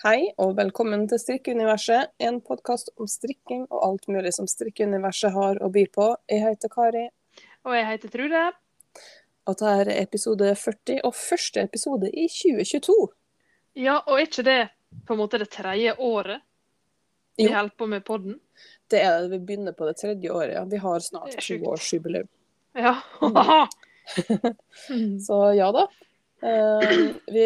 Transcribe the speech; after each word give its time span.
Hei 0.00 0.30
og 0.40 0.54
velkommen 0.56 1.02
til 1.10 1.18
Strikkeuniverset, 1.20 2.12
en 2.24 2.38
podkast 2.40 2.88
om 2.96 3.08
strikking 3.10 3.66
og 3.68 3.82
alt 3.84 4.06
mulig 4.08 4.30
som 4.32 4.46
strikkeuniverset 4.48 5.34
har 5.34 5.58
å 5.60 5.68
by 5.72 5.82
på. 5.92 6.06
Jeg 6.30 6.40
heter 6.46 6.72
Kari, 6.72 7.02
Og 7.68 7.74
jeg 7.76 7.86
heter 7.86 8.08
Trude. 8.14 8.44
og 9.46 9.56
dette 9.58 9.72
er 9.82 9.90
episode 10.00 10.54
40 10.56 11.00
og 11.04 11.14
første 11.14 11.60
episode 11.68 12.08
i 12.08 12.24
2022. 12.28 12.96
Ja, 13.76 13.98
og 14.06 14.16
er 14.16 14.24
ikke 14.24 14.46
det 14.46 14.60
på 15.06 15.12
en 15.14 15.20
måte 15.20 15.38
det 15.38 15.50
tredje 15.50 15.94
året 15.98 16.40
vi 17.36 17.44
Jo. 17.44 17.52
holder 17.52 17.76
på 17.76 17.86
med 17.86 18.04
podden? 18.04 18.40
Det 18.88 19.00
er 19.04 19.20
det 19.20 19.30
vi 19.30 19.38
begynner 19.38 19.72
på 19.76 19.84
det 19.86 19.96
tredje 20.00 20.32
året, 20.32 20.54
ja. 20.54 20.64
Vi 20.64 20.76
har 20.76 21.00
snart 21.00 21.28
er 21.28 21.36
års 21.36 21.46
toårsjubileum. 21.46 22.28
Ja. 22.74 22.96
Så 25.26 25.54
ja 25.54 25.70
da. 25.72 25.86
Uh, 26.40 27.12
vi 27.28 27.44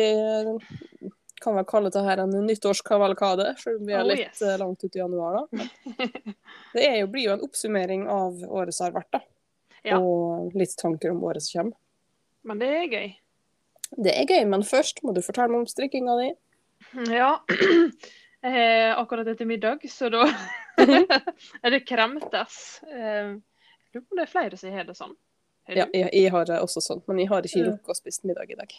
kan 1.44 1.54
vel 1.58 1.66
kalle 1.68 1.90
dette 1.92 2.16
en 2.24 2.32
nyttårskavalkade, 2.48 3.50
selv 3.60 3.80
om 3.82 3.86
vi 3.88 3.94
er 3.94 4.02
Oh, 4.02 4.08
litt 4.08 4.24
yes. 4.24 4.42
eh, 4.42 4.56
langt 4.60 4.82
ute 4.84 4.98
i 4.98 5.02
januar. 5.02 5.36
da. 5.36 5.46
Men 5.60 6.08
det 6.74 6.88
jo, 6.98 7.06
blir 7.12 7.28
jo 7.28 7.36
en 7.36 7.44
oppsummering 7.46 8.06
av 8.10 8.40
året 8.48 8.74
som 8.74 8.88
har 8.88 8.96
vært, 8.98 9.10
da. 9.18 9.22
Ja. 9.84 9.98
Og 10.00 10.54
litt 10.56 10.72
tanker 10.80 11.12
om 11.12 11.20
året 11.28 11.44
som 11.44 11.60
kommer. 11.60 11.78
Men 12.44 12.60
det 12.60 12.68
er 12.72 12.88
gøy. 12.88 13.06
Det 14.04 14.12
er 14.16 14.26
gøy, 14.28 14.44
men 14.50 14.64
først 14.66 15.04
må 15.04 15.12
du 15.14 15.20
fortelle 15.24 15.52
meg 15.52 15.62
om 15.62 15.70
strikkinga 15.70 16.18
di. 16.22 16.30
Ja. 17.14 17.34
Eh, 18.44 18.90
akkurat 19.00 19.24
etter 19.32 19.46
middag, 19.48 19.86
så 19.88 20.10
da 20.12 20.26
er 21.64 21.70
det 21.72 21.78
kremtes. 21.88 22.82
Eh, 22.84 23.30
Jeg 23.32 23.94
lurer 23.94 24.02
på 24.04 24.12
om 24.12 24.18
det 24.18 24.24
er 24.26 24.32
flere 24.34 24.58
som 24.60 24.74
har 24.74 24.84
det 24.84 24.96
sånn. 24.98 25.14
Ja, 25.72 25.86
jeg, 25.96 26.10
jeg 26.12 26.30
har 26.34 26.44
det 26.44 26.58
også 26.60 26.82
sånn, 26.84 27.00
men 27.08 27.22
jeg 27.22 27.28
har 27.30 27.46
ikke 27.46 27.60
Ja. 27.62 27.68
rukket 27.70 27.92
å 27.94 27.96
spise 27.96 28.26
middag 28.28 28.50
i 28.52 28.56
dag. 28.58 28.72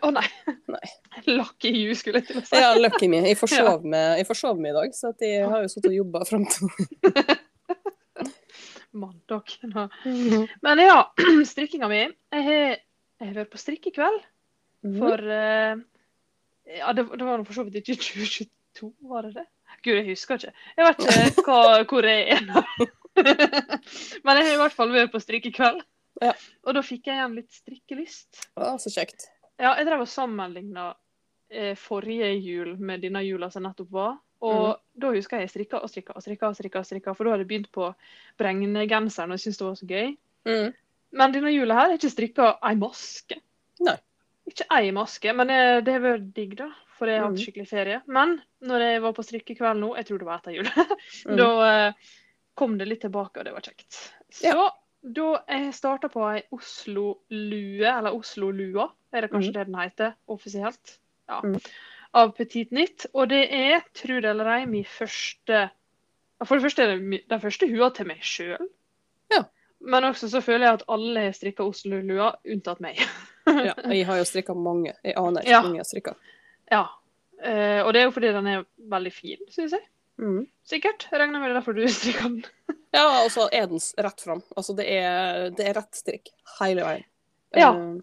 Å 0.00 0.10
nei. 0.14 0.24
Nei. 0.72 0.86
Lucky 1.36 1.68
you, 1.68 1.92
skulle 1.98 2.22
jeg 2.22 2.30
til 2.30 2.40
å 2.40 2.44
si. 2.46 2.56
Ja, 2.56 2.70
lucky 2.80 3.10
me. 3.12 3.20
Jeg 3.28 3.36
forsov 3.36 3.84
meg, 3.84 4.24
meg 4.24 4.70
i 4.70 4.76
dag, 4.78 4.94
så 4.96 5.12
jeg 5.20 5.44
har 5.50 5.66
jo 5.66 5.68
sittet 5.68 5.90
og 5.92 5.98
jobba 5.98 6.24
fram 6.28 6.46
til 6.48 6.70
Mandag. 8.94 9.52
Nå. 9.68 9.88
Men 10.64 10.78
ja, 10.78 10.98
strikkinga 11.52 11.88
mi. 11.90 12.02
Jeg 12.32 12.46
har, 12.48 12.76
jeg 13.20 13.28
har 13.28 13.38
vært 13.42 13.52
på 13.52 13.60
strikkekveld. 13.60 14.20
Mhm. 14.84 14.98
For 15.00 15.24
uh, 15.28 15.74
Ja, 16.64 16.92
det, 16.96 17.04
det 17.12 17.24
var 17.26 17.42
for 17.44 17.56
så 17.58 17.64
vidt 17.66 17.82
ikke 17.82 17.98
2022, 18.04 18.92
var 19.10 19.26
det 19.28 19.34
det? 19.42 19.46
Gud, 19.84 19.98
jeg 19.98 20.06
husker 20.14 20.38
ikke. 20.40 20.54
Jeg 20.78 20.86
vet 20.86 21.02
ikke 21.34 21.44
hva, 21.44 21.82
hvor 21.90 22.06
jeg 22.08 22.38
er 22.38 22.44
nå. 22.48 22.62
Men 24.24 24.38
jeg 24.38 24.46
har 24.46 24.54
i 24.54 24.60
hvert 24.62 24.72
fall 24.76 24.94
vært 24.94 25.12
på 25.12 25.20
strikkekveld. 25.20 25.82
Ja. 26.22 26.32
Og 26.64 26.74
da 26.74 26.82
fikk 26.82 27.06
jeg 27.06 27.16
igjen 27.18 27.34
litt 27.34 27.50
strikkelyst. 27.52 28.44
Å, 28.56 28.76
så 28.78 28.90
kjekt. 28.94 29.26
Ja, 29.58 29.74
jeg 29.78 29.86
drev 29.86 30.00
og 30.04 30.08
sammenligna 30.08 30.94
eh, 31.50 31.74
forrige 31.74 32.32
jul 32.42 32.76
med 32.78 33.00
denne 33.02 33.22
jula 33.26 33.50
som 33.50 33.62
nettopp 33.66 33.90
var. 33.90 34.16
Og 34.44 34.76
da 35.00 35.10
husker 35.14 35.38
jeg 35.40 35.46
jeg 35.48 35.52
strikka 35.54 35.78
og 35.82 35.88
strikka 35.88 36.12
og 36.18 36.22
strikka, 36.22 36.48
og 36.50 36.56
strikka, 36.58 36.78
og 36.82 36.86
strikka, 36.86 37.14
for 37.16 37.24
da 37.24 37.30
hadde 37.32 37.44
jeg 37.46 37.48
begynt 37.48 37.70
på 37.72 37.86
bregnegenseren 38.40 39.32
og 39.32 39.38
jeg 39.38 39.44
syntes 39.46 39.60
det 39.60 39.66
var 39.68 39.78
så 39.80 39.86
gøy. 39.88 40.10
Mm. 40.50 40.74
Men 41.14 41.32
denne 41.36 41.52
jula 41.54 41.76
her 41.78 41.92
er 41.94 41.98
ikke 41.98 42.10
strikka 42.12 42.48
ei 42.68 42.74
maske. 42.76 43.38
Nei. 43.86 43.96
Ikke 44.50 44.66
ei 44.76 44.90
maske, 44.92 45.32
men 45.32 45.48
det, 45.48 45.60
det 45.86 45.94
har 45.96 46.04
vært 46.04 46.26
digg, 46.36 46.56
da. 46.60 46.68
For 46.98 47.10
jeg 47.10 47.18
har 47.18 47.24
hatt 47.30 47.34
Mhm. 47.38 47.42
skikkelig 47.42 47.68
ferie. 47.70 48.00
Men 48.06 48.36
når 48.62 48.84
jeg 48.84 49.00
var 49.02 49.12
på 49.16 49.24
strikkekveld 49.26 49.80
nå, 49.80 49.94
jeg 49.96 50.06
tror 50.10 50.18
det 50.20 50.26
var 50.28 50.42
etter 50.42 50.58
jul, 50.58 50.68
Mm. 51.26 51.36
da 51.40 51.48
eh, 51.88 51.92
kom 52.54 52.76
det 52.78 52.86
litt 52.90 53.00
tilbake, 53.02 53.40
og 53.40 53.44
det 53.48 53.54
var 53.56 53.64
kjekt. 53.64 53.96
Så 54.30 54.44
Ja. 54.52 54.68
Da 55.04 55.42
jeg 55.48 55.74
starta 55.76 56.08
på 56.08 56.22
ei 56.32 56.42
Oslo-lue, 56.52 57.84
eller 57.98 58.14
Oslo-lua, 58.16 58.88
er 59.12 59.20
det 59.26 59.30
kanskje 59.32 59.52
det 59.52 59.66
den 59.68 59.74
heter 59.78 60.14
offisielt, 60.28 60.98
ja, 61.28 61.40
Mm. 61.44 61.58
av 62.14 62.32
Petit 62.36 62.70
Nytt. 62.72 63.06
Og 63.14 63.28
det 63.28 63.48
er, 63.52 63.82
tro 63.94 64.20
det 64.20 64.24
eller 64.30 64.46
ei, 64.58 64.66
min 64.66 64.84
første 64.84 65.70
For 66.44 66.56
det 66.58 66.64
første 66.64 66.82
er 66.82 66.96
det 66.98 67.28
den 67.30 67.40
første 67.40 67.68
hua 67.70 67.90
til 67.94 68.06
meg 68.06 68.18
sjøl. 68.20 68.66
Ja. 69.32 69.44
Men 69.80 70.04
også 70.04 70.28
så 70.28 70.40
føler 70.42 70.66
jeg 70.66 70.74
at 70.74 70.82
alle 70.88 71.20
har 71.20 71.32
strikka 71.32 71.64
Oslo-lua, 71.64 72.34
unntatt 72.44 72.80
meg. 72.80 72.98
Ja, 73.46 73.72
jeg 73.92 74.06
har 74.06 74.16
jo 74.18 74.24
strikka 74.24 74.54
mange. 74.56 74.92
Jeg 75.04 75.14
aner 75.16 75.40
ikke 75.40 75.50
Ja. 75.50 75.62
mange 75.62 75.76
jeg 75.76 75.84
har 75.84 75.88
strikka. 75.88 76.14
Ja. 76.72 76.82
Eh, 77.42 77.80
og 77.84 77.92
det 77.92 78.00
er 78.00 78.04
jo 78.04 78.10
fordi 78.10 78.32
den 78.32 78.46
er 78.46 78.64
veldig 78.78 79.12
fin, 79.12 79.38
syns 79.50 79.72
jeg. 79.72 79.80
Mm. 80.20 80.46
Sikkert. 80.64 81.08
Jeg 81.10 81.20
regner 81.20 81.40
med 81.42 81.50
det 81.50 81.56
er 81.56 81.60
derfor 81.60 81.74
du 81.76 81.82
strikker 81.90 82.22
den. 82.28 82.44
Ja, 82.94 83.06
og 83.24 83.30
så 83.34 83.48
er 83.52 83.66
den 83.66 83.80
rett 84.06 84.20
fram. 84.22 84.42
Altså, 84.56 84.76
det 84.78 84.86
er, 84.94 85.48
det 85.50 85.66
er 85.66 85.74
rett 85.80 85.98
strikk 85.98 86.30
hele 86.60 86.84
veien. 86.86 87.04
Ja. 87.54 87.72
Eh, 87.74 88.00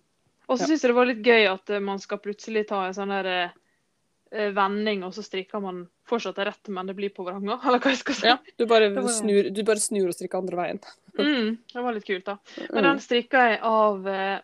Og 0.52 0.58
så 0.60 0.66
Ja. 0.66 0.68
syns 0.74 0.82
jeg 0.84 0.92
det 0.92 0.96
var 0.98 1.08
litt 1.08 1.24
gøy 1.24 1.46
at 1.48 1.70
eh, 1.72 1.80
man 1.80 2.00
skal 2.04 2.20
plutselig 2.20 2.66
ta 2.68 2.82
en 2.90 2.94
sånn 2.98 3.14
der 3.14 3.30
eh, 3.32 4.52
vending, 4.56 5.04
og 5.08 5.14
så 5.16 5.24
strikker 5.24 5.62
man 5.64 5.86
fortsatt 6.08 6.38
rett, 6.44 6.68
men 6.72 6.88
det 6.88 6.96
blir 6.98 7.10
på 7.16 7.24
vranga, 7.24 7.56
eller 7.66 7.80
hva 7.80 7.92
jeg 7.94 8.02
skal 8.04 8.16
si. 8.20 8.28
ja, 8.28 8.38
du 8.60 8.66
bare, 8.68 8.90
var- 8.96 9.08
snur, 9.12 9.48
du 9.52 9.64
bare 9.68 9.80
snur 9.84 10.08
og 10.12 10.16
strikker 10.18 10.40
andre 10.44 10.60
veien. 10.60 10.80
Mm, 11.20 11.58
det 11.74 11.84
var 11.84 11.96
litt 11.96 12.08
kult, 12.08 12.26
da. 12.28 12.38
Men 12.70 12.84
Mm. 12.84 12.90
den 12.92 13.00
strikka 13.04 13.46
jeg 13.50 13.60
av 13.64 14.08
eh, 14.08 14.40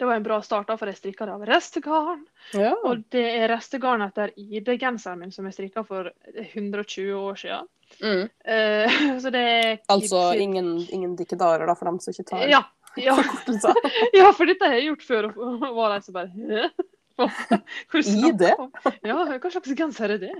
Det 0.00 0.06
var 0.08 0.16
en 0.16 0.22
bra 0.22 0.38
start, 0.42 0.64
da, 0.70 0.78
for 0.80 0.88
jeg 0.88 0.96
strikka 0.96 1.26
det 1.28 1.32
av 1.36 1.42
restegarn. 1.44 2.22
Ja. 2.56 2.70
Og 2.88 3.02
det 3.12 3.24
er 3.36 3.50
restegarn 3.52 4.00
etter 4.06 4.30
ID-genseren 4.32 5.20
min 5.20 5.34
som 5.34 5.44
jeg 5.44 5.58
strikka 5.58 5.82
for 5.84 6.08
120 6.32 7.10
år 7.18 7.36
siden. 7.36 7.68
Mm. 8.00 8.22
Uh, 8.48 9.18
så 9.20 9.32
det 9.34 9.42
er 9.44 9.68
Altså 9.92 10.22
ingen, 10.40 10.78
ingen 10.88 11.18
dikkedarer, 11.18 11.66
da, 11.68 11.74
for 11.76 11.90
dem 11.90 11.98
som 12.00 12.16
ikke 12.16 12.30
tar 12.32 12.48
Ja. 12.48 12.62
Ja. 12.96 13.12
ja, 14.16 14.32
for 14.32 14.48
dette 14.48 14.66
har 14.66 14.80
jeg 14.80 14.88
gjort 14.88 15.04
før, 15.06 15.28
og 15.36 15.66
var 15.76 15.92
de 15.92 16.00
som 16.02 16.16
bare 16.16 16.32
ID? 16.32 16.72
Ja, 19.04 19.18
hva 19.36 19.50
slags 19.52 19.74
genser 19.76 20.16
er 20.16 20.24
det? 20.24 20.32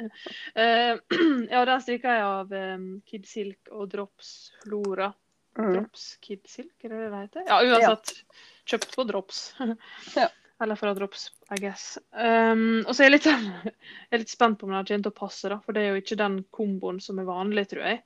Uh, 0.56 0.96
ja, 1.52 1.66
den 1.68 1.84
strikka 1.84 2.16
jeg 2.16 2.26
av 2.26 2.56
um, 2.56 2.88
Kid 3.04 3.28
Silk 3.28 3.68
og 3.76 3.92
Drops 3.92 4.54
Flora. 4.64 5.12
Mm. 5.60 5.76
Drops 5.76 6.14
Kid 6.24 6.48
Silk, 6.48 6.72
er 6.80 6.96
det 6.96 7.04
det 7.04 7.22
heter? 7.26 7.46
Ja, 7.52 7.60
uansett. 7.60 8.24
Kjøpt 8.70 8.94
på 8.96 9.08
Drops. 9.08 9.48
Ja. 10.18 10.28
Eller 10.60 10.76
fra 10.76 10.92
Drops, 10.94 11.30
I 11.50 11.56
guess. 11.56 11.98
Um, 12.12 12.82
og 12.84 12.92
så 12.92 13.00
er 13.00 13.08
jeg 13.08 13.14
litt, 13.14 13.26
jeg 13.30 14.12
er 14.12 14.20
litt 14.20 14.32
spent 14.32 14.58
på 14.60 14.66
om 14.68 14.74
den 14.74 14.84
kommer 14.84 15.06
til 15.06 15.12
å 15.12 15.16
passe, 15.16 15.48
da, 15.48 15.56
for 15.64 15.72
det 15.72 15.86
er 15.86 15.94
jo 15.94 16.02
ikke 16.02 16.18
den 16.20 16.42
komboen 16.52 16.98
som 17.00 17.16
er 17.22 17.28
vanlig, 17.28 17.64
tror 17.70 17.86
jeg. 17.86 18.02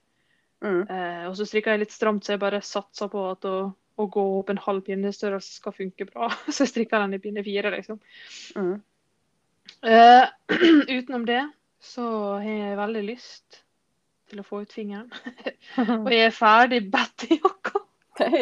Mm. 0.62 0.84
Uh, 0.86 1.24
og 1.32 1.34
så 1.34 1.48
strikker 1.50 1.74
jeg 1.74 1.82
litt 1.82 1.96
stramt, 1.96 2.22
så 2.22 2.36
jeg 2.36 2.44
bare 2.44 2.62
satser 2.62 3.10
på 3.10 3.24
at 3.32 3.48
å, 3.50 3.56
å 3.74 4.06
gå 4.06 4.24
opp 4.38 4.54
en 4.54 4.62
halv 4.68 4.86
pinnestørrelse 4.86 5.58
skal 5.58 5.74
funke 5.74 6.06
bra. 6.06 6.30
Så 6.46 6.62
jeg 6.62 6.72
strikker 6.72 7.02
den 7.02 7.18
i 7.18 7.22
pinne 7.26 7.42
fire, 7.46 7.74
liksom. 7.74 7.98
Mm. 8.54 8.78
Uh, 9.82 10.30
utenom 10.96 11.26
det 11.26 11.42
så 11.84 12.06
har 12.40 12.48
jeg 12.48 12.78
veldig 12.78 13.02
lyst 13.04 13.60
til 14.30 14.40
å 14.40 14.46
få 14.46 14.62
ut 14.64 14.72
fingeren. 14.72 15.10
Og 16.00 16.10
jeg 16.12 16.30
er 16.30 16.34
ferdig 16.34 16.80
bedt 16.92 17.26
i 17.28 17.36
jakka. 17.36 17.82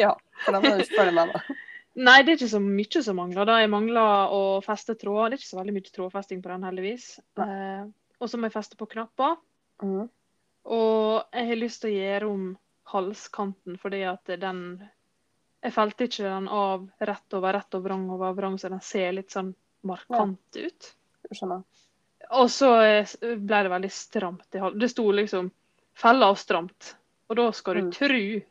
ja, 0.05 0.13
for 0.45 0.55
den 0.55 0.63
må 0.63 0.77
du 0.79 0.85
spørre 0.87 1.15
meg, 1.17 1.33
det. 1.33 1.57
Nei, 1.95 2.23
det 2.25 2.31
er 2.33 2.37
ikke 2.39 2.49
så 2.55 2.59
mye 2.63 3.01
som 3.05 3.15
mangler. 3.19 3.45
da. 3.45 3.59
Jeg 3.61 3.69
mangler 3.69 4.31
å 4.33 4.39
feste 4.65 4.95
tråd. 4.97 5.29
Det 5.29 5.35
er 5.37 5.41
ikke 5.41 5.51
så 5.51 5.59
veldig 5.59 5.73
mye 5.75 5.91
trådfesting 5.93 6.41
på 6.41 6.49
den, 6.49 6.63
heldigvis. 6.65 7.19
Eh, 7.37 7.83
og 8.19 8.29
så 8.31 8.37
må 8.39 8.49
jeg 8.49 8.55
feste 8.55 8.77
på 8.79 8.87
knapper. 8.89 9.35
Mm. 9.83 10.09
Og 10.73 11.23
jeg 11.33 11.47
har 11.51 11.59
lyst 11.59 11.81
til 11.83 11.91
å 11.91 11.97
gjøre 11.99 12.31
om 12.31 12.47
halskanten, 12.93 13.77
fordi 13.81 14.03
at 14.09 14.25
den 14.39 14.89
Jeg 15.63 15.71
felte 15.71 16.03
ikke 16.09 16.23
den 16.27 16.47
av 16.51 16.89
rett 16.99 17.33
over 17.37 17.53
rett 17.55 17.75
og 17.77 17.83
vrang 17.85 18.09
over 18.11 18.33
vrang, 18.35 18.57
så 18.59 18.67
den 18.67 18.81
ser 18.83 19.13
litt 19.15 19.31
sånn 19.31 19.53
markant 19.87 20.57
ut. 20.59 20.89
Skjønner. 21.31 21.61
Og 22.35 22.49
så 22.51 22.71
eh, 22.83 23.13
ble 23.21 23.61
det 23.63 23.71
veldig 23.71 23.91
stramt 23.95 24.57
i 24.57 24.59
halsen. 24.59 24.79
Det 24.79 24.89
sto 24.91 25.05
liksom 25.11 25.51
'felle 25.95 26.25
av 26.25 26.35
stramt'. 26.35 26.95
Og 27.29 27.35
da 27.37 27.51
skal 27.51 27.73
du 27.75 27.81
Mm. 27.81 27.91
tru 27.91 28.43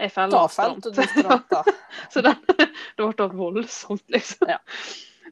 jeg 0.00 0.10
feller 0.10 0.34
Da 0.34 0.50
felte 0.50 0.90
du 0.90 1.02
stramt, 1.06 1.50
da. 1.50 1.62
så 2.12 2.22
det, 2.24 2.34
det 2.58 3.08
ble 3.18 3.28
voldsomt, 3.38 4.04
liksom. 4.12 4.50
Ja. 4.50 4.60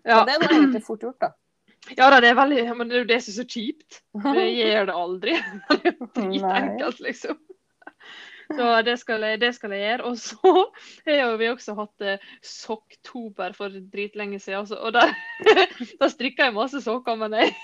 Ja. 0.02 0.24
Men 0.26 0.42
det 0.42 0.48
er 0.48 0.56
egentlig 0.56 0.82
fort 0.86 1.04
gjort, 1.04 1.20
da. 1.22 1.32
ja 1.94 2.08
da, 2.10 2.18
det 2.22 2.32
er 2.32 2.38
veldig 2.38 2.62
Men 2.74 2.90
det 2.90 2.96
er 2.96 3.04
jo 3.04 3.10
det 3.10 3.18
som 3.22 3.32
er 3.32 3.38
så 3.38 3.46
kjipt. 3.46 4.02
Det 4.24 4.46
gjør 4.60 4.90
det 4.90 5.00
aldri. 5.04 5.38
Det 5.70 5.80
er 5.80 5.90
jo 5.90 6.10
dritenkelt, 6.18 7.02
liksom. 7.08 7.40
Så 8.52 8.66
det 8.84 8.98
skal, 9.00 9.22
jeg, 9.24 9.38
det 9.40 9.48
skal 9.56 9.72
jeg 9.72 9.80
gjøre. 9.86 10.10
Og 10.10 10.18
så 10.20 10.52
har 11.06 11.36
vi 11.40 11.48
også 11.48 11.72
hatt 11.78 12.04
eh, 12.04 12.26
sokktober 12.44 13.54
for 13.56 13.72
dritlenge 13.92 14.40
siden. 14.42 14.58
Altså, 14.60 14.76
og 14.76 14.92
der, 14.92 15.14
der 16.02 16.12
strikka 16.12 16.50
jeg 16.50 16.56
masse 16.58 16.82
sokker, 16.84 17.16
men 17.16 17.38
jeg, 17.38 17.54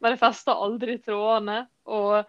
men 0.00 0.14
jeg 0.14 0.22
festa 0.22 0.56
aldri 0.56 0.96
trådene. 1.04 1.66
Og 1.84 2.22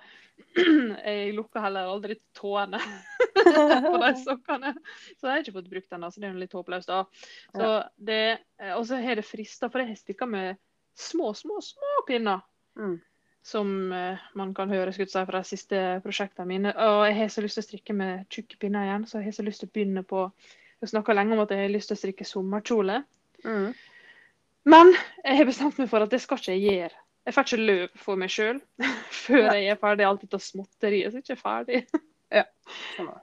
jeg 1.06 1.34
lukker 1.38 1.64
heller 1.64 1.90
aldri 1.90 2.18
tåene 2.38 2.80
på 3.88 3.96
de 4.02 4.12
sokkene. 4.26 4.74
Så 5.18 5.28
jeg 5.28 5.32
har 5.32 5.42
ikke 5.44 5.56
fått 5.58 5.72
brukt 5.72 5.90
den, 5.94 6.06
så 6.10 6.22
det 6.22 6.28
er 6.28 6.36
jo 6.36 6.44
litt 6.44 6.58
håpløst. 6.58 6.92
da. 6.92 7.06
Så 7.54 7.72
det, 7.98 8.22
eh, 8.62 8.76
Og 8.78 8.86
så 8.90 9.02
har 9.02 9.20
det 9.20 9.26
frista, 9.28 9.70
for 9.70 9.84
jeg 9.84 9.94
har 9.94 10.02
stikka 10.02 10.30
med 10.30 10.62
små, 11.00 11.34
små, 11.38 11.62
små 11.62 11.96
pinner. 12.08 12.44
Mm. 12.80 13.00
Som 13.44 13.92
eh, 13.92 14.20
man 14.40 14.54
kan 14.56 14.72
høre 14.72 14.94
seg 14.94 15.10
fra 15.28 15.42
de 15.42 15.50
siste 15.50 15.80
prosjektene 16.04 16.50
mine. 16.50 16.74
Og 16.74 17.08
jeg 17.10 17.18
har 17.22 17.32
så 17.34 17.46
lyst 17.46 17.60
til 17.60 17.66
å 17.66 17.70
strikke 17.70 17.98
med 17.98 18.28
tjukke 18.30 18.60
pinner 18.62 18.88
igjen, 18.88 19.08
så 19.10 19.20
jeg 19.20 19.32
har 19.32 19.40
så 19.40 19.48
lyst 19.48 19.66
til 19.66 19.72
å 19.72 19.78
begynne 19.78 20.06
på 20.08 20.28
Jeg 20.84 20.92
snakka 20.92 21.14
lenge 21.16 21.32
om 21.32 21.40
at 21.40 21.52
jeg 21.54 21.62
har 21.62 21.70
lyst 21.72 21.88
til 21.88 21.96
å 21.96 22.00
strikke 22.02 22.26
sommerkjole. 22.28 22.98
Mm. 23.48 23.70
Men 24.68 24.90
jeg 25.24 25.38
har 25.38 25.48
bestemt 25.48 25.78
meg 25.80 25.88
for 25.88 26.04
at 26.04 26.12
det 26.12 26.20
skal 26.20 26.42
ikke 26.42 26.58
jeg 26.58 26.74
gjøre 26.76 27.03
Jeg 27.24 27.36
får 27.36 27.46
ikke 27.48 27.66
løp 27.68 28.02
for 28.04 28.20
meg 28.20 28.32
sjøl 28.34 28.58
før 29.24 29.46
Nei. 29.48 29.60
jeg 29.64 29.76
er 29.76 29.80
ferdig. 29.80 30.08
Alltid 30.08 30.34
til 30.34 30.42
småtteriet 30.44 31.14
så 31.14 31.20
jeg 31.20 31.24
er 31.24 31.30
ikke 31.30 31.44
ferdig. 31.44 31.84
Skjønner. 32.96 33.22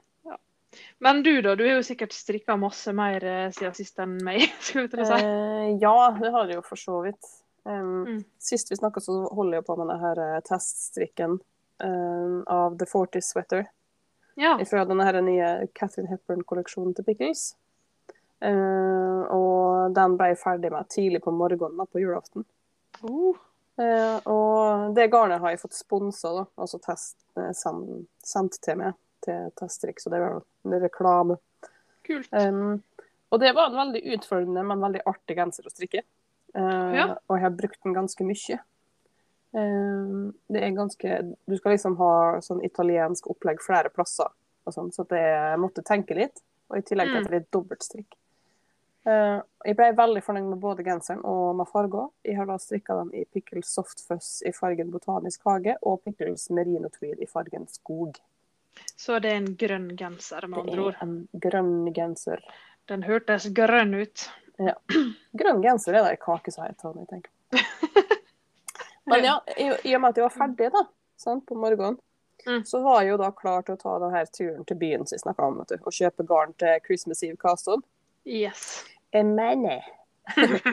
Men 1.02 1.22
du 1.26 1.32
da, 1.42 1.56
du 1.58 1.64
har 1.66 1.80
jo 1.80 1.84
sikkert 1.84 2.14
strikka 2.14 2.54
masse 2.60 2.92
mer 2.94 3.24
eh, 3.26 3.48
siden 3.56 3.74
sist 3.74 3.98
enn 4.02 4.18
meg, 4.24 4.44
skulle 4.66 4.86
jeg 5.02 5.08
si. 5.08 5.16
Eh, 5.18 5.70
ja, 5.82 5.94
det 6.20 6.30
har 6.30 6.46
jeg 6.50 6.60
jo 6.60 6.66
for 6.66 6.80
så 6.80 7.00
vidt. 7.06 7.32
Um, 7.64 7.88
Mm. 8.06 8.20
Sist 8.40 8.70
vi 8.72 8.78
snakka, 8.78 9.02
så 9.04 9.18
holder 9.36 9.58
jeg 9.58 9.66
på 9.66 9.74
med 9.76 9.90
denne 9.90 9.98
her 10.00 10.40
teststrikken 10.46 11.34
um, 11.84 12.38
av 12.48 12.78
The 12.80 12.86
Forty 12.88 13.20
Sweater. 13.24 13.66
Ja. 14.40 14.54
Fra 14.64 14.86
denne 14.88 15.04
her 15.04 15.18
nye 15.20 15.50
Catherine 15.76 16.08
Hepburn-kolleksjonen 16.08 16.94
til 16.96 17.04
Pickles. 17.04 17.50
Uh, 18.40 19.26
og 19.28 19.92
den 19.98 20.16
ble 20.16 20.30
jeg 20.32 20.40
ferdig 20.40 20.72
med 20.72 20.88
tidlig 20.88 21.20
på 21.26 21.34
morgenen 21.36 21.82
da, 21.82 21.84
på 21.84 22.00
julaften. 22.00 22.46
Oh, 23.04 23.36
Eh, 23.36 23.49
og 24.28 24.94
det 24.96 25.08
garnet 25.12 25.40
har 25.40 25.54
jeg 25.54 25.62
fått 25.62 25.78
sponsa, 25.78 26.32
da. 26.34 26.44
Altså 26.60 26.80
test, 26.84 27.16
eh, 27.40 27.52
sendt 27.54 28.58
til 28.60 28.80
meg 28.80 28.96
til 29.24 29.50
teststrikk, 29.60 30.00
så 30.00 30.12
det 30.12 30.20
var 30.22 30.40
en 30.40 30.80
reklame. 30.82 31.36
kult. 32.06 32.32
Um, 32.32 32.82
og 33.30 33.40
det 33.40 33.52
var 33.54 33.70
en 33.70 33.76
veldig 33.78 34.00
utfordrende, 34.16 34.62
men 34.66 34.80
veldig 34.82 35.02
artig 35.06 35.36
genser 35.38 35.68
å 35.68 35.72
strikke. 35.72 36.02
Uh, 36.56 36.90
Ja. 36.96 37.06
Og 37.28 37.36
jeg 37.36 37.44
har 37.44 37.56
brukt 37.56 37.82
den 37.84 37.94
ganske 37.94 38.24
mye. 38.26 38.60
Det 39.52 40.60
er 40.62 40.70
ganske 40.70 41.16
Du 41.48 41.56
skal 41.58 41.72
liksom 41.72 41.96
ha 41.98 42.38
sånn 42.38 42.60
italiensk 42.62 43.26
opplegg 43.26 43.58
flere 43.62 43.90
plasser, 43.90 44.30
og 44.64 44.74
sånn, 44.74 44.92
så 44.94 45.02
det, 45.10 45.18
jeg 45.18 45.58
måtte 45.58 45.82
tenke 45.82 46.14
litt. 46.14 46.42
Og 46.70 46.78
i 46.78 46.84
tillegg 46.86 47.10
til 47.10 47.24
at 47.24 47.30
det 47.30 47.40
er 47.40 47.48
dobbeltstrikk. 47.50 48.14
Eh, 49.08 49.38
jeg 49.64 49.76
ble 49.78 49.86
veldig 49.96 50.22
fornøyd 50.24 50.48
med 50.50 50.60
både 50.60 50.84
genseren 50.84 51.22
og 51.24 51.54
med 51.56 51.68
farga. 51.70 52.06
Jeg 52.26 52.36
har 52.36 52.48
da 52.50 52.56
strikka 52.60 52.96
den 53.00 53.14
i 53.16 53.24
Pickles 53.24 53.70
Soft 53.72 54.02
Fuzz 54.06 54.42
i 54.46 54.52
fargen 54.56 54.90
Botanisk 54.92 55.46
hage 55.48 55.76
og 55.82 56.02
Pickles 56.04 56.48
Merino 56.50 56.90
Tweed 56.92 57.22
i 57.22 57.28
fargen 57.30 57.66
Skog. 57.68 58.18
Så 58.96 59.18
det 59.20 59.32
er 59.32 59.40
en 59.40 59.54
grønn 59.60 59.88
genser, 59.98 60.46
med 60.48 60.68
Det 60.68 60.76
er 60.78 61.02
en 61.04 61.16
grønn 61.32 61.92
genser. 61.96 62.44
Den 62.88 63.02
hørtes 63.04 63.48
grønn 63.56 63.94
ut. 63.96 64.28
Grønn 65.40 65.62
genser 65.64 65.96
er 65.96 66.04
det 66.04 66.14
ei 66.14 66.20
kake 66.20 66.52
som 66.52 66.66
heter, 66.66 66.96
jeg 67.00 67.08
tenker. 67.08 67.32
Men 69.10 69.24
ja, 69.24 69.38
i, 69.56 69.70
i 69.88 69.94
og 69.96 70.02
med 70.04 70.12
at 70.12 70.20
jeg 70.20 70.26
var 70.26 70.36
ferdig 70.36 70.68
da, 70.74 70.84
sant, 71.18 71.46
på 71.48 71.56
morgenen, 71.58 71.98
Mm. 72.46 72.62
så 72.64 72.78
var 72.80 73.02
jeg 73.02 73.10
jo 73.10 73.16
da 73.20 73.30
klar 73.36 73.60
til 73.66 73.74
å 73.74 73.80
ta 73.80 73.98
denne 74.00 74.20
turen 74.32 74.64
til 74.64 74.78
byen 74.80 75.02
som 75.04 75.12
jeg 75.16 75.20
snakka 75.26 75.44
om, 75.44 75.58
og 75.60 75.92
kjøpe 75.92 76.24
garn 76.24 76.54
til 76.56 76.78
Christmas 76.86 77.22
Eve 77.26 77.36
Castle. 77.36 77.82
Yes. 78.28 78.82
Jeg 79.12 79.26
mener 79.26 79.84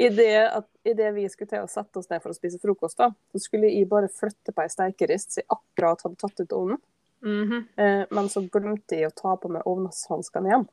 I 0.00 0.08
det, 0.08 0.32
at, 0.48 0.66
I 0.84 0.94
det 0.96 1.10
vi 1.12 1.26
skulle 1.28 1.50
til 1.50 1.64
å 1.64 1.68
sette 1.70 2.00
oss 2.00 2.08
ned 2.08 2.22
for 2.22 2.32
å 2.32 2.36
spise 2.36 2.60
frokost, 2.60 2.96
da, 3.00 3.10
så 3.32 3.40
skulle 3.42 3.68
jeg 3.68 3.88
bare 3.88 4.08
flytte 4.12 4.54
på 4.56 4.64
ei 4.64 4.72
steikerist 4.72 5.34
som 5.34 5.42
jeg 5.42 5.50
akkurat 5.52 6.04
hadde 6.06 6.20
tatt 6.20 6.40
ut 6.40 6.56
ovnen. 6.56 6.80
Mhm. 7.20 7.66
Eh, 7.76 8.04
men 8.16 8.30
så 8.32 8.40
glemte 8.48 8.96
jeg 8.96 9.10
å 9.10 9.16
ta 9.16 9.34
på 9.36 9.50
meg 9.52 9.66
ovnshanskene 9.68 10.48
igjen. 10.48 10.64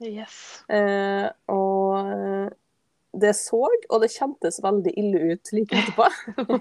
Yes. 0.00 0.36
Eh, 0.72 1.28
og 1.52 2.08
eh, 2.08 2.48
det 3.12 3.32
så, 3.34 3.58
og 3.90 4.00
det 4.04 4.08
kjentes 4.14 4.60
veldig 4.62 4.92
ille 5.00 5.32
ut 5.32 5.50
like 5.56 5.74
etterpå. 5.80 6.06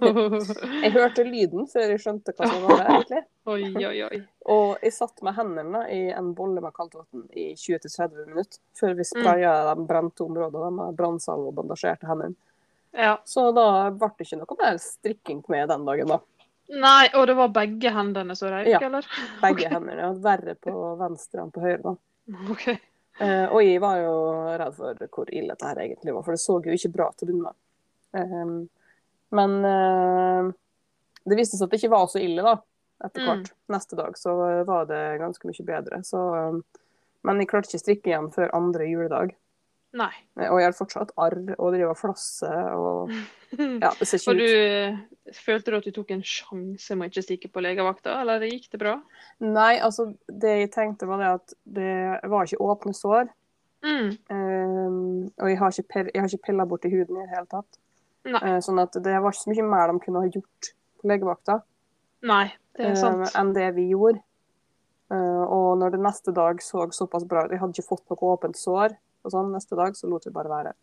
Jeg 0.83 0.91
hørte 0.95 1.23
lyden 1.27 1.67
før 1.69 1.91
jeg 1.93 2.01
skjønte 2.01 2.33
hva 2.33 2.47
som 2.49 2.63
var 2.65 2.79
det, 2.79 2.87
egentlig. 2.95 3.21
oi, 3.53 3.85
oi, 3.85 3.99
oi. 4.07 4.19
Og 4.49 4.81
jeg 4.81 4.95
satt 4.95 5.21
med 5.25 5.35
hendene 5.37 5.83
i 5.93 5.99
en 6.15 6.31
bolle 6.37 6.63
med 6.63 6.73
kaldt 6.73 6.95
vann 6.97 7.27
i 7.37 7.51
20-30 7.53 8.25
minutter, 8.31 8.59
før 8.79 8.95
vi 8.97 9.05
spraya 9.05 9.53
de 9.69 9.85
brente 9.89 10.25
områdene 10.25 10.71
med 10.79 10.97
brannsalve 10.97 11.51
og 11.51 11.57
bandasjerte 11.61 12.09
hendene. 12.09 12.33
Ja. 12.97 13.19
Så 13.29 13.51
da 13.53 13.67
ble 13.93 14.09
det 14.17 14.25
ikke 14.25 14.41
noe 14.41 14.57
mer 14.63 14.77
strikking 14.81 15.43
med 15.53 15.69
den 15.69 15.85
dagen, 15.85 16.15
da. 16.15 16.19
Nei, 16.69 17.07
og 17.17 17.25
det 17.29 17.35
var 17.37 17.53
begge 17.53 17.91
hendene 17.93 18.35
som 18.37 18.49
røyk, 18.53 18.67
Ja. 18.73 18.79
eller? 18.89 19.05
Begge 19.41 19.69
hendene. 19.69 20.01
Ja. 20.01 20.09
Verre 20.25 20.55
på 20.57 20.73
venstre 20.99 21.41
enn 21.45 21.53
på 21.53 21.61
høyre, 21.61 21.81
da. 21.91 21.95
OK. 22.53 22.67
Eh, 23.19 23.45
og 23.51 23.59
jeg 23.65 23.81
var 23.83 23.97
jo 23.99 24.15
redd 24.61 24.75
for 24.77 25.07
hvor 25.11 25.31
ille 25.35 25.51
dette 25.51 25.67
her 25.67 25.81
egentlig 25.83 26.13
var, 26.15 26.23
for 26.23 26.35
det 26.35 26.41
så 26.43 26.57
jo 26.63 26.75
ikke 26.77 26.93
bra 26.93 27.09
til 27.11 27.27
å 27.27 27.29
begynne 27.31 27.49
med. 27.49 27.57
Eh, 28.15 28.85
men 29.39 29.57
eh, 29.69 30.51
det 31.29 31.37
viste 31.37 31.59
seg 31.59 31.67
at 31.67 31.73
det 31.75 31.81
ikke 31.81 31.93
var 31.93 32.07
så 32.11 32.21
ille, 32.23 32.45
da. 32.45 32.55
Etter 33.03 33.21
Mm. 33.23 33.27
hvert. 33.29 33.51
Neste 33.71 33.95
dag 33.95 34.17
så 34.19 34.33
var 34.67 34.85
det 34.89 35.19
ganske 35.21 35.47
mye 35.47 35.65
bedre. 35.67 36.01
Så, 36.03 36.19
eh, 36.35 36.81
men 37.23 37.39
jeg 37.39 37.47
klarte 37.51 37.69
ikke 37.69 37.79
å 37.79 37.85
strikke 37.85 38.11
igjen 38.11 38.31
før 38.33 38.53
andre 38.55 38.87
juledag. 38.89 39.35
Nei. 39.97 40.11
Eh, 40.37 40.49
Og 40.51 40.59
jeg 40.61 40.67
har 40.69 40.75
fortsatt 40.77 41.11
arr 41.17 41.39
og 41.57 41.71
driver 41.73 41.95
og 41.95 41.97
flasser 41.97 42.73
og 42.77 43.09
Ja, 43.81 43.89
det 43.97 44.05
ser 44.05 44.19
ikke 44.21 44.31
Og 44.31 44.35
ut. 44.35 44.43
du 44.43 44.51
eh, 44.53 44.99
følte 45.33 45.71
du 45.73 45.77
at 45.79 45.87
du 45.87 45.91
tok 45.95 46.11
en 46.13 46.21
sjanse 46.21 46.95
med 46.97 47.07
å 47.07 47.09
ikke 47.09 47.23
stikke 47.25 47.49
på 47.53 47.63
legevakta, 47.65 48.19
eller 48.21 48.45
gikk 48.45 48.67
det 48.75 48.79
bra? 48.83 48.95
Nei, 49.41 49.79
altså 49.81 50.11
det 50.29 50.55
jeg 50.59 50.71
tenkte 50.75 51.09
var 51.09 51.23
det 51.23 51.31
at 51.39 51.55
det 51.65 51.95
var 52.29 52.45
ikke 52.45 52.61
åpne 52.61 52.93
sår. 52.93 53.31
Mm. 53.85 54.09
Um, 54.29 55.27
og 55.39 55.47
jeg 55.49 55.57
har 55.61 55.71
ikke, 55.81 56.05
jeg 56.13 56.21
har 56.21 56.27
ikke 56.29 56.45
pilla 56.49 56.65
borti 56.69 56.89
huden 56.91 57.17
i 57.17 57.25
det 57.25 57.33
hele 57.33 57.47
tatt. 57.49 57.77
Eh, 58.29 58.57
sånn 58.61 58.81
at 58.83 58.93
det 58.99 59.13
var 59.23 59.31
ikke 59.31 59.41
så 59.45 59.53
mye 59.53 59.67
mer 59.71 59.93
de 59.93 60.01
kunne 60.03 60.21
ha 60.25 60.29
gjort 60.29 60.73
på 60.99 61.07
legevakta 61.07 61.61
Nei, 62.27 62.49
det 62.75 62.89
er 62.91 62.97
sant. 62.99 63.23
sant. 63.29 63.37
enn 63.39 63.53
det 63.55 63.69
vi 63.77 63.85
gjorde. 63.93 64.19
Uh, 65.09 65.45
og 65.49 65.69
når 65.81 65.95
det 65.95 66.01
neste 66.03 66.33
dag 66.35 66.59
så 66.61 66.83
såpass 66.93 67.23
bra 67.25 67.45
ut, 67.47 67.53
jeg 67.55 67.61
hadde 67.63 67.73
ikke 67.79 67.87
fått 67.95 68.03
noe 68.11 68.33
åpent 68.35 68.59
sår, 68.59 68.93
og 69.23 69.31
sånn 69.33 69.51
neste 69.53 69.75
dag, 69.79 69.95
så 69.97 70.07
lot 70.09 70.25
vi 70.25 70.31
bare 70.35 70.49
være. 70.51 70.73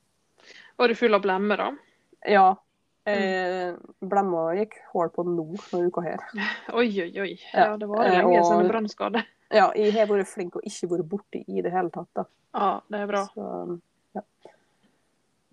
Var 0.78 0.88
du 0.88 0.94
full 0.98 1.14
av 1.16 1.22
blemmer, 1.24 1.56
da? 1.56 1.70
Ja. 2.26 2.46
Eh, 3.06 3.76
Blemma 4.02 4.48
gikk 4.58 4.74
hull 4.92 5.08
på 5.14 5.22
nå 5.24 5.44
denne 5.70 5.86
uka 5.92 6.02
her. 6.02 6.22
Oi, 6.74 6.88
oi, 7.04 7.12
oi. 7.22 7.32
Ja, 7.52 7.68
Ja, 7.70 7.76
det 7.78 7.86
var 7.86 8.04
eh, 8.04 8.16
lenge 8.18 8.40
og- 8.40 8.48
siden 8.50 8.68
brannskade. 8.72 9.22
Ja, 9.54 9.68
jeg 9.78 9.92
har 9.94 10.08
vært 10.10 10.26
flink 10.26 10.56
og 10.58 10.64
ikke 10.66 10.88
vært 10.90 11.06
borti 11.08 11.44
i 11.46 11.62
det 11.62 11.70
hele 11.70 11.90
tatt, 11.94 12.08
da. 12.18 12.24
Ja, 12.56 12.70
det 12.90 12.98
er 13.04 13.06
bra. 13.12 13.20
Så, 13.30 13.78
ja. 14.18 14.22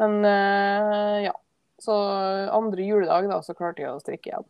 Men 0.01 0.25
eh, 0.25 1.19
ja. 1.27 1.33
Så 1.83 1.93
andre 2.55 2.85
juledag 2.87 3.27
da, 3.29 3.37
så 3.43 3.53
klarte 3.57 3.83
jeg 3.83 3.91
å 3.91 3.99
strikke 4.01 4.31
igjen. 4.31 4.45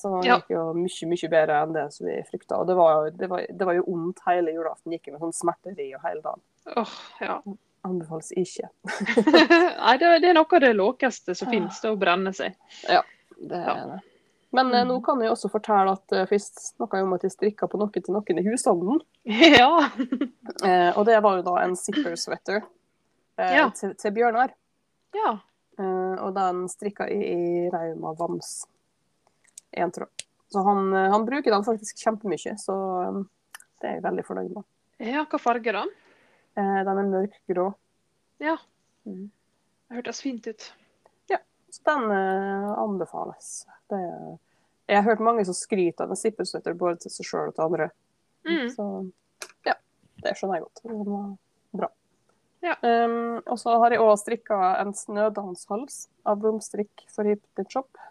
Så 0.00 0.10
det 0.22 0.30
gikk 0.30 0.52
jo 0.54 0.60
mye, 0.78 1.08
mye 1.10 1.28
bedre 1.32 1.56
enn 1.62 1.72
det 1.76 1.86
som 1.92 2.06
vi 2.08 2.18
frykta. 2.30 2.56
Og 2.62 2.68
det 2.70 2.76
var, 2.78 2.92
jo- 3.04 3.16
det, 3.20 3.28
var, 3.28 3.42
det 3.52 3.66
var 3.68 3.74
jo 3.76 3.82
ondt 3.92 4.22
hele 4.26 4.54
julaften. 4.54 4.94
Gikk 4.96 5.10
med 5.12 5.20
sånn 5.20 5.34
smerteri 5.36 5.90
og 5.98 6.06
hele 6.06 6.22
dagen. 6.24 6.40
Åh, 6.80 6.94
ja. 7.20 7.40
Anbefales 7.84 8.30
ikke. 8.36 8.68
Nei, 9.24 9.96
det, 10.00 10.08
det 10.24 10.30
er 10.30 10.36
noe 10.36 10.48
av 10.56 10.60
det 10.64 10.72
låkeste 10.76 11.34
som 11.36 11.48
finnes, 11.52 11.78
det 11.80 11.90
å 11.92 11.98
brenne 12.00 12.32
seg. 12.36 12.56
Ja, 12.88 13.02
Det 13.36 13.60
er 13.60 13.84
det. 13.94 14.00
Men 14.52 14.72
eh, 14.74 14.82
nå 14.88 14.96
kan 15.06 15.20
jeg 15.22 15.30
også 15.30 15.48
fortelle 15.52 15.92
at 15.94 16.12
først 16.28 16.58
snakka 16.74 16.98
jeg 16.98 17.06
om 17.06 17.12
at 17.14 17.22
jeg 17.24 17.32
strikka 17.36 17.68
på 17.70 17.78
noe 17.78 17.92
til 17.94 18.12
noen 18.16 18.40
i 18.42 18.46
husstanden. 18.48 18.98
Ja. 19.60 19.70
Eh, 20.66 20.90
og 20.98 21.06
det 21.06 21.20
var 21.24 21.38
jo 21.38 21.44
da 21.46 21.52
en 21.62 21.76
zipper 21.78 22.16
sweater 22.20 22.58
eh, 23.38 23.52
Ja. 23.54 23.68
til, 23.76 23.94
til 23.96 24.12
Bjørnar. 24.16 24.50
ja. 25.16 25.36
Eh, 25.80 26.16
og 26.20 26.34
den 26.36 26.66
strikka 26.68 27.06
i, 27.08 27.16
i 27.30 27.68
Rauma 27.72 28.10
Vams. 28.18 28.66
Én 29.76 29.92
tråd. 29.94 30.26
Så 30.50 30.64
han, 30.66 30.88
eh, 30.94 31.10
han 31.12 31.26
bruker 31.28 31.54
den 31.54 31.66
faktisk 31.66 32.02
kjempemye, 32.02 32.56
så 32.58 32.76
eh, 33.04 33.22
det 33.80 33.88
er 33.88 33.98
jeg 33.98 34.06
veldig 34.08 34.26
fornøyd 34.26 34.54
med. 34.56 34.66
Ja, 35.00 35.24
hva 35.24 35.40
farge 35.40 35.74
da? 35.76 35.86
Eh, 36.58 36.80
den 36.88 37.02
er 37.04 37.14
mørkgrå. 37.14 37.70
Ja. 38.42 38.58
Mm. 39.08 39.28
Det 39.88 40.00
hørtes 40.00 40.22
fint 40.24 40.46
ut. 40.50 40.72
Så 41.70 41.82
den 41.84 42.10
eh, 42.10 42.70
anbefales. 42.70 43.66
Det, 43.86 44.00
jeg 44.86 44.96
har 44.96 45.02
hørt 45.02 45.22
mange 45.22 45.44
som 45.44 45.54
skryter 45.54 46.04
av 46.04 46.14
en 46.14 46.18
zippersweater 46.18 46.74
både 46.78 47.04
til 47.04 47.14
seg 47.14 47.28
sjøl 47.28 47.50
og 47.50 47.54
til 47.54 47.66
andre. 47.66 47.90
Mm. 48.48 48.66
Så 48.74 48.86
ja, 49.68 49.76
det 50.24 50.34
skjønner 50.38 50.58
jeg 50.58 50.66
godt. 50.66 50.82
Den 50.82 51.04
var 51.06 51.28
bra. 51.82 51.90
Ja. 52.60 52.74
Um, 52.82 53.38
og 53.46 53.56
så 53.60 53.76
har 53.80 53.94
jeg 53.94 54.02
òg 54.02 54.16
strikka 54.20 54.58
en 54.80 54.90
snødanshals 54.96 56.02
av 56.28 56.42
Blomstrikk 56.42 57.06
for 57.12 57.28
Hypnit 57.28 57.70
Shop. 57.72 58.02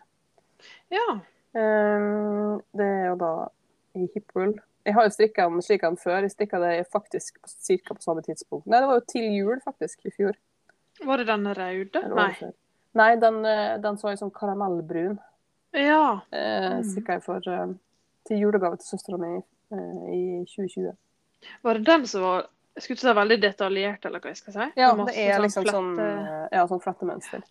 Ja. 0.94 1.20
Um, 1.58 2.60
det 2.78 2.86
er 2.86 3.06
jo 3.10 3.16
da 3.20 3.32
i 3.98 4.08
hipwool. 4.14 4.54
Jeg 4.88 4.96
har 4.96 5.06
jo 5.08 5.14
strikka 5.14 5.48
den 5.50 5.62
slik 5.66 5.82
den 5.86 5.98
før. 6.00 6.22
Jeg 6.26 6.32
strikka 6.34 6.60
det 6.62 6.74
faktisk 6.94 7.40
ca. 7.44 7.94
på 7.94 8.02
samme 8.02 8.22
tidspunkt. 8.26 8.68
Nei, 8.70 8.80
det 8.80 8.88
var 8.90 9.00
jo 9.02 9.06
til 9.12 9.28
jul, 9.36 9.60
faktisk, 9.66 10.06
i 10.06 10.14
fjor. 10.16 10.38
Var 11.06 11.18
det 11.22 11.28
den 11.28 11.48
røde? 11.58 12.04
Nei. 12.16 12.32
Nei, 13.00 13.10
den, 13.22 13.42
eh, 13.46 13.78
den 13.82 13.98
så 13.98 14.10
jeg 14.14 14.18
som 14.22 14.32
karamellbrun. 14.32 15.20
Ja. 15.74 16.22
Eh, 16.32 16.80
Mm. 16.80 16.84
strikka 16.84 17.14
jeg 17.20 17.24
for 17.24 17.42
eh, 17.48 17.74
til 18.28 18.38
julegave 18.40 18.78
til 18.78 18.88
søstera 18.98 19.18
mi 19.20 19.36
eh, 19.38 20.14
i 20.16 20.46
2020. 20.46 20.96
Var 21.64 21.74
det 21.74 21.86
den 21.86 22.06
som 22.08 22.22
var 22.22 22.48
jeg 22.76 22.84
skulle 22.84 22.96
ikke 22.98 23.08
si 23.10 23.14
veldig 23.20 23.38
detaljert, 23.42 24.06
eller 24.06 24.20
hva 24.20 24.30
jeg 24.30 24.38
skal 24.38 24.54
si? 24.54 24.66
Ja, 24.78 24.94
det 24.96 25.16
er 25.18 25.40
liksom 25.42 25.66
sånn, 25.66 25.96
flette- 25.98 26.06
sånn, 26.16 26.50
ja, 26.54 26.66
sånn 26.68 26.80
flettemønster. 26.82 27.42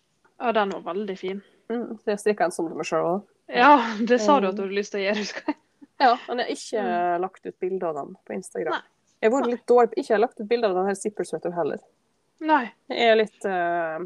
Ja, 0.41 0.51
den 0.51 0.69
var 0.71 0.81
veldig 0.93 1.17
fin. 1.19 1.41
Mm, 1.69 1.99
så 1.99 2.05
jeg 2.15 2.19
strikka 2.19 2.45
en 2.45 2.51
sånn 2.55 2.67
til 2.67 2.75
meg 2.79 2.85
sjøl 2.87 3.05
òg. 3.05 3.21
Ja, 3.49 3.73
det 4.05 4.19
sa 4.21 4.39
du 4.39 4.47
Mm. 4.47 4.49
at 4.51 4.55
du 4.55 4.61
hadde 4.63 4.77
lyst 4.77 4.91
til 4.93 5.01
å 5.01 5.03
gjøre, 5.07 5.17
husker 5.23 5.43
jeg. 5.47 5.55
Ja, 5.99 6.11
men 6.27 6.37
jeg 6.39 6.47
har 6.47 6.55
ikke 6.55 7.21
lagt 7.25 7.45
ut 7.45 7.59
bilde 7.59 7.87
av 7.89 7.95
dem 7.95 8.15
på 8.27 8.33
Instagram. 8.37 8.71
Nei. 8.77 8.81
Jeg 9.21 9.31
har 9.33 9.47
litt 9.51 9.65
dårlig 9.67 9.89
på 9.91 9.99
ikke 9.99 10.13
har 10.15 10.21
lagt 10.23 10.39
ut 10.39 10.47
bilde 10.47 10.67
av 10.69 10.75
den 10.77 10.85
her 10.87 10.95
zipper 10.95 11.51
heller. 11.57 11.79
Nei. 12.39 12.61
Jeg 12.87 13.09
er 13.09 13.15
litt 13.19 13.45
uh, 13.45 13.99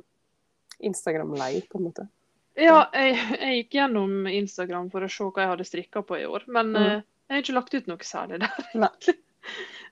Instagram-lei, 0.79 1.61
på 1.69 1.77
en 1.77 1.83
måte. 1.89 2.07
Ja, 2.57 2.87
jeg, 2.93 3.17
jeg 3.39 3.59
gikk 3.63 3.77
gjennom 3.77 4.27
Instagram 4.29 4.89
for 4.93 5.05
å 5.05 5.09
se 5.09 5.23
hva 5.27 5.43
jeg 5.43 5.51
hadde 5.53 5.67
strikka 5.69 6.01
på 6.05 6.17
i 6.21 6.25
år, 6.25 6.43
men 6.47 6.73
Mm. 6.73 6.81
uh, 6.81 7.01
jeg 7.29 7.35
har 7.37 7.41
ikke 7.43 7.57
lagt 7.59 7.73
ut 7.77 7.87
noe 7.87 7.97
særlig 8.09 8.39
der. 8.41 8.67
Nei. 8.73 8.89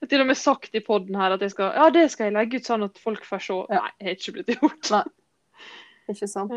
Jeg 0.02 0.08
har 0.08 0.10
til 0.10 0.22
og 0.24 0.28
med 0.32 0.38
sagt 0.40 0.76
i 0.76 0.80
poden 0.82 1.16
her 1.20 1.32
at 1.36 1.42
jeg 1.46 1.52
skal, 1.54 1.74
ja, 1.78 1.90
det 1.94 2.08
skal 2.12 2.30
jeg 2.30 2.34
legge 2.34 2.58
ut 2.58 2.66
sånn 2.66 2.84
at 2.88 2.98
folk 2.98 3.26
får 3.28 3.42
se. 3.46 3.58
Nei, 3.70 3.90
jeg 4.00 4.08
har 4.08 4.16
ikke 4.18 4.34
blitt 4.40 4.54
gjort. 4.58 4.92
Nei. 4.96 5.04
Ikke 6.10 6.28
sant. 6.28 6.54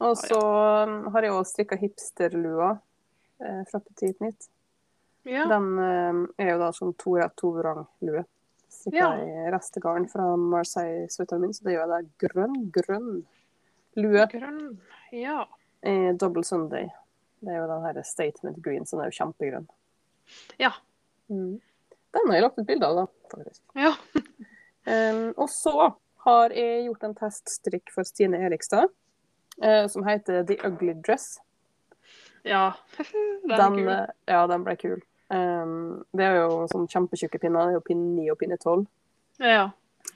Og 0.00 0.16
så 0.18 0.38
um, 0.40 1.10
har 1.12 1.26
jeg 1.26 1.34
òg 1.34 1.46
strikka 1.48 1.78
hipsterlua 1.80 2.70
eh, 3.42 3.62
fra 3.70 3.80
Petit 3.82 4.20
Nytt. 4.22 4.46
Ja. 5.28 5.44
Den 5.50 5.72
eh, 5.78 6.20
er 6.46 6.52
jo 6.54 6.60
da 6.62 6.70
sånn 6.76 6.94
to 7.00 7.16
rett 7.18 7.34
to 7.40 7.50
vrang-lue. 7.56 8.24
Strikka 8.70 9.02
Ja. 9.02 9.10
i 9.18 9.50
restegarn 9.52 10.06
fra 10.08 10.30
Marseille-sweateren 10.38 11.42
min, 11.44 11.54
så 11.56 11.66
det 11.66 11.74
gjør 11.74 11.82
jeg 11.82 11.90
da 11.90 12.28
grønn, 12.28 12.56
grønn 12.72 13.10
lue 13.98 14.26
Grønn. 14.30 14.78
Ja. 15.12 15.42
i 15.82 16.12
Double 16.14 16.44
Sunday. 16.46 16.86
Det 17.40 17.50
er 17.50 17.58
jo 17.62 17.66
den 17.70 17.84
her 17.88 18.02
Statement 18.06 18.62
Green, 18.62 18.86
så 18.86 18.96
den 18.96 19.04
er 19.06 19.10
jo 19.10 19.18
kjempegrønn. 19.18 19.66
Ja. 20.60 20.70
Mm. 21.32 21.58
Den 22.14 22.26
har 22.28 22.36
jeg 22.36 22.44
lagt 22.44 22.58
ut 22.60 22.68
bilde 22.68 22.86
av, 22.86 23.02
da, 23.02 23.34
faktisk. 23.34 23.62
Ja. 23.74 23.94
Um, 24.90 25.34
og 25.36 25.50
så 25.52 25.90
har 26.24 26.50
jeg 26.56 26.84
gjort 26.88 27.04
en 27.08 27.14
teststrikk 27.18 27.92
for 27.94 28.04
Stine 28.08 28.40
Erikstad, 28.46 28.88
eh, 29.62 29.86
som 29.88 30.04
heter 30.06 30.42
The 30.46 30.58
Ugly 30.68 30.94
Dress. 31.06 31.38
ja. 32.42 32.74
Den 33.48 33.56
Den, 33.58 33.76
kul. 33.76 33.88
eh, 33.88 34.06
ja, 34.26 34.46
den 34.46 34.64
ble 34.64 34.76
kul. 34.76 35.00
Um, 35.30 36.04
det 36.12 36.24
er 36.26 36.40
jo 36.42 36.64
sånn 36.70 36.88
kjempetjukke 36.90 37.38
pinner. 37.40 37.68
Det 37.68 37.74
er 37.74 37.78
jo 37.78 37.84
pinne 37.86 38.08
9 38.18 38.30
og 38.32 38.38
pinne 38.40 38.56
12. 38.58 38.86
Ja. 39.38 39.70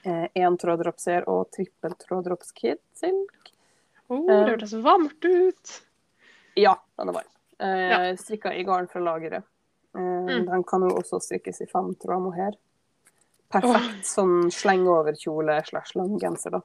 Eh, 0.05 0.27
en 0.35 0.57
tråddropser 0.59 1.25
og 1.31 1.51
trippeltråddrops 1.55 2.51
tråddropskid 2.53 2.81
silk. 2.99 3.53
Oh, 4.13 4.27
det 4.27 4.41
hørtes 4.51 4.75
varmt 4.85 5.25
ut. 5.25 5.75
Ja, 6.59 6.75
den 6.99 7.09
er 7.09 7.17
varm. 7.21 7.31
Eh, 7.59 7.89
Ja. 7.91 7.99
Strikka 8.21 8.53
i 8.53 8.65
garn 8.67 8.89
fra 8.89 9.01
lageret. 9.01 9.45
Eh, 9.95 10.01
Mm. 10.01 10.47
Den 10.47 10.65
kan 10.65 10.83
jo 10.83 10.89
også 10.99 11.21
strikkes 11.23 11.61
i 11.63 11.67
fem 11.67 11.95
tråder 11.95 12.21
mohair. 12.21 12.55
Perfekt 13.63 14.07
sånn 14.09 14.51
sleng-over-kjole 14.51 15.61
slash 15.69 15.95
lang 15.99 16.19
genser, 16.19 16.51
da. 16.59 16.61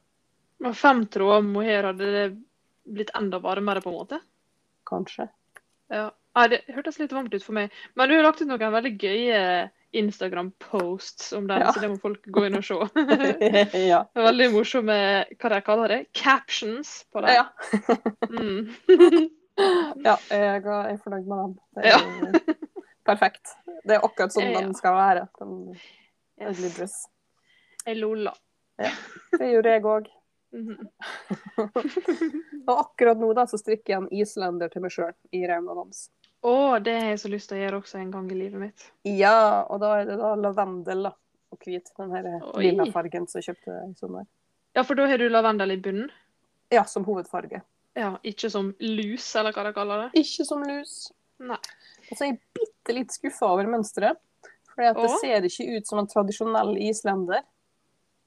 Med 0.59 0.75
fem 0.75 1.05
tråder 1.07 1.41
mohair 1.45 1.83
hadde 1.91 2.07
det 2.15 2.23
blitt 2.89 3.11
enda 3.15 3.39
varmere, 3.39 3.81
på 3.81 3.89
en 3.91 3.95
måte. 3.99 4.19
Kanskje. 4.89 5.29
Ja. 5.93 6.09
Nei, 6.35 6.47
det 6.47 6.59
hørtes 6.71 6.99
litt 6.99 7.11
varmt 7.11 7.33
ut 7.33 7.43
for 7.43 7.53
meg. 7.57 7.71
Men 7.95 8.09
du 8.09 8.15
har 8.15 8.23
lagt 8.23 8.41
ut 8.41 8.47
noen 8.47 8.71
veldig 8.73 8.91
gøye 9.01 9.69
Instagram-posts 9.97 11.31
om 11.37 11.47
den, 11.49 11.61
Ja. 11.61 11.71
så 11.73 11.79
det 11.81 11.89
må 11.89 11.97
folk 11.99 12.21
gå 12.29 12.45
inn 12.45 12.55
og 12.59 12.63
se. 12.63 12.77
ja. 13.89 14.03
Veldig 14.15 14.51
morsomme 14.53 14.97
hva 15.39 15.49
de 15.55 15.61
kaller 15.65 15.87
det, 15.87 15.99
captions 16.13 17.05
på 17.11 17.21
det. 17.25 17.35
ja. 17.39 17.47
Mm. 18.29 18.69
Ja, 20.05 20.13
jeg 20.31 20.61
er 20.63 20.97
fornøyd 21.03 21.25
med 21.27 21.39
den. 21.41 21.55
Det 21.75 21.89
er 21.91 22.59
perfekt. 23.09 23.55
Det 23.83 23.97
er 23.97 24.05
akkurat 24.05 24.31
sånn 24.31 24.51
Ja. 24.53 24.61
den 24.61 24.73
skal 24.77 24.93
være. 24.95 25.23
Den 25.39 25.75
ugly 26.41 26.69
blir 26.69 26.77
buss. 26.79 26.95
Jeg 27.85 27.99
Ja. 28.79 28.91
Det 29.37 29.51
gjorde 29.51 29.75
jeg 29.75 29.83
òg. 29.83 30.07
Mhm. 30.55 30.87
Og 32.69 32.75
akkurat 32.79 33.19
nå 33.19 33.33
da, 33.37 33.45
så 33.49 33.59
strikker 33.59 33.93
jeg 33.93 34.01
en 34.01 34.09
islender 34.21 34.71
til 34.71 34.83
meg 34.83 34.93
sjøl 34.93 35.13
i 35.35 35.43
Rauma 35.49 35.75
Vams. 35.77 36.07
Å, 36.45 36.79
det 36.83 36.93
har 36.95 37.09
jeg 37.11 37.21
så 37.23 37.31
lyst 37.33 37.49
til 37.51 37.57
å 37.57 37.63
gjøre 37.63 37.79
også 37.81 37.99
en 37.99 38.11
gang 38.13 38.29
i 38.31 38.37
livet 38.37 38.61
mitt. 38.61 38.85
Ja, 39.07 39.65
og 39.67 39.81
da 39.83 39.95
er 39.99 40.07
det 40.07 40.19
da 40.21 40.35
lavendel 40.39 41.09
da, 41.09 41.13
og 41.51 41.65
hvit. 41.65 41.91
Den 41.99 42.13
her 42.15 42.29
Oi. 42.37 42.63
lilla 42.63 42.85
fargen 42.93 43.27
som 43.27 43.41
jeg 43.41 43.49
kjøpte 43.49 43.75
i 43.89 43.97
sommer. 43.99 44.27
Ja, 44.77 44.85
for 44.85 44.95
da 44.95 45.09
har 45.09 45.19
du 45.19 45.27
lavendel 45.27 45.75
i 45.75 45.79
bunnen. 45.83 46.07
Ja, 46.71 46.85
som 46.87 47.03
hovedfarge. 47.07 47.63
Ja, 47.97 48.13
ikke 48.23 48.51
som 48.53 48.71
lus, 48.79 49.25
eller 49.35 49.51
hva 49.55 49.65
de 49.65 49.73
kaller 49.75 50.05
det. 50.05 50.21
Ikke 50.21 50.45
som 50.47 50.63
lus. 50.63 51.09
Nei. 51.41 51.57
Og 52.07 52.13
så 52.15 52.23
er 52.23 52.31
jeg 52.31 52.41
bitte 52.55 52.95
litt 52.95 53.15
skuffa 53.15 53.49
over 53.49 53.67
mønsteret. 53.67 54.21
For 54.79 55.05
det 55.05 55.21
ser 55.21 55.47
ikke 55.49 55.77
ut 55.77 55.89
som 55.89 56.01
en 56.01 56.09
tradisjonell 56.09 56.75
islender. 56.87 57.45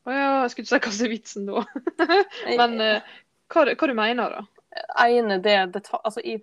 Å 0.02 0.14
ja, 0.14 0.30
jeg 0.42 0.52
skulle 0.54 0.80
ikke 0.80 0.90
si 0.92 1.04
hva 1.04 1.06
er 1.06 1.12
vitsen 1.12 1.46
da. 1.48 1.62
Men 2.60 2.80
eh, 2.82 3.12
hva, 3.52 3.66
hva 3.70 3.88
du 3.88 3.94
mener 3.96 4.36
da? 4.38 4.42
ene, 5.06 5.38
del, 5.38 5.72
det, 5.72 5.82
altså, 6.02 6.20
i 6.20 6.38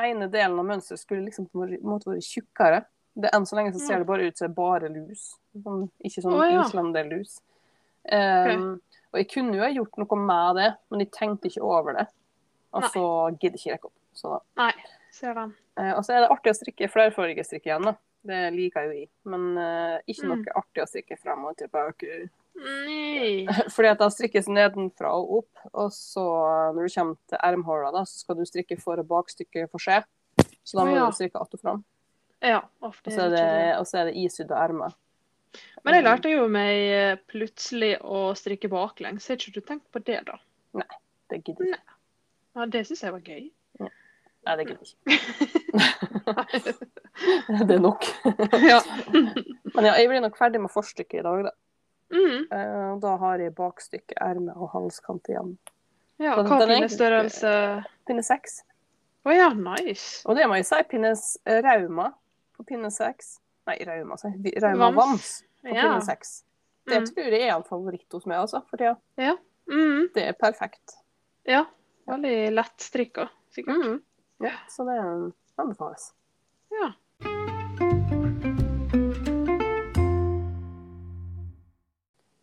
ene 0.00 0.28
delen 0.32 0.58
av 0.60 0.68
mønsteret 0.68 1.00
skulle 1.00 1.26
liksom 1.26 1.48
på 1.52 1.64
en 1.66 1.76
måte 1.86 2.10
vært 2.10 2.28
tjukkere. 2.28 2.82
Det, 3.12 3.28
enn 3.34 3.46
så 3.48 3.58
lenge 3.58 3.74
så 3.74 3.82
ser 3.82 4.00
det 4.00 4.08
bare 4.08 4.28
ut 4.28 4.38
som 4.38 4.46
det 4.46 4.52
er 4.52 4.56
bare 4.56 4.90
lus. 4.92 5.24
Sånn, 5.52 5.86
ikke 6.00 6.24
sånn 6.24 6.36
oh, 6.36 6.44
ja. 6.48 6.62
islanderlus. 6.64 7.36
Um, 8.08 8.78
Og 9.12 9.20
jeg 9.20 9.28
kunne 9.28 9.58
jo 9.58 9.64
ha 9.64 9.68
gjort 9.68 9.98
noe 10.00 10.18
med 10.18 10.58
det, 10.58 10.68
men 10.90 11.04
jeg 11.04 11.12
tenkte 11.12 11.50
ikke 11.50 11.64
over 11.68 11.98
det. 11.98 12.06
Og 12.72 12.86
så 12.94 13.04
gidder 13.36 13.58
ikke 13.60 13.74
rekke 13.74 13.90
opp. 13.90 13.98
Så, 14.16 14.32
da. 14.32 14.40
Nei, 14.62 14.96
ser 15.12 15.36
den. 15.36 15.52
Uh, 15.76 15.92
og 15.98 16.00
så 16.06 16.16
er 16.16 16.24
det 16.24 16.32
artig 16.32 16.54
å 16.54 16.56
strikke 16.56 16.88
flerfargestrikk 16.92 17.68
igjen, 17.68 17.90
da. 17.90 17.96
Det 18.22 18.40
liker 18.54 18.86
jo 18.86 18.94
jeg. 18.94 19.08
Men 19.26 19.48
uh, 19.58 19.98
ikke 20.06 20.28
Mm. 20.28 20.30
noe 20.30 20.56
artig 20.60 20.82
å 20.84 20.86
strikke 20.86 21.18
frem 21.18 21.44
og 21.48 21.56
tilbake. 21.58 22.28
Nei. 22.62 23.46
Fordi 23.74 23.88
at 23.90 23.98
da 24.02 24.08
strikkes 24.12 24.50
nedenfra 24.52 25.10
og 25.16 25.38
opp, 25.40 25.64
og 25.72 25.88
så 25.96 26.24
når 26.76 26.86
du 26.86 26.94
kommer 26.94 27.16
til 27.32 27.38
ermhåla, 27.42 27.90
da, 27.94 28.04
så 28.06 28.22
skal 28.22 28.38
du 28.38 28.44
strikke 28.46 28.78
for- 28.80 29.00
og 29.02 29.08
bakstykke 29.10 29.66
for 29.72 29.82
seg. 29.82 30.06
Så 30.62 30.78
da 30.78 30.84
må 30.86 30.94
ja. 30.94 31.06
du 31.06 31.16
strikke 31.18 31.38
att 31.38 31.54
og 31.54 31.60
fram. 31.60 31.84
Ja, 32.42 32.60
ofte 32.80 33.10
Og 33.10 33.14
så 33.14 33.24
er 33.26 33.30
det, 33.30 33.78
og 33.78 33.86
så 33.86 33.98
er 34.00 34.04
det 34.10 34.16
isydde 34.18 34.54
ermer. 34.58 34.94
Men 35.84 35.94
jeg 35.94 36.04
lærte 36.04 36.30
jo 36.30 36.46
meg 36.50 36.78
eh, 36.90 37.16
plutselig 37.30 37.96
å 38.02 38.32
strikke 38.38 38.70
baklengs. 38.72 39.28
Har 39.28 39.36
ikke 39.36 39.54
du 39.54 39.60
tenkt 39.60 39.88
på 39.92 40.00
det, 40.02 40.22
da? 40.26 40.38
Nei, 40.74 40.86
Det 41.30 41.42
gidder 41.44 41.66
jeg 41.66 41.78
ikke. 41.78 41.98
Ja, 42.56 42.66
Det 42.66 42.86
syns 42.86 43.02
jeg 43.02 43.12
var 43.12 43.20
gøy. 43.20 43.50
Nei, 44.42 44.54
det 44.58 44.64
gidder 44.66 44.82
jeg 44.82 44.92
ikke. 44.92 46.32
det 47.68 47.74
er 47.76 47.82
nok. 47.82 48.06
ja. 48.62 48.80
Men 49.74 49.86
ja, 49.86 49.92
jeg 50.00 50.08
blir 50.10 50.22
nok 50.24 50.36
ferdig 50.38 50.60
med 50.64 50.72
forstykket 50.74 51.20
i 51.20 51.24
dag, 51.26 51.44
da. 51.46 51.52
Mm. 52.12 52.42
Eh, 52.52 52.88
da 53.00 53.12
har 53.22 53.40
jeg 53.40 53.54
bakstykke, 53.56 54.16
erme 54.20 54.52
og 54.58 54.68
halskant 54.74 55.30
igjen. 55.32 55.54
ja 56.20 56.34
hva 56.36 56.58
er 56.60 56.68
pinnestørrelse 56.74 57.52
Pinne 58.08 58.24
seks. 58.26 58.58
Å 59.24 59.32
ja, 59.32 59.48
nice. 59.54 60.24
Og 60.26 60.34
det 60.36 60.48
må 60.50 60.58
jeg 60.58 60.66
si, 60.66 60.80
pinnes 60.90 61.22
rauma 61.46 62.10
på 62.56 62.66
pinne 62.68 62.90
seks. 62.92 63.36
Nei, 63.70 63.76
rauma, 63.86 64.16
sier 64.18 64.34
jeg. 64.42 64.58
Rauma 64.64 64.88
Vams. 64.90 64.98
vams 64.98 65.28
på 65.62 65.76
Ja. 65.76 65.82
pinne 65.86 66.02
seks. 66.04 66.40
Det 66.90 66.98
Mm. 66.98 67.06
tror 67.14 67.30
jeg 67.30 67.42
er 67.46 67.54
en 67.54 67.62
favoritt 67.62 68.10
hos 68.12 68.26
meg, 68.26 68.38
altså. 68.42 68.64
For 68.68 68.76
tida. 68.76 68.96
Mm. 69.70 70.08
Det 70.14 70.24
er 70.28 70.32
perfekt. 70.34 70.98
ja. 71.46 71.64
Veldig 72.10 72.50
lett 72.52 72.80
strikka, 72.82 73.28
sikkert. 73.54 73.78
Mm. 73.78 74.00
Ja, 74.42 74.50
så 74.68 74.84
det 74.84 75.32
anbefales. 75.56 76.12
Ja. 76.70 76.92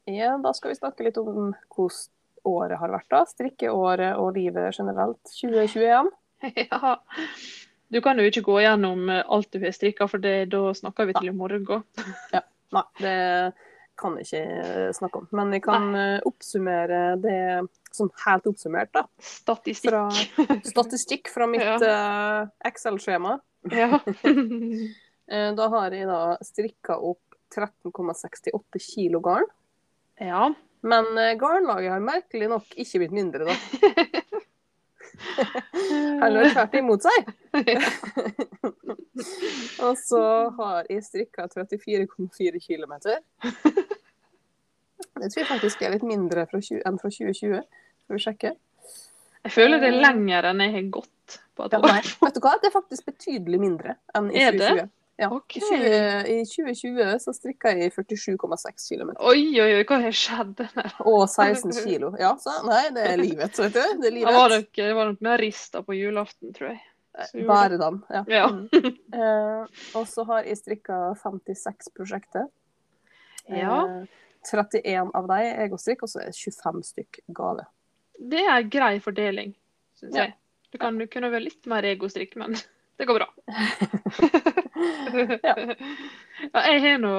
Ja, 0.06 0.38
da 0.38 0.54
skal 0.54 0.72
vi 0.72 0.76
snakke 0.76 1.04
litt 1.04 1.18
om 1.20 1.52
hvordan 1.76 2.00
året 2.48 2.80
har 2.80 2.94
vært. 2.94 3.10
da. 3.12 3.26
Strikkeåret 3.28 4.16
og 4.16 4.38
livet 4.40 4.80
generelt. 4.80 5.20
2021. 5.42 6.12
ja. 6.64 6.96
Du 7.92 8.00
kan 8.06 8.22
jo 8.22 8.30
ikke 8.32 8.46
gå 8.48 8.62
gjennom 8.64 9.10
alt 9.12 9.52
du 9.52 9.60
har 9.60 9.76
strikka, 9.76 10.08
for 10.08 10.24
det, 10.24 10.54
da 10.54 10.70
snakker 10.78 11.10
vi 11.10 11.18
til 11.20 11.34
i 11.34 11.36
morgen. 11.36 11.68
Ja. 12.32 12.46
Nei, 12.72 12.86
det 13.02 13.18
kan 14.00 14.16
jeg 14.20 14.28
ikke 14.28 14.64
eh, 14.64 14.90
snakke 14.96 15.22
om. 15.22 15.28
Men 15.36 15.54
jeg 15.56 15.64
kan 15.66 15.90
Nei. 15.94 16.08
oppsummere 16.28 17.02
det 17.22 17.38
sånn 17.96 18.12
helt 18.24 18.48
oppsummert, 18.50 18.92
da. 18.96 19.06
Statistikk. 19.20 19.92
Fra 19.92 20.08
statistikk 20.74 21.32
fra 21.34 21.50
mitt 21.52 21.86
eh, 21.86 22.42
Excel-skjema. 22.72 23.38
ja. 23.76 24.00
Eh, 25.30 25.52
da 25.54 25.68
har 25.70 25.94
jeg 25.94 26.08
da 26.10 26.40
strikka 26.42 26.96
opp 27.06 27.36
13,68 27.54 28.80
kilo 28.82 29.20
garn. 29.22 29.46
ja. 30.18 30.48
Men 30.82 31.06
eh, 31.20 31.36
garnlaget 31.38 31.92
har 31.92 32.02
merkelig 32.02 32.48
nok 32.50 32.72
ikke 32.80 33.02
blitt 33.04 33.14
mindre, 33.14 33.46
da. 33.46 34.39
Heller 36.22 36.50
tvert 36.54 36.76
imot 36.80 37.06
seg. 37.06 37.30
Og 39.86 39.98
så 40.00 40.22
har 40.60 40.90
jeg 40.90 41.04
strikka 41.06 41.48
34,4 41.52 42.62
km. 42.64 42.94
Det 45.20 45.30
tror 45.32 45.42
jeg 45.44 45.50
faktisk 45.50 45.82
er 45.84 45.96
litt 45.96 46.06
mindre 46.08 46.46
fra 46.50 46.60
20, 46.62 46.82
enn 46.88 47.00
fra 47.02 47.12
2020. 47.12 47.62
Skal 48.04 48.16
vi 48.18 48.24
sjekke? 48.24 48.54
Jeg 49.46 49.54
føler 49.56 49.80
det 49.80 49.90
er 49.94 50.02
lenger 50.04 50.50
enn 50.52 50.64
jeg 50.66 50.74
har 50.76 50.88
gått 51.00 51.40
på 51.56 51.66
et 51.68 51.76
Ja, 51.76 51.80
år. 51.80 51.94
nei, 51.94 52.02
vet 52.24 52.36
du 52.36 52.42
hva? 52.44 52.54
Det 52.60 52.70
er 52.70 52.76
faktisk 52.76 53.08
betydelig 53.08 53.60
mindre 53.62 53.96
enn 54.16 54.32
i 54.32 54.42
Er 54.44 54.56
det? 54.58 54.72
2020. 55.20 55.22
Ja. 55.22 55.30
Okay. 55.36 55.62
I, 56.40 56.46
20, 56.46 56.70
I 56.72 56.74
2020 56.76 57.20
så 57.20 57.34
strikka 57.36 57.74
jeg 57.76 57.92
47,6 57.92 58.86
km. 58.94 59.10
Oi, 59.20 59.42
oi, 59.60 59.72
oi, 59.80 59.82
hva 59.84 59.98
har 60.06 60.16
skjedd? 60.16 60.64
Og 61.04 61.26
16 61.28 61.74
kilo. 61.84 62.14
Ja, 62.20 62.36
så 62.40 62.54
nei, 62.68 62.86
det 62.96 63.04
er 63.04 63.20
livet, 63.20 63.58
vet 63.60 63.74
du. 63.76 63.82
Det 64.00 64.08
er 64.08 64.16
livet. 64.16 64.38
var 64.38 64.56
nok, 64.56 64.70
det 64.80 64.94
var 64.96 65.12
nok 65.12 65.26
mer 65.28 65.44
rista 65.44 65.84
på 65.84 65.98
julaften, 65.98 66.54
tror 66.56 66.72
jeg. 66.72 66.86
Bare 67.48 67.78
den. 67.82 68.00
Ja. 68.10 68.24
Ja. 68.32 68.48
Eh, 69.20 69.64
og 69.98 70.06
så 70.08 70.24
har 70.30 70.46
jeg 70.48 70.60
strikka 70.62 70.98
56 71.20 71.90
prosjekter. 71.98 72.46
Ja. 73.50 73.82
Uh, 73.90 74.20
31 74.46 75.10
av 75.18 75.28
dem 75.28 75.36
er 75.42 75.66
jeg 75.66 75.74
og 75.74 75.82
så 75.82 76.22
er 76.24 76.32
25 76.32 76.84
stykk 76.86 77.20
gave. 77.36 77.66
Det 78.20 78.44
er 78.46 78.68
grei 78.72 79.00
fordeling, 79.04 79.56
syns 80.00 80.16
Ja. 80.16 80.28
jeg. 80.30 80.36
Du 80.72 80.78
kan 80.78 81.00
kunne 81.10 81.32
være 81.34 81.48
litt 81.48 81.66
mer 81.66 81.84
egostrikk, 81.84 82.36
men 82.38 82.56
det 83.00 83.08
går 83.08 83.20
bra. 83.22 83.30
Ja. 85.44 85.56
ja, 86.54 86.62
jeg 86.72 86.82
har 86.86 87.00
nå 87.02 87.14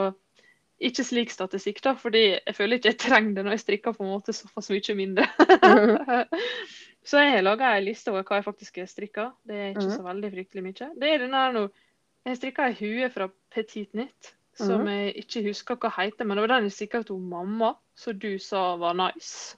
ikke 0.81 1.05
slik 1.05 1.33
statistikk, 1.33 1.83
da, 1.85 1.93
fordi 2.01 2.23
jeg 2.39 2.55
føler 2.57 2.79
ikke 2.79 2.89
jeg 2.95 2.99
trenger 3.03 3.35
det 3.37 3.43
når 3.45 3.53
jeg 3.59 3.63
strikker 3.67 3.93
på 3.97 4.05
en 4.07 4.13
måte 4.15 4.33
såpass 4.33 4.71
mye 4.73 4.95
mindre. 4.97 5.27
så 7.11 7.21
jeg 7.21 7.35
har 7.35 7.45
laga 7.45 7.75
ei 7.77 7.83
liste 7.85 8.09
over 8.13 8.25
hva 8.25 8.39
jeg 8.41 8.47
faktisk 8.49 8.81
har 8.81 8.89
strikka. 8.89 9.27
Det 9.45 9.57
er 9.59 9.69
ikke 9.75 9.85
Mhm. 9.91 9.97
så 9.99 10.07
veldig 10.07 10.31
fryktelig 10.33 10.65
mye. 10.65 10.89
Det 11.01 11.11
er 11.15 11.19
den 11.27 11.37
der 11.37 11.53
nå 11.59 11.67
Jeg 12.27 12.37
strikka 12.37 12.67
ei 12.69 12.75
hue 12.81 13.09
fra 13.13 13.29
Petit 13.53 13.93
Nytt 13.97 14.33
som 14.57 14.83
Mhm. 14.85 14.89
jeg 14.89 15.15
ikke 15.25 15.43
husker 15.49 15.77
hva 15.77 15.91
heter, 15.99 16.25
men 16.25 16.37
det 16.37 16.43
var 16.49 16.55
den 16.57 16.69
jeg 16.69 16.73
strikka 16.79 17.03
til 17.05 17.17
mamma, 17.19 17.75
som 17.95 18.19
du 18.19 18.39
sa 18.39 18.77
var 18.77 18.93
nice. 18.95 19.57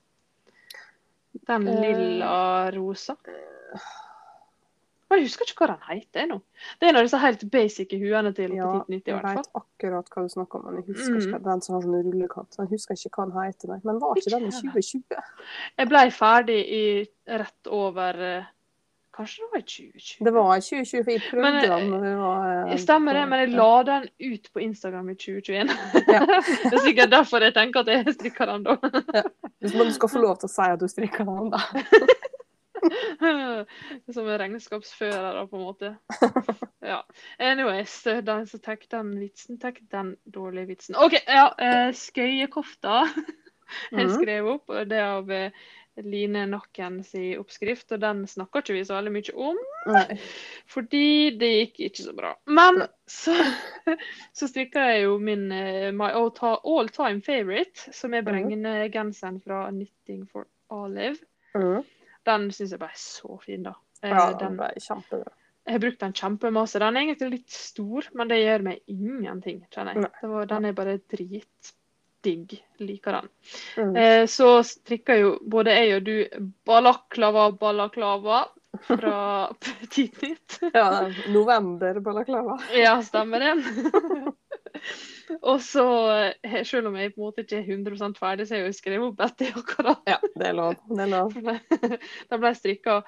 Den 1.47 1.69
Eh. 1.69 1.81
lilla 1.81 2.71
rosa. 2.75 3.17
Men 5.13 5.21
jeg 5.21 5.27
husker 5.29 5.45
ikke 5.51 5.67
hva 5.67 5.75
den 5.75 5.83
heter 5.91 6.29
nå. 6.31 6.39
Det 6.81 6.87
er 6.89 6.93
en 6.95 6.99
av 7.03 7.05
disse 7.05 7.19
helt 7.21 7.43
basic 7.53 7.93
huene 8.01 8.33
til 8.33 8.55
Ja, 8.57 8.71
Petit 8.89 9.11
i 9.11 9.13
jeg 9.13 9.19
hvert 9.19 9.27
fall. 9.29 9.43
vet 9.43 9.61
akkurat 9.61 10.09
hva 10.15 10.23
du 10.25 10.33
snakker 10.33 10.57
om, 10.59 10.65
men 10.71 10.79
jeg 10.81 10.87
husker 10.95 11.19
Mm. 11.19 11.21
ikke 11.27 11.43
den 11.51 11.61
som 11.67 11.75
har 11.77 11.83
sånn 11.85 11.99
rullekant. 12.09 12.57
Jeg 12.63 12.71
husker 12.73 12.97
ikke 12.97 13.13
hva 13.21 13.29
den 13.29 13.37
heter, 13.45 13.69
nei. 13.75 13.79
Men 13.85 14.01
var 14.01 14.17
ikke 14.17 14.25
Ikke 14.33 14.39
den 14.41 14.49
i 14.49 14.57
2020? 14.57 15.23
Jeg 15.79 15.89
ble 15.93 16.03
ferdig 16.17 16.59
i 16.81 16.83
rett 17.29 17.69
over 17.69 18.23
eh, 18.33 18.43
Kanskje 19.13 19.43
det 19.45 19.49
var 19.53 19.59
i 19.61 19.67
2020? 19.69 20.25
Det 20.25 20.33
var 20.33 20.57
i 20.57 20.61
2020, 20.65 21.03
for 21.05 21.11
jeg 21.13 21.21
prøvde 21.29 21.43
Men, 21.45 21.57
eh, 21.61 21.69
den 21.69 21.91
Men 21.91 22.01
det 22.07 22.13
var 22.17 22.69
jeg 22.73 22.79
Stemmer 22.81 23.13
det, 23.13 23.25
men 23.29 23.39
jeg 23.43 23.51
la 23.59 23.83
den 23.91 24.09
ut 24.33 24.49
på 24.55 24.61
Instagram 24.65 25.11
i 25.13 25.15
2021. 25.21 25.69
Ja. 26.09 26.21
det 26.71 26.73
er 26.73 26.85
sikkert 26.87 27.11
derfor 27.13 27.45
jeg 27.45 27.53
tenker 27.53 27.81
at 27.85 27.93
jeg 27.93 28.15
strikker 28.17 28.47
den 28.47 28.63
da. 28.65 28.77
Hvis 29.61 29.75
man 29.77 29.93
skal 29.93 30.09
få 30.09 30.19
lov 30.25 30.39
til 30.41 30.49
å 30.49 30.55
si 30.55 30.63
at 30.73 30.81
du 30.81 30.89
strikker 30.89 31.29
den, 31.29 31.51
da. 31.53 31.61
Som 34.15 34.29
en 34.29 34.39
regnskapsfører, 34.39 35.35
da, 35.39 35.47
på 35.47 35.57
en 35.61 35.67
måte. 35.69 35.95
Ja. 36.83 37.05
Anyways, 37.39 37.93
den 38.27 38.47
som 38.51 38.61
tar 38.61 38.81
den 38.91 39.13
vitsen, 39.21 39.59
tar 39.63 39.77
den 39.93 40.17
dårlige 40.25 40.67
vitsen. 40.73 40.97
OK, 40.99 41.15
ja. 41.31 41.45
eh, 41.63 41.93
Skøyekofta 41.95 43.05
jeg 43.93 44.09
Mhm. 44.09 44.17
skrev 44.19 44.49
opp. 44.57 44.69
og 44.75 44.89
Det 44.91 44.99
er 44.99 45.13
av 45.15 45.31
eh, 45.31 45.55
Line 46.03 46.43
Nakken 46.51 46.99
si 47.07 47.37
oppskrift, 47.39 47.93
og 47.95 48.01
den 48.03 48.25
snakker 48.27 48.65
ikke 48.65 48.75
vi 48.75 48.83
så 48.89 48.97
veldig 48.99 49.13
mye 49.15 49.35
om. 49.47 49.59
Nei. 49.95 50.19
Fordi 50.75 51.05
det 51.39 51.53
gikk 51.53 51.81
ikke 51.87 52.03
så 52.09 52.15
bra. 52.19 52.35
Men 52.51 52.83
så, 53.07 53.37
så 54.35 54.49
strikka 54.51 54.83
jeg 54.91 55.05
jo 55.07 55.19
min 55.23 55.47
eh, 55.55 55.91
my 55.95 56.11
all 56.17 56.33
time 56.91 57.23
favorite, 57.23 57.93
som 57.95 58.15
er 58.19 58.27
brengende 58.27 58.89
genseren 58.93 59.39
fra 59.45 59.69
Knitting 59.71 60.27
for 60.33 60.49
Olive. 60.73 61.21
Mm. 61.55 61.85
Den 62.29 62.49
syns 62.55 62.71
jeg 62.75 62.79
bare 62.83 62.95
er 62.95 63.01
så 63.03 63.39
fin, 63.43 63.63
da. 63.67 63.73
Eh, 64.03 64.11
Ja, 64.11 64.27
den 64.33 64.39
den, 64.39 64.57
ble 64.61 64.69
kjempebra. 64.83 65.33
jeg 65.67 65.75
har 65.77 65.83
brukt 65.85 66.01
den 66.01 66.13
kjempemasse. 66.13 66.79
Den 66.83 66.97
er 66.97 67.01
egentlig 67.07 67.31
litt 67.37 67.51
stor, 67.55 68.09
men 68.15 68.29
det 68.31 68.39
gjør 68.43 68.63
meg 68.67 68.81
ingenting, 68.91 69.63
kjenner 69.75 69.95
jeg. 69.99 70.11
Det 70.21 70.31
var, 70.31 70.47
den 70.51 70.65
er 70.65 70.73
bare 70.79 70.99
dritdigg. 71.11 72.57
Liker 72.79 73.13
den. 73.19 73.29
Mm. 73.79 73.97
Eh, 73.99 74.25
så 74.31 74.63
strikker 74.63 75.19
jo 75.19 75.31
både 75.51 75.73
jeg 75.75 75.97
og 75.97 76.05
du 76.07 76.47
balaklava 76.71 77.49
balaklava 77.59 78.45
fra 78.87 79.17
Petit 79.63 80.23
Nytt. 80.23 80.61
Ja, 80.75 81.09
november-balaklava. 81.35 82.61
Ja, 82.79 83.01
stemmer 83.03 83.43
det. 83.43 83.57
og 85.41 85.61
så, 85.65 85.85
eh, 86.43 86.61
selv 86.69 86.91
om 86.91 86.97
jeg 87.01 87.15
på 87.15 87.21
en 87.21 87.27
måte 87.27 87.45
ikke 87.45 87.59
er 87.61 87.69
100 87.69 88.15
ferdig, 88.19 88.47
så 88.49 88.55
har 88.55 88.63
jeg 88.63 88.73
jo 88.73 88.79
skrevet 88.79 89.09
opp 89.09 89.19
Betty 89.21 89.51
akkurat. 89.53 90.03
Ja, 90.09 90.19
det 90.37 90.49
er 90.49 90.57
lov. 90.59 90.77
Det 90.89 91.07
er 91.07 91.13
lov. 91.13 91.37
Da 92.31 92.39
ble 92.41 92.55
strikka 92.59 93.01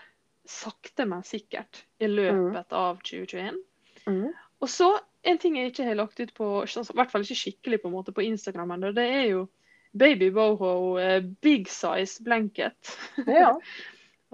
sakte, 0.49 1.07
men 1.09 1.25
sikkert 1.25 1.85
i 2.01 2.09
løpet 2.11 2.73
av 2.77 3.01
2021. 3.05 3.59
Mm. 4.07 4.31
Og 4.61 4.69
så 4.71 4.91
en 5.25 5.39
ting 5.41 5.57
jeg 5.57 5.73
ikke 5.73 5.87
har 5.89 5.97
lagt 5.97 6.21
ut 6.21 6.33
på, 6.37 6.49
sånn- 6.69 6.85
i 6.91 6.97
hvert 6.99 7.13
fall 7.13 7.25
ikke 7.25 7.41
skikkelig 7.41 7.81
på 7.83 7.89
en 7.89 7.97
måte 7.97 8.13
på 8.17 8.25
Instagram 8.27 8.75
ennå, 8.77 8.93
det 8.97 9.07
er 9.09 9.27
jo 9.31 9.47
Baby 9.95 10.29
Boho 10.35 10.99
eh, 10.99 11.21
big 11.43 11.69
size 11.71 12.23
blanket. 12.25 12.97
Ja. 13.27 13.55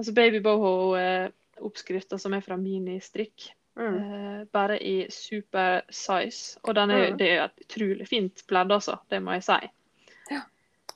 Altså 0.00 0.14
Baby 0.16 0.38
Boho-oppskrifta 0.40 2.16
som 2.16 2.32
er 2.32 2.40
fra 2.40 2.56
Ministrikk. 2.56 3.50
Mm. 3.80 3.96
Eh, 3.96 4.44
bare 4.52 4.76
i 4.84 5.06
super 5.10 5.80
size. 5.90 6.58
Og 6.64 6.74
den 6.76 6.90
er, 6.90 7.10
Mm. 7.10 7.16
det 7.18 7.28
er 7.30 7.44
et 7.44 7.60
utrolig 7.64 8.06
fint 8.08 8.42
pledd, 8.46 8.70
altså. 8.72 8.98
Det 9.10 9.22
må 9.22 9.32
jeg 9.38 9.42
si. 9.46 9.70
Ja. 10.30 10.42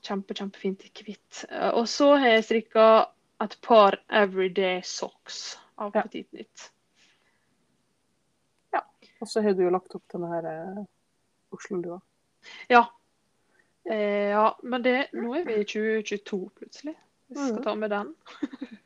Kjempe, 0.05 0.33
kjempefint 0.37 0.85
i 0.85 0.91
hvitt. 1.03 1.45
Eh, 1.49 1.69
og 1.73 1.87
så 1.89 2.11
har 2.19 2.27
jeg 2.35 2.43
strikka 2.45 3.07
et 3.41 3.57
par 3.61 3.97
Everyday 4.09 4.81
Socks 4.83 5.57
av 5.77 5.91
Ja. 5.95 6.01
Petit 6.03 6.31
Nytt. 6.33 6.69
Ja. 8.73 8.81
Og 9.21 9.27
så 9.27 9.41
har 9.41 9.53
du 9.53 9.63
jo 9.63 9.69
lagt 9.73 9.95
opp 9.95 10.03
denne 10.13 10.29
her 10.29 10.45
eh, 10.51 10.83
Oslo-lua. 11.55 11.99
Ja. 12.69 12.85
Eh, 13.89 14.29
ja, 14.31 14.55
men 14.63 14.81
det, 14.85 15.07
nå 15.13 15.33
er 15.39 15.43
vi 15.45 15.53
i 15.61 15.63
2022 15.65 16.49
plutselig. 16.59 16.95
Vi 17.27 17.35
skal 17.35 17.57
Mm. 17.57 17.63
ta 17.63 17.75
med 17.75 17.89
den. 17.89 18.15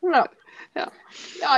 Ja. 0.04 0.26
Ja. 0.76 0.86
Ja, 1.42 1.58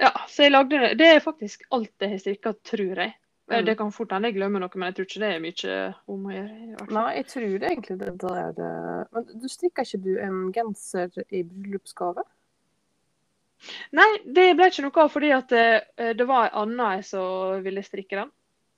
ja. 0.00 0.12
Så 0.28 0.46
jeg 0.46 0.54
lagde 0.54 0.80
det. 0.82 0.92
Det 1.00 1.08
er 1.14 1.24
faktisk 1.24 1.66
alt 1.76 1.92
jeg 2.00 2.14
har 2.14 2.22
strikka, 2.22 2.54
tror 2.66 3.04
jeg. 3.04 3.14
Eh, 3.50 3.58
Mm. 3.58 3.64
Det 3.66 3.76
kan 3.80 3.88
fort 3.92 4.12
hende 4.14 4.28
jeg 4.30 4.36
glemmer 4.36 4.62
noe, 4.62 4.70
men 4.78 4.90
jeg 4.90 4.94
tror 4.96 5.06
ikke 5.08 5.20
det 5.24 5.28
er 5.34 5.40
mye 5.42 5.78
om 6.14 6.26
å 6.28 6.34
gjøre. 6.34 6.84
Nei, 6.94 7.06
jeg 7.16 7.26
tror 7.32 7.46
det 7.46 7.70
egentlig 7.70 7.96
det 7.98 8.12
der 8.22 8.60
eh, 8.66 9.00
Men 9.10 9.40
du 9.42 9.48
strikker 9.50 9.88
ikke 9.88 10.04
du 10.04 10.12
en 10.22 10.36
genser 10.54 11.24
i 11.28 11.42
bryllupsgave? 11.42 12.22
Nei, 13.98 14.10
det 14.24 14.52
ble 14.56 14.68
ikke 14.70 14.84
noe 14.86 15.02
av 15.02 15.10
fordi 15.12 15.32
at 15.36 15.50
det, 15.50 15.64
det 16.16 16.26
var 16.30 16.46
ei 16.46 16.52
anna 16.62 16.92
jeg 16.96 17.08
som 17.10 17.64
ville 17.66 17.82
strikke 17.84 18.22
den. 18.22 18.30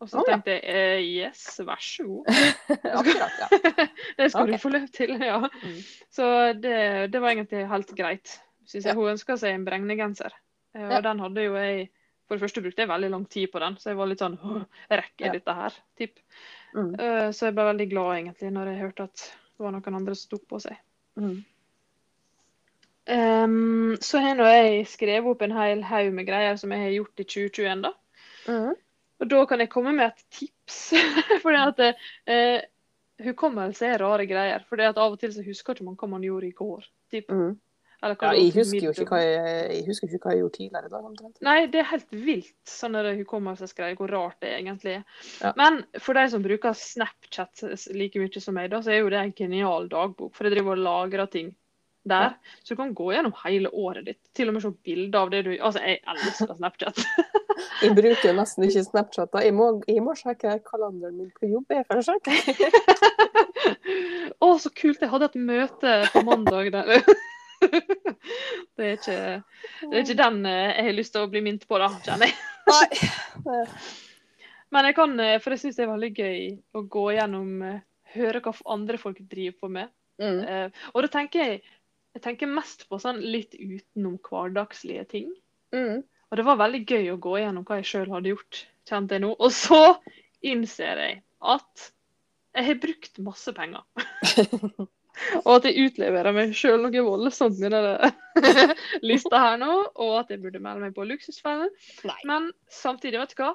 Og 0.02 0.08
så 0.11 0.18
Å, 0.18 0.22
ja. 0.26 0.35
tenkte 0.35 0.56
jeg 0.56 0.62
eh, 0.66 1.02
yes, 1.20 1.42
vær 1.62 1.82
så 1.85 2.06
god. 2.08 2.30
Akkurat, 2.98 3.37
ja. 3.38 3.48
Det 4.18 4.30
skal 4.32 4.48
okay. 4.48 4.56
du 4.56 4.62
få 4.64 4.72
lov 4.74 4.88
til, 4.96 5.12
ja. 5.22 5.37
Mm. 5.38 5.76
Så 6.11 6.30
det, 6.58 6.78
det 7.14 7.20
var 7.22 7.37
egentlig 7.37 7.68
helt 7.70 7.92
greit. 7.98 8.32
Synes 8.66 8.88
jeg. 8.88 8.90
Ja. 8.90 8.96
Hun 8.98 9.12
ønska 9.12 9.37
seg 9.38 9.54
en 9.54 9.66
bregnegenser, 9.68 10.35
eh, 10.35 10.42
og 10.74 10.90
Ja. 10.90 11.00
den 11.00 11.18
hadde 11.20 11.44
jo 11.44 11.54
jeg 11.56 11.90
For 12.28 12.37
det 12.38 12.42
første 12.46 12.62
brukte 12.62 12.80
jeg 12.80 12.88
veldig 12.88 13.11
lang 13.11 13.24
tid 13.28 13.50
på 13.52 13.61
den, 13.61 13.74
så 13.76 13.90
jeg 13.90 13.96
var 13.98 14.06
litt 14.06 14.18
sånn 14.22 14.38
Jeg 14.88 14.98
Rekker 15.02 15.26
Ja. 15.26 15.32
dette 15.32 15.54
her? 15.54 15.72
Typ. 15.98 16.18
Mm. 16.74 16.94
Eh, 16.98 17.30
Så 17.32 17.46
jeg 17.46 17.54
ble 17.54 17.64
veldig 17.64 17.88
glad 17.90 18.12
egentlig 18.16 18.52
når 18.52 18.66
jeg 18.70 18.80
hørte 18.80 19.02
at 19.04 19.16
det 19.58 19.58
var 19.66 19.72
noen 19.72 19.94
andre 19.98 20.14
som 20.14 20.30
tok 20.38 20.46
på 20.48 20.61
seg. 20.62 20.76
Mm. 21.18 21.44
Um, 23.04 23.96
så 24.00 24.20
har 24.22 24.37
nå 24.38 24.46
jeg 24.46 24.87
skrevet 24.87 25.26
opp 25.26 25.42
en 25.42 25.54
hel 25.56 25.82
haug 25.82 26.12
med 26.14 26.26
greier 26.28 26.56
som 26.61 26.70
jeg 26.70 26.85
har 26.85 26.94
gjort 26.94 27.20
i 27.20 27.24
2021. 27.24 27.82
da. 27.82 27.92
Mm. 28.46 28.74
Og 29.22 29.28
da 29.30 29.40
kan 29.46 29.58
jeg 29.62 29.70
komme 29.70 29.92
med 29.96 30.06
et 30.12 30.24
tips. 30.30 30.78
Fordi 31.42 31.58
at 31.58 31.82
eh, 32.26 32.62
hukommelse 33.22 33.87
er 33.90 33.98
rare 34.02 34.26
greier. 34.30 34.64
Fordi 34.68 34.87
at 34.88 34.98
av 35.02 35.12
og 35.16 35.20
til 35.20 35.35
så 35.35 35.44
husker 35.46 35.74
ikke 35.74 35.85
man 35.85 35.98
hva 35.98 36.08
man 36.14 36.22
gjorde 36.26 36.48
i 36.48 36.56
går. 36.56 36.87
Typ. 37.11 37.28
Mm. 37.30 37.58
Ja, 38.02 38.32
jeg 38.34 38.50
husker 38.56 38.88
jo 38.88 38.90
ikke 38.90 39.06
hva 39.14 39.20
jeg, 39.22 39.64
jeg 39.76 39.86
husker 39.86 40.08
ikke 40.08 40.26
hva 40.26 40.34
jeg 40.34 40.42
gjorde 40.42 40.56
tidligere 40.56 40.88
i 40.88 40.92
dag. 40.92 41.04
omtrent. 41.06 41.36
Nei, 41.46 41.56
det 41.70 41.82
er 41.82 41.90
helt 41.92 42.16
vilt, 42.26 42.56
sånne 42.66 43.04
hukommelsesgreier, 43.20 43.94
hvor 43.98 44.10
rart 44.10 44.42
det 44.42 44.52
egentlig 44.56 44.96
er. 44.98 45.04
Ja. 45.38 45.52
Men 45.60 45.82
for 46.02 46.18
de 46.18 46.24
som 46.32 46.42
bruker 46.42 46.74
Snapchat 46.76 47.62
like 47.94 48.18
mye 48.18 48.42
som 48.42 48.58
meg, 48.58 48.72
da, 48.74 48.82
så 48.82 48.94
er 48.94 49.04
jo 49.04 49.12
det 49.12 49.20
en 49.22 49.34
genial 49.38 49.86
dagbok. 49.92 50.34
For 50.34 50.48
jeg 50.48 50.56
driver 50.56 50.74
og 50.74 50.86
lagrer 50.88 51.30
ting 51.30 51.54
der. 52.04 52.34
Så 52.64 52.74
du 52.74 52.80
kan 52.80 52.94
gå 52.94 53.12
gjennom 53.12 53.34
hele 53.44 53.70
året 53.70 54.06
ditt. 54.06 54.20
Til 54.34 54.50
og 54.50 54.56
med 54.56 54.64
se 54.64 54.72
bilder 54.84 55.20
av 55.20 55.30
det 55.30 55.44
du 55.46 55.52
Altså, 55.54 55.82
jeg 55.86 56.00
elsker 56.02 56.56
Snapchat. 56.58 57.02
Jeg 57.82 57.94
bruker 57.94 58.34
nesten 58.34 58.64
ikke 58.66 58.82
Snapchat. 58.84 59.30
da. 59.32 59.42
Jeg 59.42 59.54
må, 59.54 59.66
jeg 59.86 60.02
må 60.02 60.14
sjekke 60.18 60.56
kalenderen 60.66 61.16
min 61.18 61.30
på 61.34 61.46
jobb. 61.50 61.70
Jeg, 61.70 61.86
for 61.86 61.98
å 61.98 62.04
sjekke. 62.06 62.30
Å, 64.42 64.48
så 64.58 64.70
kult! 64.74 65.02
Jeg 65.02 65.10
hadde 65.12 65.28
et 65.30 65.38
møte 65.38 65.94
på 66.14 66.22
mandag 66.26 66.72
der. 66.74 66.90
Det 68.77 68.87
er 68.87 68.96
ikke, 68.96 69.18
det 69.83 69.96
er 69.98 70.03
ikke 70.05 70.16
den 70.18 70.46
eh, 70.48 70.70
jeg 70.72 70.87
har 70.87 70.94
lyst 70.96 71.12
til 71.14 71.25
å 71.27 71.31
bli 71.31 71.42
minnet 71.44 71.66
på, 71.68 71.79
da, 71.81 71.88
kjenner 72.07 72.31
jeg. 72.31 73.11
Men 74.72 74.88
jeg 74.88 74.96
kan, 74.96 75.14
eh, 75.20 75.38
for 75.42 75.55
jeg 75.55 75.62
syns 75.62 75.79
det 75.79 75.85
er 75.85 75.90
veldig 75.92 76.11
gøy 76.16 76.46
å 76.79 76.85
gå 76.96 77.07
gjennom 77.18 77.51
eh, 77.68 77.81
Høre 78.12 78.42
hva 78.44 78.53
andre 78.75 78.98
folk 79.01 79.22
driver 79.25 79.55
på 79.64 79.68
med. 79.72 79.88
Mm. 80.20 80.68
Og 80.92 80.98
da 81.01 81.09
tenker 81.14 81.40
jeg 81.40 81.55
jeg 82.12 82.22
tenker 82.27 82.51
mest 82.51 82.85
på 82.90 82.98
sånn 83.01 83.22
litt 83.25 83.55
utenom 83.57 84.18
hverdagslige 84.20 85.07
ting. 85.09 85.31
Mm. 85.72 86.03
Og 86.05 86.37
det 86.38 86.44
var 86.44 86.61
veldig 86.61 86.83
gøy 86.85 87.09
å 87.12 87.20
gå 87.25 87.38
gjennom 87.40 87.64
hva 87.68 87.79
jeg 87.81 87.88
sjøl 87.88 88.12
hadde 88.12 88.35
gjort, 88.35 88.61
kjente 88.88 89.16
jeg 89.16 89.25
nå. 89.25 89.33
Og 89.33 89.53
så 89.57 89.81
innser 90.44 91.01
jeg 91.01 91.22
at 91.40 91.87
jeg 92.53 92.68
har 92.68 92.83
brukt 92.83 93.22
masse 93.25 93.55
penger. 93.57 93.85
og 95.44 95.51
at 95.57 95.68
jeg 95.68 95.90
utleverer 95.90 96.35
meg 96.37 96.55
sjøl 96.57 96.81
noe 96.85 97.05
voldsomt 97.07 97.59
med 97.62 97.75
denne 97.75 98.12
lista 99.09 99.42
her 99.42 99.61
nå, 99.61 99.75
og 100.01 100.14
at 100.22 100.33
jeg 100.33 100.42
burde 100.42 100.62
melde 100.62 100.87
meg 100.87 100.96
på 100.96 101.07
Luksusfellen. 101.09 101.72
Men 102.29 102.51
samtidig, 102.72 103.20
vet 103.20 103.37
du 103.37 103.44
hva? 103.44 103.53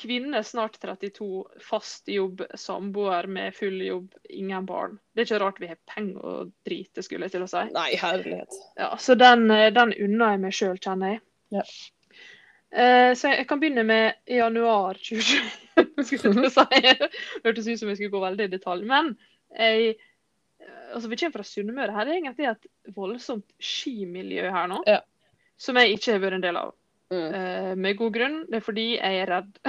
Kvinne, 0.00 0.40
snart 0.46 0.78
32, 0.80 1.26
fast 1.66 2.08
jobb, 2.08 2.44
samboer 2.56 3.26
med 3.28 3.54
full 3.56 3.80
jobb, 3.84 4.14
ingen 4.32 4.66
barn. 4.68 4.94
Det 5.12 5.24
er 5.24 5.28
ikke 5.28 5.40
rart 5.42 5.58
vi 5.60 5.70
har 5.72 5.80
penger 5.92 6.28
og 6.30 6.52
drite, 6.66 7.04
skulle 7.04 7.26
jeg 7.26 7.34
til 7.34 7.44
å 7.44 7.50
si. 7.50 7.64
Nei, 7.74 7.88
herlighet. 8.00 8.60
Ja, 8.80 8.92
så 9.02 9.16
den, 9.18 9.50
eh, 9.50 9.72
den 9.74 9.92
unner 10.06 10.36
jeg 10.36 10.44
meg 10.44 10.56
sjøl, 10.56 10.78
kjenner 10.80 11.16
jeg. 11.16 11.24
Ja. 11.56 11.66
Uh, 12.70 13.10
så 13.18 13.32
jeg 13.34 13.48
kan 13.50 13.58
begynne 13.58 13.82
med 13.82 14.30
januar 14.30 14.94
2020. 15.02 15.50
skulle 16.06 16.46
jeg 16.46 16.54
si. 16.54 16.94
Hørtes 17.44 17.68
ut 17.68 17.80
som 17.80 17.90
jeg 17.90 17.98
skulle 17.98 18.14
gå 18.14 18.22
veldig 18.22 18.46
i 18.46 18.52
detalj. 18.54 18.86
Men 18.88 19.16
jeg 19.50 19.96
altså 20.94 21.10
vi 21.10 21.18
kommer 21.20 21.38
fra 21.38 21.46
Sunnmøre. 21.46 21.94
Her 21.94 22.08
er 22.08 22.18
egentlig 22.18 22.48
et 22.50 22.94
voldsomt 22.96 23.48
skimiljø 23.62 24.50
her 24.50 24.70
nå. 24.70 24.82
Ja. 24.88 25.00
Som 25.60 25.78
jeg 25.80 25.96
ikke 25.96 26.14
har 26.16 26.22
vært 26.22 26.38
en 26.38 26.46
del 26.46 26.58
av. 26.60 26.74
Mm. 27.10 27.32
Uh, 27.34 27.72
med 27.76 27.98
god 27.98 28.12
grunn. 28.14 28.36
Det 28.50 28.60
er 28.60 28.64
fordi 28.64 28.86
jeg 28.96 29.22
er 29.22 29.32
redd. 29.34 29.56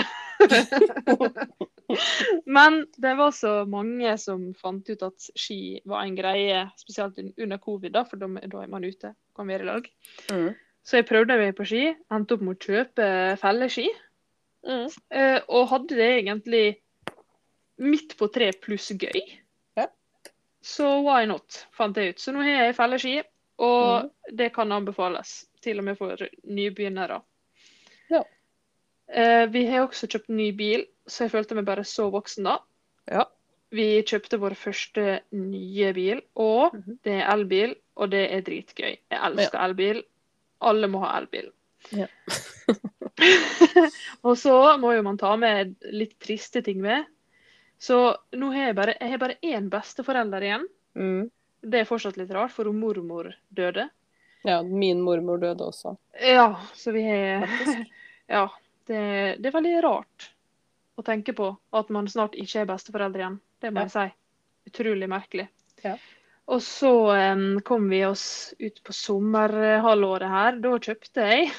Men 2.57 2.83
det 3.01 3.13
var 3.19 3.33
så 3.35 3.53
mange 3.69 4.13
som 4.21 4.51
fant 4.57 4.87
ut 4.87 5.07
at 5.07 5.31
ski 5.35 5.81
var 5.89 6.05
en 6.05 6.15
greie, 6.15 6.63
spesielt 6.79 7.19
under 7.19 7.59
covid, 7.61 7.91
da, 7.97 8.05
for 8.07 8.21
da, 8.21 8.29
er 8.29 8.71
man 8.71 8.85
ute, 8.85 9.11
kan 9.35 9.49
være 9.49 9.65
i 9.65 9.67
lag. 9.67 9.89
Mm. 10.31 10.51
Så 10.87 11.01
jeg 11.01 11.09
prøvde 11.09 11.37
meg 11.37 11.51
på 11.57 11.67
ski, 11.67 11.83
endte 12.13 12.37
opp 12.37 12.45
med 12.45 12.55
å 12.55 12.61
kjøpe 12.69 13.09
felleski. 13.41 13.89
Mm. 14.65 14.87
Uh, 15.11 15.39
og 15.49 15.69
hadde 15.73 15.97
det 15.97 16.09
egentlig 16.21 16.65
midt 17.81 18.15
på 18.19 18.29
tre 18.33 18.51
pluss 18.61 18.91
gøy. 18.93 19.40
Ja. 20.61 20.67
Så 20.67 20.87
why 21.01 21.25
not, 21.25 21.65
fant 21.73 21.97
jeg 21.97 22.13
ut. 22.13 22.19
Så 22.21 22.31
nå 22.35 22.43
har 22.45 22.67
jeg 22.67 22.75
felleski, 22.77 23.15
og 23.57 24.11
det 24.37 24.51
kan 24.53 24.71
anbefales. 24.71 25.47
Til 25.61 25.79
og 25.81 25.85
med 25.85 25.97
for 25.97 26.17
nybegynnere. 26.49 27.21
Ja. 28.09 28.21
Eh, 29.09 29.45
vi 29.53 29.65
har 29.67 29.87
også 29.87 30.07
kjøpt 30.07 30.29
ny 30.29 30.51
bil, 30.57 30.85
så 31.07 31.25
jeg 31.25 31.31
følte 31.33 31.55
meg 31.57 31.65
bare 31.65 31.83
så 31.85 32.09
voksen 32.13 32.45
da. 32.45 32.59
Ja. 33.09 33.25
Vi 33.71 34.01
kjøpte 34.03 34.37
vår 34.41 34.53
første 34.59 35.19
nye 35.33 35.93
bil, 35.93 36.21
og 36.35 36.73
Mhm. 36.75 36.99
det 37.03 37.13
er 37.21 37.31
elbil, 37.33 37.75
og 37.95 38.11
det 38.11 38.23
er 38.33 38.41
dritgøy. 38.41 38.97
Jeg 39.09 39.19
elsker 39.31 39.59
elbil. 39.65 40.03
Alle 40.61 40.87
må 40.87 40.99
ha 41.05 41.17
elbil. 41.19 41.51
Ja. 41.91 42.05
og 44.25 44.37
så 44.37 44.77
må 44.81 44.93
jo 44.95 45.01
man 45.05 45.17
ta 45.17 45.35
med 45.35 45.75
litt 45.91 46.19
triste 46.19 46.61
ting 46.65 46.81
med. 46.81 47.05
Så 47.81 47.97
nå 48.37 48.51
har 48.53 48.67
jeg 48.69 48.75
bare, 48.77 48.93
jeg 49.01 49.09
har 49.15 49.21
bare 49.23 49.39
én 49.41 49.69
besteforelder 49.73 50.45
igjen. 50.45 50.67
Mm. 50.97 51.23
Det 51.61 51.79
er 51.81 51.87
fortsatt 51.89 52.17
litt 52.19 52.31
rart, 52.33 52.53
for 52.53 52.69
hun 52.69 52.77
mormor 52.81 53.31
døde. 53.49 53.87
Ja, 54.45 54.59
min 54.65 55.01
mormor 55.05 55.37
døde 55.41 55.65
også. 55.69 55.95
Ja, 56.21 56.47
så 56.77 56.93
vi 56.93 57.03
har 57.07 57.47
Ja. 58.31 58.47
Det, 58.87 59.01
det 59.41 59.49
er 59.49 59.53
veldig 59.53 59.75
rart 59.85 60.29
å 60.97 61.03
tenke 61.05 61.33
på 61.37 61.51
at 61.77 61.89
man 61.93 62.07
snart 62.09 62.33
ikke 62.37 62.63
er 62.63 62.69
besteforeldre 62.69 63.21
igjen. 63.21 63.37
Det 63.61 63.69
må 63.73 63.83
Ja. 63.83 63.89
jeg 63.89 63.93
si. 63.93 64.17
Utrolig 64.71 65.07
merkelig. 65.09 65.47
Ja. 65.85 65.95
Og 66.51 66.61
så 66.65 66.89
um, 67.33 67.61
kom 67.65 67.85
vi 67.89 68.01
oss 68.05 68.53
ut 68.59 68.81
på 68.83 68.93
sommerhalvåret 68.93 70.29
her. 70.29 70.57
Da 70.61 70.73
kjøpte 70.81 71.27
jeg 71.29 71.51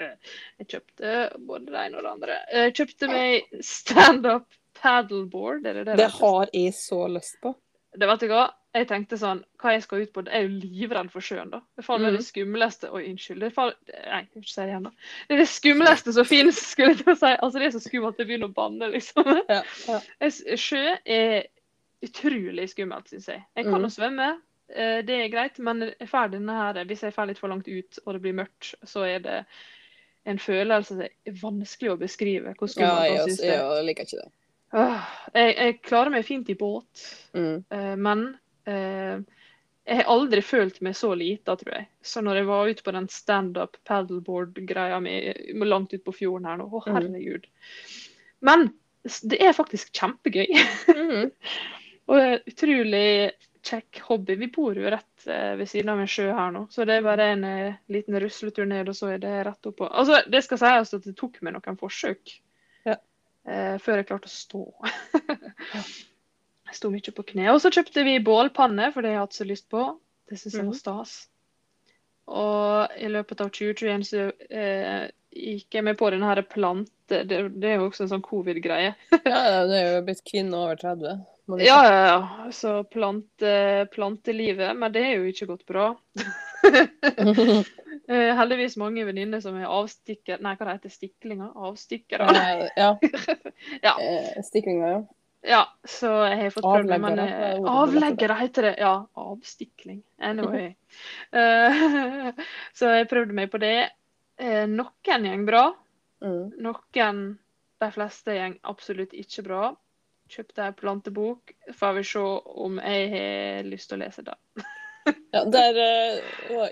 Jeg 0.58 0.68
kjøpte 0.72 1.12
både 1.46 1.68
det 1.72 1.84
ene 1.86 2.00
og 2.00 2.04
det 2.06 2.12
andre. 2.12 2.38
Jeg 2.56 2.74
kjøpte 2.80 3.10
meg 3.12 3.60
standup 3.64 4.48
paddleboard. 4.82 5.66
Er 5.66 5.78
det 5.80 5.86
det 5.86 5.96
Det 6.00 6.10
har 6.18 6.50
jeg 6.52 6.74
så 6.74 7.04
lyst 7.12 7.38
på. 7.42 7.54
Det 7.92 8.08
vet 8.08 8.20
du 8.24 8.28
hva? 8.32 8.50
Jeg 8.72 8.86
tenkte 8.88 9.18
sånn, 9.20 9.42
hva 9.60 9.74
jeg 9.74 9.82
skal 9.84 10.00
ut 10.06 10.12
på, 10.14 10.22
jeg 10.24 10.32
er 10.32 10.46
jo 10.46 10.60
livredd 10.62 11.10
for 11.12 11.20
sjøen 11.20 11.50
da. 11.52 11.58
Det 11.76 11.84
er 11.84 11.98
Mhm. 11.98 12.16
det 12.16 12.24
skumleste, 12.24 12.88
oi 12.90 13.02
unnskyld, 13.10 13.40
det 13.40 13.50
er 13.50 13.54
faen, 13.56 13.74
nei, 13.92 14.20
jeg 14.22 14.28
ikke 14.42 14.48
si 14.48 14.60
det 14.62 14.68
igjen 14.70 14.86
da. 14.86 14.92
Det 15.28 15.34
er 15.34 15.42
det 15.42 15.48
skumleste 15.52 16.12
som 16.16 16.24
finnes, 16.24 16.56
skulle 16.72 16.88
jeg 16.94 17.02
til 17.02 17.12
å 17.12 17.16
si. 17.20 17.32
Altså 17.36 17.58
det 17.58 17.66
er 17.66 17.74
så 17.78 17.82
skummelt 17.84 18.14
at 18.14 18.18
jeg 18.24 18.26
begynner 18.30 18.48
å 18.48 18.54
banne, 18.56 18.88
liksom. 18.94 19.24
Ja, 19.52 19.62
ja. 19.88 20.30
Sjø 20.56 20.96
er 21.04 21.46
utrolig 22.02 22.68
skummelt, 22.72 23.08
synes 23.12 23.28
jeg. 23.28 23.44
Jeg 23.56 23.64
kan 23.68 23.76
jo 23.76 23.86
jo 23.86 23.92
svømme, 23.92 24.30
eh, 24.72 25.02
det 25.02 25.20
er 25.20 25.28
greit, 25.28 25.58
men 25.58 25.92
jeg 26.00 26.08
her, 26.56 26.84
hvis 26.88 27.02
jeg 27.02 27.12
fer 27.12 27.26
litt 27.26 27.38
for 27.38 27.48
langt 27.52 27.68
ut 27.68 27.98
og 28.06 28.14
det 28.14 28.22
blir 28.22 28.32
mørkt, 28.40 28.74
så 28.88 29.04
er 29.04 29.18
det 29.20 29.44
en 30.24 30.38
følelse 30.38 30.86
som 30.96 31.00
er 31.02 31.36
vanskelig 31.42 31.92
å 31.92 31.98
beskrive 32.00 32.54
hvor 32.56 32.68
Ja, 32.68 32.72
skummelt 32.72 33.04
jeg, 33.04 33.16
jeg 33.16 33.28
synes 33.28 33.40
jeg 33.42 33.84
liker 33.84 34.02
ikke 34.08 34.22
det. 34.22 34.30
Jeg, 34.72 35.52
jeg 35.56 35.78
klarer 35.84 36.10
meg 36.14 36.24
fint 36.28 36.48
i 36.52 36.56
båt, 36.58 37.06
Mm. 37.32 37.64
Eh, 37.72 37.94
men 37.96 38.22
eh, 38.68 39.20
jeg 39.86 39.96
har 39.98 40.10
aldri 40.12 40.42
følt 40.44 40.80
meg 40.84 40.94
så 40.96 41.10
lita, 41.18 41.56
tror 41.58 41.72
jeg. 41.74 41.86
Så 42.06 42.20
når 42.22 42.36
jeg 42.40 42.46
var 42.46 42.68
ute 42.70 42.84
på 42.86 42.92
den 42.94 43.08
standup 43.10 43.76
paddleboard-greia 43.88 45.00
mi 45.02 45.16
langt 45.66 45.92
ut 45.96 46.04
på 46.06 46.12
fjorden 46.14 46.46
her 46.46 46.56
nå, 46.60 46.68
å 46.70 46.82
Mhm. 46.86 46.94
herregud. 46.94 47.46
Men 48.40 48.68
det 49.22 49.40
er 49.42 49.52
faktisk 49.56 49.92
kjempegøy. 49.92 50.46
Mm. 50.94 51.30
Og 52.12 52.46
utrolig 52.50 53.32
kjekk 53.62 54.00
hobby. 54.08 54.34
Vi 54.36 54.46
bor 54.54 54.74
jo 54.74 54.90
rett 54.90 55.26
eh, 55.26 55.54
ved 55.56 55.68
siden 55.70 55.88
av 55.92 56.00
en 56.02 56.06
sjø 56.10 56.28
her 56.34 56.50
nå, 56.54 56.66
så 56.70 56.84
det 56.86 56.96
er 56.98 57.02
bare 57.06 57.26
en 57.32 57.44
eh, 57.44 57.74
liten 57.88 58.18
rusletur 58.20 58.66
ned, 58.66 58.88
og 58.90 58.94
så 58.98 59.12
er 59.14 59.18
det 59.22 59.34
rett 59.46 59.66
oppå. 59.70 59.86
Altså, 59.90 60.22
det 60.30 60.42
skal 60.44 60.58
sies 60.58 60.94
at 60.94 61.04
det 61.06 61.16
tok 61.18 61.38
meg 61.42 61.54
noen 61.54 61.78
forsøk. 61.78 62.38
Eh, 63.48 63.76
før 63.82 64.00
jeg 64.00 64.08
klarte 64.10 64.30
å 64.30 64.32
stå. 64.32 64.62
Jeg 66.72 66.78
sto 66.78 66.88
mye 66.88 67.12
på 67.12 67.24
kne. 67.28 67.50
Og 67.52 67.58
så 67.60 67.68
kjøpte 67.74 68.00
vi 68.06 68.14
bålpanne, 68.24 68.86
for 68.94 69.04
det 69.04 69.10
har 69.12 69.18
jeg 69.18 69.24
hatt 69.26 69.34
så 69.36 69.44
lyst 69.44 69.66
på. 69.68 69.82
Det 70.30 70.38
syns 70.40 70.54
jeg 70.54 70.62
var 70.64 70.70
Mhm. 70.70 70.78
stas. 70.78 71.10
Og 72.32 72.94
i 72.96 73.10
løpet 73.12 73.42
av 73.44 73.50
2021 73.52 74.04
så 74.08 74.22
eh, 74.48 75.10
gikk 75.36 75.74
jeg 75.76 75.84
med 75.84 75.98
på 76.00 76.08
denne 76.14 76.30
her 76.30 76.40
plante... 76.48 77.18
Det, 77.28 77.42
det 77.60 77.68
er 77.68 77.76
jo 77.76 77.90
også 77.90 78.06
en 78.06 78.12
sånn 78.14 78.24
covid-greie. 78.24 78.94
Ja, 79.28 79.66
det 79.68 79.76
er 79.82 79.90
jo 79.98 80.04
blitt 80.06 80.24
kvinne 80.24 80.56
over 80.62 80.80
30. 80.80 81.18
må. 81.50 81.58
Ja, 81.60 81.76
ja, 81.84 82.00
ja. 82.08 82.48
Så 82.56 82.78
plante, 82.88 83.52
plantelivet. 83.92 84.72
Men 84.78 84.94
det 84.96 85.02
er 85.10 85.18
jo 85.18 85.28
ikke 85.28 85.50
gått 85.52 85.66
bra. 85.68 85.90
Eh, 88.08 88.34
heldigvis 88.34 88.76
mange 88.80 89.04
venninner 89.06 89.40
som 89.40 89.56
er 89.58 89.70
avstikker... 89.70 90.40
Nei, 90.42 90.56
hva 90.58 90.66
det 90.66 90.76
heter 90.78 90.92
Stiklinger? 90.92 91.52
Avstikkere. 91.68 92.30
Eh, 92.34 92.68
ja. 92.76 92.94
Ja. 93.86 93.92
Eh, 94.00 94.40
Stiklinga, 94.42 94.88
ja. 94.96 95.02
Ja, 95.42 95.62
så 95.84 96.06
jeg 96.30 96.38
har 96.38 96.52
fått 96.54 96.66
prøvd 96.66 96.90
meg 96.92 97.00
men 97.02 97.66
Avleggere, 97.66 98.36
heter 98.38 98.68
det. 98.68 98.72
Ja, 98.78 98.92
avstikling. 99.18 100.02
Anyway. 100.22 100.68
uh, 101.34 102.30
så 102.78 102.92
jeg 102.94 103.08
prøvde 103.10 103.34
meg 103.34 103.50
på 103.50 103.58
det. 103.62 103.90
Uh, 104.38 104.68
Noen 104.70 105.26
gjeng 105.26 105.46
bra. 105.48 105.64
Mm. 106.22 106.52
Noen, 106.62 107.24
de 107.82 107.88
fleste 107.90 108.36
gjeng 108.38 108.54
absolutt 108.70 109.16
ikke 109.18 109.42
bra. 109.48 109.64
Kjøpte 110.30 110.68
ei 110.68 110.76
plantebok. 110.78 111.56
Får 111.74 111.98
vi 111.98 112.06
se 112.12 112.22
om 112.68 112.78
jeg 112.78 113.10
har 113.16 113.66
lyst 113.66 113.90
til 113.90 113.98
å 113.98 114.04
lese 114.04 114.26
det. 114.28 114.38
Ja, 115.34 115.42
der, 115.50 115.82
uh, 115.82 116.22
ja, 116.54 116.70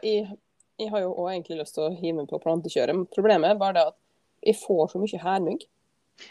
jeg, 0.80 0.90
har 0.92 1.02
jo 1.04 1.10
også 1.14 1.32
egentlig 1.34 1.58
lyst 1.60 1.76
til 1.76 1.84
å 1.86 1.92
hive 1.94 2.16
meg 2.20 2.30
på 2.30 2.40
plantekjøret. 2.42 2.96
men 2.96 3.06
Problemet 3.12 3.50
er 3.52 3.60
bare 3.60 3.76
det 3.78 3.84
at 3.92 3.98
jeg 4.50 4.56
får 4.62 4.90
så 4.94 5.02
mye 5.02 5.20
hærmygg. 5.22 5.66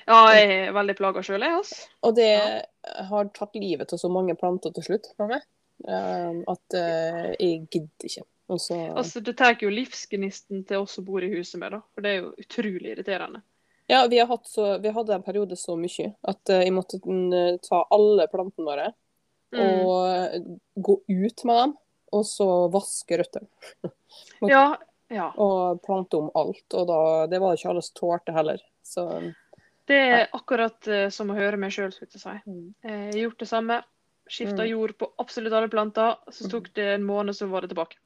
Ja, 0.06 0.18
jeg 0.38 0.50
er 0.68 0.74
veldig 0.76 0.96
plaga 1.00 1.22
sjøl, 1.26 1.42
jeg. 1.46 1.56
Altså. 1.62 1.78
Og 2.06 2.16
det 2.18 2.28
Ja. 2.30 3.04
har 3.10 3.30
tatt 3.34 3.56
livet 3.58 3.94
av 3.94 4.00
så 4.02 4.10
mange 4.12 4.36
planter 4.38 4.74
til 4.74 4.84
slutt 4.86 5.08
for 5.18 5.28
meg. 5.32 5.42
eh, 5.88 6.42
at 6.52 6.74
eh, 6.76 7.36
jeg 7.40 7.68
gidder 7.72 8.10
ikke. 8.10 8.26
Også... 8.50 8.76
altså, 8.98 9.22
det 9.22 9.38
tar 9.38 9.56
jo 9.62 9.70
livsgnisten 9.70 10.66
til 10.68 10.82
oss 10.82 10.98
som 10.98 11.06
bor 11.06 11.24
i 11.24 11.30
huset 11.32 11.60
med, 11.62 11.72
da. 11.72 11.80
For 11.94 12.02
det 12.02 12.10
er 12.12 12.22
jo 12.24 12.34
utrolig 12.42 12.92
irriterende. 12.96 13.42
Ja, 13.90 14.04
vi, 14.10 14.20
så, 14.46 14.78
vi 14.82 14.90
hadde 14.94 15.14
en 15.16 15.24
periode 15.24 15.56
så 15.58 15.78
mye 15.78 16.14
at 16.28 16.50
eh, 16.50 16.66
jeg 16.66 16.74
måtte 16.74 17.00
mm, 17.06 17.60
ta 17.66 17.86
alle 17.90 18.28
plantene 18.32 18.66
våre 18.66 18.90
Mm. 19.50 19.80
og 19.82 20.44
gå 20.78 20.94
ut 21.10 21.44
med 21.50 21.56
dem, 21.58 21.72
og 22.12 22.26
så 22.26 22.48
vaske 22.74 23.18
røttene. 23.22 23.48
Ja, 24.50 24.78
ja. 25.12 25.28
Og 25.38 25.82
plante 25.84 26.18
om 26.18 26.30
alt. 26.38 26.66
Og 26.74 26.86
da, 26.88 27.00
det 27.28 27.40
var 27.42 27.52
det 27.54 27.60
ikke 27.60 27.70
alle 27.74 27.82
som 27.84 27.96
tålte 28.00 28.34
heller. 28.34 28.62
Så 28.86 29.04
Det 29.90 29.98
er 30.00 30.28
akkurat 30.38 30.88
eh, 30.88 31.10
som 31.14 31.30
å 31.34 31.36
høre 31.38 31.58
meg 31.60 31.74
sjøl, 31.76 31.92
skulle 31.92 32.14
jeg 32.16 32.22
si. 32.24 32.36
Mm. 32.50 32.74
Jeg 32.86 33.00
har 33.12 33.18
gjort 33.24 33.40
det 33.44 33.48
samme. 33.50 33.80
Skifta 34.30 34.62
Mm. 34.64 34.70
jord 34.70 34.94
på 35.02 35.10
absolutt 35.20 35.54
alle 35.58 35.70
planter. 35.70 36.16
Så 36.32 36.50
tok 36.50 36.72
det 36.78 36.88
en 36.96 37.04
måned, 37.04 37.36
så 37.36 37.50
var 37.50 37.62
det 37.66 37.72
tilbake. 37.74 37.98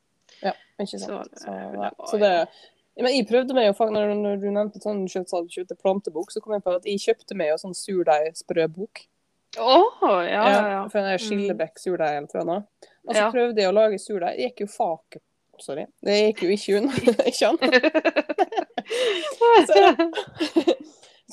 ja, 0.41 0.53
ikke 0.79 0.99
sant. 0.99 1.29
Så, 1.35 1.45
Så, 1.45 1.51
det 1.51 1.77
var- 1.77 2.07
så 2.07 2.19
det 2.19 2.47
men 2.95 3.09
jeg 3.15 3.25
prøvde 3.27 3.53
meg 3.57 3.65
jo 3.65 3.73
faktisk, 3.73 3.93
når, 3.97 4.11
når 4.21 4.35
du 4.41 4.47
nevnte 4.53 4.79
sånn, 4.81 5.07
kjøpt, 5.09 5.49
kjøpte 5.49 5.77
plantebok, 5.81 6.29
så 6.31 6.39
kom 6.41 6.53
jeg 6.53 6.61
på 6.63 6.75
at 6.75 6.83
jeg 6.85 6.99
kjøpte 7.01 7.35
meg 7.35 7.47
jo 7.49 7.55
sånn 7.57 7.73
surdeigsprøbok. 7.73 9.07
Å, 9.59 9.75
ja, 10.25 10.43
ja, 10.49 10.61
ja. 10.71 10.79
For 10.89 10.99
den 10.99 11.13
Mm. 11.13 11.21
Skillebekk 11.21 11.77
surdeig 11.81 12.15
eller 12.23 12.45
noe. 12.47 12.63
Og 13.07 13.15
så 13.15 13.27
prøvde 13.33 13.61
jeg 13.61 13.69
å 13.69 13.75
lage 13.75 13.99
surdeig. 14.01 14.37
Det 14.37 14.47
gikk 14.49 14.65
jo 14.65 14.67
faket 14.73 15.21
Sorry. 15.61 15.83
Det 16.01 16.15
gikk 16.17 16.39
jo 16.43 16.49
ikke 16.55 16.77
unna. 16.79 16.93
ikke 17.29 17.37
sant? 17.37 17.61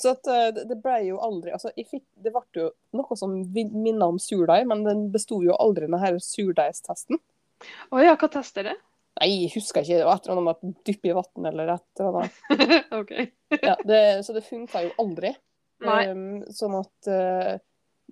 Så 0.01 0.13
at 0.15 0.27
eh, 0.27 0.51
det- 0.65 0.77
ble 0.81 0.99
jo 1.07 1.17
aldri 1.21 1.51
Altså, 1.51 1.71
fikk, 1.75 2.03
det 2.15 2.31
ble 2.33 2.43
jo 2.55 2.69
noe 2.97 3.17
som 3.17 3.33
minna 3.53 4.07
om 4.07 4.19
surdeig, 4.21 4.65
men 4.69 4.83
den 4.85 5.03
besto 5.13 5.41
jo 5.43 5.57
aldri 5.57 5.89
denne 5.89 6.13
surdeigstesten. 6.21 7.19
Å 7.91 8.01
ja, 8.01 8.15
hva 8.17 8.29
test 8.31 8.57
er 8.57 8.71
det? 8.71 8.77
Nei, 9.19 9.27
jeg 9.43 9.51
husker 9.57 9.83
ikke. 9.83 9.99
Det 9.99 10.05
var 10.07 10.17
et 10.21 10.27
eller 10.29 10.39
annet 10.39 10.63
med 10.63 10.77
dypp 10.87 11.05
i 11.05 11.13
vann 11.17 11.49
eller 11.51 11.73
et 11.75 11.99
eller 11.99 12.21
annet. 12.21 12.85
OK. 13.01 13.11
Ja, 13.59 13.75
det, 13.85 13.99
så 14.25 14.33
det 14.37 14.45
funka 14.47 14.85
jo 14.85 14.93
aldri. 15.03 15.33
Nei. 15.83 16.01
Um, 16.13 16.39
sånn 16.53 16.77
at 16.79 17.09
eh, 17.11 17.57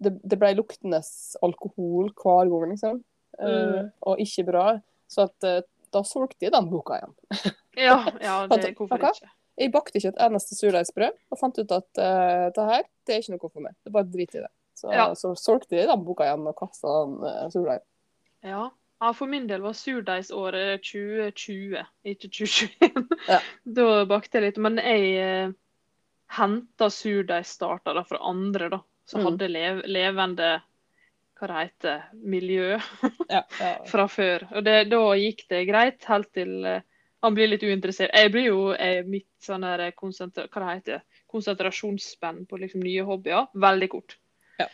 det, 0.03 0.13
det 0.23 0.37
ble 0.39 0.53
luktende 0.57 1.01
alkohol 1.45 2.11
hver 2.15 2.51
gang, 2.51 2.75
liksom. 2.75 3.01
Uh, 3.39 3.47
Mm. 3.49 3.91
Og 4.09 4.19
ikke 4.19 4.43
bra. 4.49 4.63
Så 5.09 5.25
at 5.29 5.45
eh, 5.47 5.61
da 5.93 6.01
solgte 6.05 6.45
jeg 6.45 6.53
den 6.53 6.69
boka 6.71 6.99
igjen. 6.99 7.15
Ja, 7.79 8.01
ja 8.25 8.41
det, 8.51 8.73
hvorfor 8.75 8.99
ikke? 8.99 9.29
Jeg 9.59 9.71
bakte 9.71 9.99
ikke 9.99 10.11
et 10.11 10.21
eneste 10.25 10.55
surdeigsbrød, 10.57 11.15
og 11.31 11.39
fant 11.39 11.57
ut 11.59 11.71
at 11.75 11.99
uh, 11.99 12.47
det 12.55 12.65
her 12.69 12.83
det 13.07 13.15
er 13.15 13.23
ikke 13.23 13.35
noe 13.35 13.51
for 13.51 13.63
meg. 13.63 13.75
Det 13.79 13.91
er 13.91 13.95
bare 13.95 14.09
drit 14.11 14.35
i 14.35 14.43
det. 14.43 14.51
Så, 14.75 14.91
Ja. 14.91 15.05
så 15.15 15.31
solgte 15.39 15.75
jeg 15.75 15.87
den 15.89 16.03
boka 16.07 16.27
igjen 16.27 16.47
og 16.47 16.55
kasta 16.59 16.91
den 17.03 17.15
uh, 17.23 17.47
surdeigen. 17.51 17.85
Ja. 18.47 18.69
ja, 19.03 19.11
for 19.15 19.31
min 19.31 19.47
del 19.49 19.63
var 19.63 19.75
surdeigsåret 19.75 20.83
2020, 20.87 21.79
ikke 22.13 22.31
2021. 22.31 23.17
Ja. 23.27 23.39
Da 23.79 23.87
bakte 24.07 24.39
jeg 24.39 24.45
litt. 24.49 24.61
Men 24.63 24.79
jeg 24.79 25.09
eh, 25.23 25.55
henta 26.39 26.87
surdeigstarter 26.93 27.99
fra 28.07 28.21
andre, 28.31 28.69
da. 28.75 28.81
Som 29.09 29.21
Mm. 29.23 29.25
hadde 29.29 29.47
lev 29.49 29.79
levende 29.89 30.49
hva 31.39 31.47
det 31.47 31.59
heter, 31.63 32.01
miljø 32.13 32.77
Ja, 33.31 33.41
ja. 33.59 33.71
fra 33.87 34.05
før. 34.11 34.43
Og 34.53 34.63
det, 34.67 34.75
da 34.91 34.99
gikk 35.17 35.45
det 35.49 35.63
greit, 35.69 36.03
helt 36.05 36.29
til 36.35 36.51
eh, 36.67 36.81
han 37.23 37.35
blir 37.35 37.49
litt 37.51 37.63
uinteressert. 37.65 38.13
Jeg 38.15 38.31
blir 38.31 38.45
jo 38.51 38.59
jeg, 38.75 39.05
mitt 39.07 39.27
sånn 39.43 39.65
konsentra 39.97 40.45
hva 40.47 40.61
det 40.67 40.75
heter, 40.77 41.01
konsentrasjonsspenn 41.31 42.45
på 42.47 42.59
liksom 42.61 42.83
nye 42.85 43.03
hobbyer 43.07 43.47
veldig 43.59 43.89
kort. 43.91 44.15
Ja. 44.59 44.67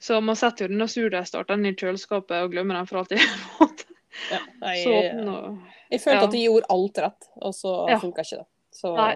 Så 0.00 0.20
man 0.24 0.36
setter 0.36 0.64
jo 0.66 0.72
denne 0.74 0.88
surdeigstarteren 0.88 1.66
i 1.68 1.74
kjøleskapet 1.74 2.44
og 2.44 2.52
glemmer 2.54 2.78
den 2.78 2.86
for 2.88 3.02
alltid. 3.02 3.20
ja. 4.34 4.40
Nei, 4.62 4.76
Så 4.84 4.94
og 4.96 5.60
jeg 5.90 6.00
følte 6.04 6.24
at 6.28 6.32
de 6.34 6.42
gjorde 6.46 6.70
alt 6.76 6.98
rett, 7.04 7.28
og 7.40 7.54
så 7.56 7.74
Ja. 7.90 7.98
funka 8.00 8.24
ikke 8.24 8.40
det. 8.42 8.46
Så, 8.74 8.94
Nei. 8.96 9.14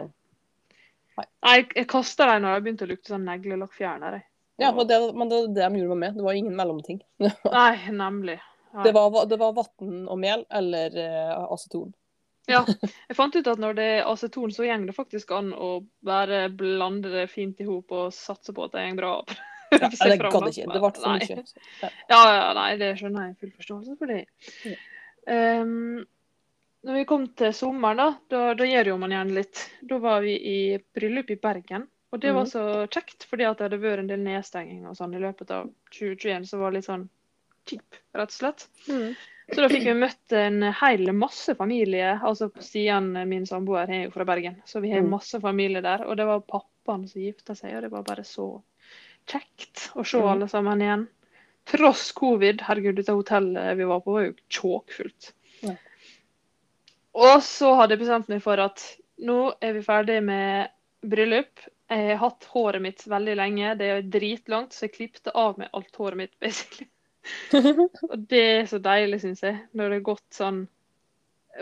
Nei, 1.18 1.26
jeg, 1.58 1.68
jeg 1.76 1.88
kasta 1.90 2.26
dem 2.32 2.44
når 2.44 2.54
de 2.58 2.64
begynte 2.66 2.86
å 2.86 2.90
lukte 2.92 3.10
sånn 3.12 3.24
neglelakkfjerner. 3.26 4.20
Ja, 4.58 4.72
og 4.74 4.88
det, 4.90 4.98
men 5.14 5.30
det 5.30 5.44
det 5.54 5.62
de 5.62 5.80
gjorde 5.80 5.98
med. 6.00 6.16
Det 6.18 6.24
var 6.26 6.34
ingen 6.38 6.56
mellomting. 6.58 6.98
Nei, 7.58 7.74
nemlig. 7.94 8.40
Nei. 8.74 8.84
Det 8.84 8.92
var, 8.92 9.14
det 9.30 9.38
var 9.40 9.54
vann 9.56 10.00
og 10.10 10.18
mel 10.20 10.44
eller 10.50 10.96
uh, 10.98 11.52
aceton. 11.54 11.92
Ja, 12.48 12.64
jeg 13.08 13.16
fant 13.16 13.36
ut 13.36 13.50
at 13.50 13.60
når 13.60 13.76
det 13.78 13.86
er 13.98 14.08
aceton, 14.08 14.52
så 14.54 14.66
går 14.66 14.88
det 14.88 14.96
faktisk 14.96 15.32
an 15.36 15.52
å 15.54 15.70
bare 16.04 16.48
blande 16.50 17.12
det 17.12 17.28
fint 17.32 17.60
i 17.60 17.68
hop 17.68 17.92
og 17.94 18.10
satse 18.16 18.54
på 18.56 18.66
at 18.66 18.76
det 18.76 18.88
går 18.90 19.00
bra. 19.02 19.14
Ja, 19.68 19.90
det 19.92 20.14
gadd 20.16 20.46
ikke. 20.48 20.64
Det 20.72 20.80
ble 20.80 20.88
for 20.96 21.12
mye. 21.12 21.42
Ja. 21.82 21.88
Ja, 22.08 22.20
nei, 22.56 22.70
det 22.80 22.86
skjønner 22.96 23.26
jeg. 23.26 23.34
Full 23.42 23.50
forståelse 23.58 23.96
for 24.00 24.08
det. 24.08 24.22
Ja. 24.64 24.78
Ehm, 25.28 26.06
når 26.88 26.96
vi 26.96 27.04
kom 27.10 27.26
til 27.36 27.52
sommeren, 27.52 28.00
da, 28.00 28.06
da, 28.32 28.40
da 28.56 28.64
gjør 28.64 28.94
jo 28.94 28.96
man 29.02 29.12
gjerne 29.12 29.36
litt. 29.36 29.60
Da 29.90 29.98
var 30.00 30.24
vi 30.24 30.38
i 30.40 30.58
bryllup 30.96 31.34
i 31.34 31.36
Bergen. 31.42 31.84
Og 32.12 32.20
det 32.20 32.32
var 32.32 32.44
Mhm. 32.44 32.50
så 32.50 32.88
kjekt, 32.88 33.26
fordi 33.28 33.44
at 33.44 33.58
det 33.58 33.70
hadde 33.70 33.82
vært 33.82 33.98
en 33.98 34.06
del 34.06 34.20
nedstenging 34.20 34.86
og 34.88 34.96
sånn 34.96 35.14
i 35.14 35.18
løpet 35.20 35.50
av 35.50 35.70
2021, 35.90 36.46
så 36.48 36.58
var 36.58 36.72
litt 36.72 36.86
sånn 36.86 37.08
kjip, 37.66 37.98
rett 38.14 38.30
og 38.30 38.32
slett. 38.32 38.66
Mm. 38.88 39.14
Så 39.52 39.56
da 39.56 39.68
fikk 39.68 39.84
vi 39.84 39.94
møtt 39.94 40.32
en 40.32 40.62
hel 40.72 41.12
masse 41.12 41.54
familie. 41.56 42.18
Altså 42.22 42.48
på 42.52 42.62
Stian, 42.62 43.12
min 43.28 43.44
samboer, 43.44 43.88
er 43.88 44.04
jo 44.04 44.10
fra 44.10 44.24
Bergen, 44.24 44.62
så 44.64 44.80
vi 44.80 44.90
har 44.90 45.00
Mm. 45.02 45.10
masse 45.10 45.40
familie 45.40 45.82
der. 45.82 46.04
Og 46.06 46.16
det 46.16 46.24
var 46.26 46.40
pappaen 46.40 47.06
som 47.08 47.20
gifta 47.20 47.54
seg, 47.54 47.74
og 47.76 47.82
det 47.82 47.90
var 47.90 48.02
bare 48.02 48.24
så 48.24 48.62
kjekt 49.26 49.90
å 49.94 50.04
se 50.06 50.18
Mm. 50.18 50.28
alle 50.28 50.48
sammen 50.48 50.78
igjen. 50.80 51.08
Tross 51.66 52.12
covid. 52.12 52.60
Herregud, 52.62 52.96
dette 52.96 53.12
hotellet 53.12 53.76
vi 53.76 53.84
var 53.84 54.00
på, 54.00 54.12
var 54.12 54.24
jo 54.24 54.34
tjåkfullt. 54.48 55.32
Ja. 55.62 55.76
Og 57.14 57.40
så 57.42 57.74
hadde 57.76 57.90
jeg 57.96 58.00
bestemt 58.00 58.28
meg 58.28 58.42
for 58.42 58.58
at 58.58 58.96
nå 59.20 59.54
er 59.60 59.72
vi 59.74 59.80
ferdig 59.80 60.22
med 60.24 60.70
bryllup. 61.04 61.48
Jeg 61.88 62.08
har 62.10 62.20
hatt 62.20 62.44
håret 62.52 62.84
mitt 62.84 63.04
veldig 63.08 63.34
lenge, 63.38 63.74
det 63.80 63.86
er 63.88 64.08
dritlangt, 64.12 64.74
så 64.76 64.86
jeg 64.86 64.94
klippte 64.96 65.32
av 65.32 65.56
med 65.60 65.70
alt 65.72 65.96
håret 65.96 66.20
mitt, 66.20 66.34
basically. 66.42 66.88
Og 68.10 68.18
det 68.30 68.42
er 68.42 68.68
så 68.68 68.80
deilig, 68.80 69.22
syns 69.24 69.42
jeg, 69.44 69.56
når 69.76 69.90
det 69.90 69.96
er 69.98 70.04
gått 70.06 70.28
sånn 70.32 70.62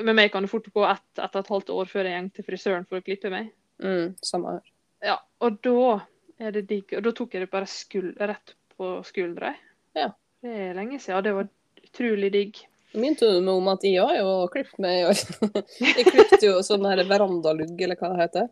Med 0.05 0.15
meg 0.15 0.29
kan 0.31 0.45
det 0.45 0.51
fort 0.53 0.67
gå 0.71 0.85
ett, 0.87 1.19
ett 1.19 1.39
et 1.41 1.49
halvt 1.51 1.73
år 1.73 1.89
før 1.91 2.07
jeg 2.07 2.21
går 2.21 2.29
til 2.37 2.47
frisøren 2.47 2.85
for 2.87 3.01
å 3.01 3.05
klippe 3.07 3.31
meg. 3.33 3.49
Mm, 3.83 4.13
samme 4.23 4.53
her. 4.53 4.69
Ja, 5.07 5.17
og 5.41 5.57
da 5.65 5.95
er 6.37 6.53
det 6.53 6.67
digg. 6.69 6.93
Og 6.99 7.07
da 7.07 7.13
tok 7.17 7.35
jeg 7.35 7.47
det 7.47 7.53
bare 7.55 7.69
skuld... 7.71 8.13
rett 8.21 8.53
på 8.77 8.91
skuldra. 9.09 9.55
Ja. 9.97 10.11
Det 10.45 10.53
er 10.67 10.75
lenge 10.77 10.99
siden. 11.01 11.25
Det 11.25 11.33
var 11.33 11.49
utrolig 11.87 12.33
digg. 12.35 12.61
Det 12.93 13.15
du 13.21 13.41
meg 13.45 13.55
om 13.55 13.71
at 13.73 13.85
jeg 13.85 14.01
har 14.01 14.19
jo 14.21 14.35
klippet 14.53 14.79
meg. 14.81 15.09
Jeg 15.81 16.07
klippet 16.09 16.45
jo 16.45 16.55
sånn 16.65 16.87
verandalugg, 17.09 17.75
eller 17.77 17.99
hva 18.01 18.13
det 18.13 18.21
heter. 18.23 18.47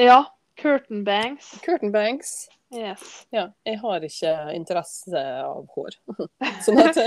Ja. 0.00 0.18
Curtain 0.56 1.02
bangs. 1.04 1.50
Curtain 1.64 1.92
banks. 1.92 2.48
Yes. 2.74 3.26
Ja, 3.30 3.48
jeg 3.64 3.78
har 3.82 4.00
ikke 4.06 4.32
interesse 4.56 5.20
av 5.44 5.66
hår. 5.76 5.96
Sånn 6.64 6.80
at 6.82 6.96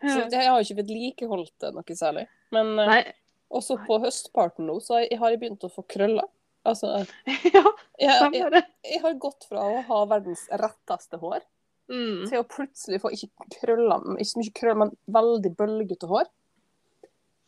så 0.00 0.26
jeg 0.30 0.46
har 0.46 0.60
ikke 0.62 0.78
vedlikeholdt 0.82 1.54
det 1.64 1.72
noe 1.76 1.96
særlig. 1.98 2.26
Men 2.54 2.74
eh, 2.78 2.90
Nei. 2.92 3.00
også 3.52 3.78
på 3.86 3.98
høstparten 4.04 4.68
nå, 4.70 4.78
så 4.84 5.00
jeg- 5.02 5.18
har 5.20 5.32
jeg 5.34 5.40
begynt 5.42 5.66
å 5.66 5.72
få 5.72 5.82
krøller. 5.90 6.28
Altså, 6.68 6.92
Ja, 7.56 7.64
jeg, 7.98 8.32
jeg, 8.36 8.62
jeg 8.84 9.00
har 9.02 9.14
gått 9.22 9.46
fra 9.48 9.64
å 9.64 9.80
ha 9.88 10.02
verdens 10.16 10.46
retteste 10.52 11.18
hår 11.22 11.40
Mm. 11.90 12.28
til 12.30 12.38
å 12.38 12.44
plutselig 12.46 13.00
få 13.02 13.10
ikke 13.10 13.48
krøller, 13.56 14.04
ikke 14.14 14.28
så 14.30 14.38
mye 14.38 14.52
krøller, 14.54 14.76
men 14.78 14.90
veldig 15.10 15.50
bølgete 15.58 16.06
hår. 16.06 16.28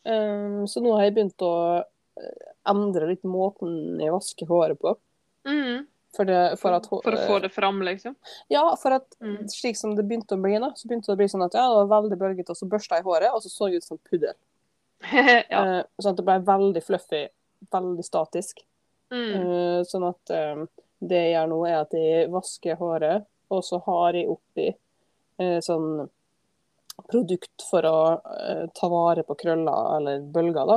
Um, 0.03 0.65
så 0.67 0.81
nå 0.83 0.91
har 0.97 1.05
jeg 1.07 1.13
begynt 1.15 1.45
å 1.47 1.51
eh, 1.79 2.49
endre 2.67 3.07
litt 3.13 3.23
måten 3.23 4.01
jeg 4.03 4.11
vasker 4.11 4.49
håret 4.49 4.81
på. 4.81 4.97
Mm. 5.47 5.85
For, 6.13 6.29
det, 6.29 6.39
for 6.61 6.75
at 6.77 6.85
For 6.91 7.15
å 7.15 7.21
få 7.25 7.39
det 7.41 7.49
fram, 7.49 7.81
liksom. 7.81 8.15
Ja, 8.53 8.67
for 8.77 8.99
at 8.99 9.15
Mm. 9.19 9.47
slik 9.49 9.77
som 9.77 9.95
det 9.97 10.05
begynte 10.05 10.35
å 10.37 10.41
bli, 10.41 10.59
da, 10.61 10.69
så 10.75 10.87
begynte 10.87 11.09
det 11.09 11.15
å 11.15 11.21
bli 11.23 11.29
sånn 11.31 11.45
at 11.45 11.55
ja, 11.57 11.63
det 11.65 11.87
var 11.89 12.01
veldig 12.01 12.17
bølgete, 12.21 12.53
og 12.53 12.59
så 12.59 12.69
børsta 12.69 12.99
jeg 12.99 13.07
håret, 13.07 13.33
og 13.33 13.41
så 13.41 13.49
så 13.49 13.69
jeg 13.69 13.81
ut 13.81 13.87
som 13.87 13.97
puddel. 13.97 14.35
ja. 15.49 15.79
uh, 15.81 15.81
sånn 15.99 16.13
at 16.13 16.19
det 16.21 16.27
ble 16.27 16.37
veldig 16.47 16.83
fluffy, 16.85 17.23
veldig 17.73 18.05
statisk. 18.05 18.61
Mm. 19.13 19.33
Uh, 19.33 19.79
sånn 19.85 20.05
at 20.07 20.33
eh, 20.33 20.63
det 21.03 21.19
jeg 21.19 21.33
gjør 21.33 21.49
nå, 21.51 21.59
er 21.69 21.79
at 21.81 21.93
jeg 21.97 22.29
vasker 22.33 22.77
håret, 22.79 23.25
og 23.53 23.61
så 23.65 23.79
har 23.85 24.17
jeg 24.17 24.29
oppi 24.31 24.69
uh, 24.73 25.59
sånn 25.65 26.05
produkt 27.09 27.65
for 27.67 27.85
å 27.89 27.97
ta 28.77 28.87
vare 28.87 29.23
på 29.25 29.35
krøller 29.35 29.95
eller 29.97 30.21
bølger, 30.29 30.69
da. 30.69 30.75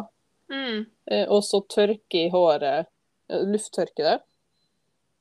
Mm. 0.48 0.86
Og 1.28 1.42
så 1.44 1.60
tørker 1.68 2.16
jeg 2.16 2.32
håret, 2.32 2.88
lufttørker 3.28 4.08
det. 4.08 4.14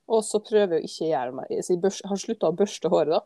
Og 0.08 0.22
så 0.24 0.40
prøver 0.40 0.76
jeg 0.78 0.84
å 0.84 0.86
ikke 0.90 1.10
gjøre 1.10 1.34
meg 1.34 1.48
jeg 1.50 2.10
har 2.10 2.18
slutta 2.22 2.50
å 2.52 2.56
børste 2.56 2.90
håret, 2.90 3.10
da. 3.10 3.22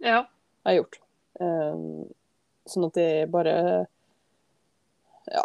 Ja. 0.00 0.20
Jeg 0.64 0.66
Har 0.66 0.74
gjort. 0.84 0.98
Um, 1.40 2.14
sånn 2.68 2.86
at 2.86 2.94
det 2.94 3.30
bare 3.32 3.86
Ja. 5.30 5.44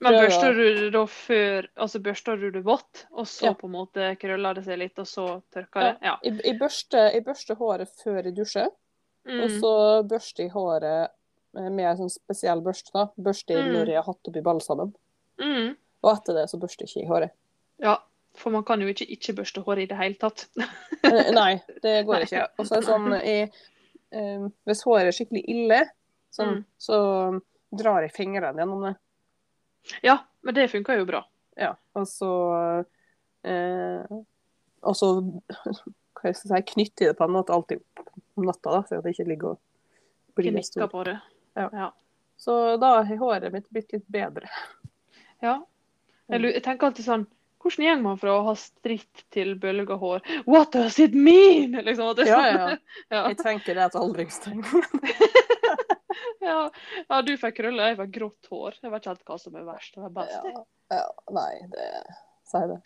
Men 0.00 0.14
børster 0.14 0.54
du 0.54 0.90
da 0.94 1.00
før 1.10 1.66
Altså 1.76 1.98
børster 2.02 2.38
du 2.38 2.50
det 2.54 2.62
vått, 2.66 3.06
og 3.10 3.26
så 3.26 3.46
Ja. 3.48 3.52
på 3.54 3.66
en 3.66 3.72
måte 3.72 4.16
krøller 4.20 4.54
det 4.54 4.64
seg 4.64 4.78
litt, 4.78 4.98
og 4.98 5.06
så 5.06 5.42
tørker 5.52 5.80
det? 5.80 5.96
Ja. 6.02 6.16
Jeg, 6.22 6.40
jeg, 6.44 6.58
børster, 6.58 7.10
jeg 7.12 7.24
børster 7.24 7.56
håret 7.58 7.88
før 8.04 8.22
jeg 8.24 8.34
dusjer. 8.36 8.68
Og 9.28 9.48
Mm. 9.50 9.60
så 9.60 10.02
børster 10.08 10.44
jeg 10.44 10.52
håret 10.52 11.10
med 11.54 11.80
en 11.84 11.96
sånn 11.96 12.10
spesiell 12.10 12.60
børste. 12.62 12.90
da. 12.94 13.06
Børster 13.18 13.54
jeg 13.56 13.64
Mm. 13.66 13.72
når 13.72 13.86
jeg 13.86 13.94
har 13.96 14.02
hatt 14.04 14.28
oppi 14.28 14.40
balsamen. 14.40 14.94
Mm. 15.40 15.76
Og 16.04 16.16
etter 16.16 16.32
det 16.34 16.48
så 16.50 16.58
børster 16.58 16.86
jeg 16.86 16.88
ikke 16.88 17.02
i 17.04 17.08
håret. 17.08 17.30
Ja, 17.80 17.96
for 18.38 18.54
man 18.54 18.64
kan 18.64 18.80
jo 18.80 18.88
ikke 18.92 19.06
ikke 19.14 19.34
børste 19.40 19.62
håret 19.66 19.84
i 19.84 19.90
det 19.90 19.98
hele 19.98 20.14
tatt. 20.20 20.46
Eh, 21.04 21.30
Nei, 21.34 21.60
det 21.82 22.04
går 22.08 22.24
ikke. 22.26 22.46
Og 22.58 22.66
så 22.66 22.76
er 22.78 22.80
det 22.82 22.88
sånn 22.88 23.12
jeg, 23.18 23.50
eh, 24.12 24.46
Hvis 24.66 24.82
håret 24.86 25.10
er 25.10 25.16
skikkelig 25.16 25.44
ille, 25.52 25.80
sånn, 26.34 26.56
Mm. 26.58 26.64
så 26.78 26.98
drar 27.78 28.02
jeg 28.06 28.12
fingrene 28.16 28.58
gjennom 28.62 28.82
det. 28.88 28.94
Ja, 30.04 30.18
men 30.42 30.54
det 30.56 30.70
funker 30.72 30.98
jo 30.98 31.06
bra. 31.08 31.22
Ja, 31.58 31.72
og 31.94 32.06
så 32.10 32.28
eh, 33.44 34.18
Og 34.82 34.94
så 34.96 35.08
hva 36.18 36.32
skal 36.34 36.34
jeg 36.34 36.36
si, 36.42 36.60
knytter 36.74 37.04
jeg 37.06 37.12
det 37.14 37.18
på 37.18 37.26
en 37.28 37.34
måte 37.36 37.54
alltid 37.54 37.80
om 38.38 38.44
natta, 38.46 38.70
da, 38.74 38.82
så 38.86 38.98
det 39.02 39.12
ikke 39.14 39.28
ligger 39.28 39.54
og 39.54 39.58
blir 40.38 40.50
Gnikker 40.52 40.90
på 40.90 41.04
det. 41.06 41.16
Ja. 41.58 41.68
Ja. 41.72 41.88
Så 42.38 42.76
da 42.78 42.90
har 43.02 43.16
håret 43.22 43.52
mitt 43.54 43.66
blitt 43.70 43.92
litt 43.94 44.06
bedre. 44.10 44.50
ja. 45.42 45.60
Jeg, 46.28 46.42
jeg 46.44 46.62
tenker 46.62 46.90
alltid 46.90 47.06
sånn 47.06 47.26
Hvordan 47.58 47.86
går 47.98 48.02
man 48.04 48.18
fra 48.20 48.34
å 48.38 48.42
ha 48.46 48.52
stritt 48.58 49.24
til 49.34 49.54
bølga 49.58 49.96
hår? 49.98 50.20
What 50.46 50.72
does 50.76 50.98
it 51.02 51.14
mean? 51.14 51.72
Liksom, 51.84 52.12
det 52.16 52.28
Ja, 52.28 52.40
ja, 52.46 52.68
ja. 53.10 53.22
Jeg 53.28 53.38
tenker 53.42 53.74
det 53.74 53.82
er 53.82 53.90
et 53.90 53.96
aldringstegn. 53.98 54.62
ja. 56.40 56.70
ja, 57.08 57.22
du 57.26 57.32
fikk 57.40 57.56
krøller, 57.58 57.90
jeg 57.92 57.98
fikk 58.02 58.12
grått 58.18 58.50
hår. 58.52 58.78
Jeg 58.82 58.92
vet 58.92 59.02
ikke 59.02 59.14
helt 59.14 59.24
hva 59.32 59.38
som 59.42 59.58
er 59.58 59.66
verst. 59.66 59.96
Det 59.98 60.06
er 60.06 60.14
best. 60.20 60.36
Ja, 60.52 60.62
ja, 61.00 61.08
nei, 61.34 61.50
det 61.74 61.88
Si 62.48 62.60
det. 62.70 62.78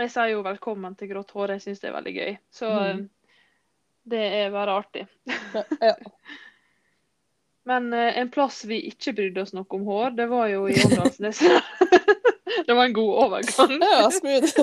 Jeg 0.00 0.12
sier 0.14 0.30
jo 0.30 0.44
velkommen 0.46 0.94
til 0.96 1.10
grått 1.10 1.32
hår, 1.34 1.56
jeg 1.56 1.64
syns 1.66 1.82
det 1.82 1.88
er 1.90 1.96
veldig 1.98 2.12
gøy. 2.16 2.36
Så 2.54 2.68
Mhm. 2.70 3.00
eh, 3.02 3.32
det 4.10 4.22
er 4.44 4.50
bare 4.54 4.78
artig. 4.80 5.02
Ja. 5.82 5.94
Men 7.68 7.92
eh, 7.92 8.16
en 8.18 8.30
plass 8.32 8.62
vi 8.64 8.78
ikke 8.88 9.12
brydde 9.18 9.42
oss 9.42 9.52
noe 9.52 9.66
om 9.76 9.84
hår, 9.84 10.14
det 10.16 10.26
var 10.30 10.46
jo 10.48 10.62
i 10.70 10.78
Åndalsnes. 10.86 11.42
Det 12.66 12.74
var 12.76 12.84
en 12.84 12.96
god 12.96 13.12
overgang. 13.24 13.76
ja 13.82 14.08
smooth. 14.14 14.54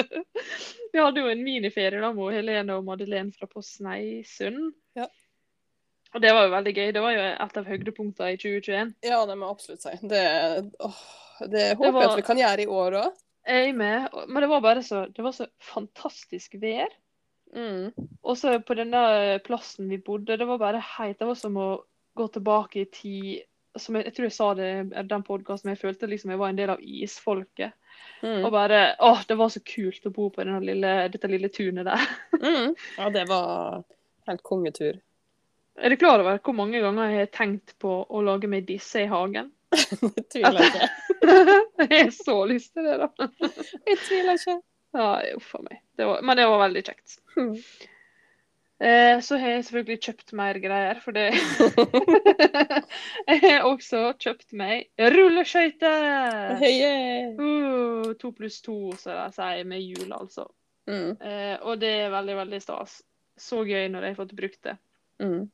vi 0.92 1.02
hadde 1.02 1.22
jo 1.22 1.30
en 1.30 1.44
miniferie 1.44 2.00
da 2.02 2.10
med 2.16 2.34
Helene 2.36 2.78
og 2.78 2.86
Madeleine 2.88 3.32
fra 3.34 3.48
på 3.50 3.62
Sneisund. 3.64 4.74
Ja. 4.98 5.08
Og 6.14 6.22
det 6.22 6.32
var 6.32 6.46
jo 6.46 6.54
veldig 6.54 6.74
gøy. 6.74 6.90
Det 6.96 7.04
var 7.04 7.14
jo 7.14 7.24
et 7.28 7.60
av 7.60 7.70
høydepunktene 7.70 8.34
i 8.34 8.40
2021. 8.40 8.92
Ja, 9.04 9.22
det 9.28 9.36
må 9.36 9.48
jeg 9.48 9.56
absolutt 9.56 9.84
si. 9.84 9.96
Det, 10.08 10.26
åh, 10.86 11.00
det 11.52 11.64
håper 11.76 12.00
jeg 12.00 12.10
at 12.10 12.20
vi 12.20 12.28
kan 12.30 12.40
gjøre 12.40 12.64
i 12.64 12.70
år 12.82 13.00
òg. 13.02 13.18
Jeg 13.46 13.66
er 13.68 13.76
med. 13.78 14.14
Men 14.26 14.42
det 14.42 14.48
var 14.50 14.62
bare 14.64 14.84
så, 14.86 15.04
det 15.12 15.24
var 15.26 15.34
så 15.36 15.48
fantastisk 15.62 16.56
vær. 16.62 16.88
Mm. 17.56 17.92
Og 18.22 18.38
så 18.38 18.56
på 18.64 18.74
denne 18.78 19.02
plassen 19.46 19.90
vi 19.90 20.00
bodde, 20.02 20.38
det 20.38 20.48
var 20.48 20.62
bare 20.62 20.82
heit. 20.96 21.18
Det 21.20 21.28
var 21.28 21.38
som 21.38 21.58
å 21.60 21.68
gå 22.16 22.26
tilbake 22.32 22.82
i 22.82 22.88
tid 22.90 23.44
som 23.82 23.96
jeg, 23.98 24.08
jeg 24.08 24.16
tror 24.16 24.26
jeg 24.28 24.36
sa 24.36 24.52
det 24.58 24.68
i 24.84 25.02
den 25.10 25.24
podkasten, 25.26 25.72
jeg 25.72 25.80
følte 25.80 26.08
liksom 26.10 26.32
jeg 26.32 26.40
var 26.40 26.52
en 26.52 26.60
del 26.60 26.72
av 26.74 26.82
isfolket. 26.82 27.76
Mm. 28.22 28.44
Og 28.46 28.50
bare 28.52 28.80
Å, 29.02 29.10
det 29.28 29.36
var 29.38 29.50
så 29.52 29.60
kult 29.66 30.06
å 30.08 30.12
bo 30.14 30.28
på 30.32 30.44
lille, 30.44 30.92
dette 31.12 31.30
lille 31.30 31.52
tunet 31.52 31.88
der. 31.88 32.06
Mm. 32.36 32.74
Ja, 32.98 33.08
det 33.10 33.24
var 33.30 33.82
helt 34.28 34.42
kongetur. 34.44 34.98
Er 35.76 35.92
du 35.92 35.96
klar 35.96 36.20
over 36.20 36.38
hvor 36.44 36.54
mange 36.56 36.80
ganger 36.80 37.10
jeg 37.12 37.24
har 37.24 37.32
tenkt 37.32 37.74
på 37.80 37.98
å 38.04 38.22
lage 38.24 38.48
meg 38.48 38.68
disse 38.68 39.02
i 39.04 39.08
hagen? 39.10 39.50
jeg 40.16 40.26
tviler 40.32 40.68
ikke. 40.68 40.88
jeg 41.88 41.90
har 41.96 42.14
så 42.14 42.36
lyst 42.48 42.72
til 42.76 42.86
det, 42.86 42.96
da. 43.02 43.28
Jeg 43.88 43.98
tviler 44.04 44.38
ikke. 44.38 44.56
Ja, 44.96 45.10
uff 45.36 45.52
a 45.58 45.62
meg. 45.64 45.82
Det 45.96 46.08
var, 46.08 46.22
men 46.24 46.38
det 46.38 46.46
var 46.48 46.62
veldig 46.64 46.84
kjekt. 46.86 47.18
Mm. 47.36 47.56
Eh, 48.76 49.20
så 49.24 49.38
har 49.40 49.54
jeg 49.54 49.64
selvfølgelig 49.64 50.02
kjøpt 50.04 50.32
mer 50.36 50.58
greier, 50.60 50.98
for 51.00 51.16
det 51.16 51.30
Jeg 53.30 53.40
har 53.40 53.64
også 53.64 54.10
kjøpt 54.20 54.52
meg 54.52 54.90
rulleskøyter! 55.00 56.58
Heie. 56.60 56.90
Uh, 57.40 58.12
to 58.20 58.34
pluss 58.36 58.60
to, 58.60 58.92
som 59.00 59.16
de 59.16 59.30
sier 59.38 59.64
med 59.68 59.80
hjul, 59.80 60.12
altså. 60.12 60.44
Mm. 60.86 61.16
Eh, 61.16 61.56
og 61.62 61.80
det 61.80 61.92
er 62.02 62.12
veldig, 62.12 62.36
veldig 62.42 62.60
stas. 62.62 63.00
Så 63.36 63.64
gøy 63.64 63.88
når 63.92 64.04
jeg 64.04 64.14
har 64.14 64.20
fått 64.20 64.36
brukt 64.36 64.60
det. 64.68 64.76
Mm. 65.24 65.48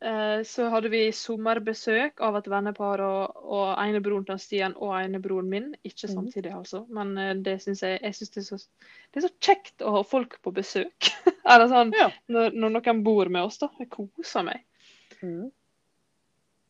Eh, 0.00 0.42
så 0.44 0.66
hadde 0.68 0.88
vi 0.92 1.06
sommerbesøk 1.16 2.20
av 2.20 2.36
et 2.36 2.48
vennepar 2.50 3.00
og, 3.00 3.36
og 3.44 3.68
enebroren 3.80 4.26
til 4.28 4.38
Stian 4.42 4.74
og 4.76 4.92
enebroren 5.00 5.48
min. 5.48 5.70
Ikke 5.84 6.08
Mhm. 6.10 6.14
samtidig, 6.14 6.52
altså, 6.52 6.84
men 6.90 7.16
eh, 7.18 7.34
det 7.34 7.54
syns 7.62 7.80
jeg, 7.82 8.00
jeg 8.02 8.14
synes 8.14 8.30
det, 8.34 8.40
er 8.42 8.48
så, 8.48 8.58
det 9.14 9.22
er 9.22 9.28
så 9.28 9.32
kjekt 9.40 9.80
å 9.86 9.94
ha 9.96 10.02
folk 10.04 10.36
på 10.42 10.52
besøk. 10.52 11.10
Eller 11.46 11.68
sånn, 11.68 11.92
Ja. 11.96 12.10
når, 12.28 12.52
når 12.52 12.70
noen 12.76 13.02
bor 13.06 13.28
med 13.28 13.44
oss, 13.44 13.58
da. 13.58 13.70
Jeg 13.78 13.88
koser 13.90 14.42
meg. 14.44 14.64
Mm. 15.22 15.50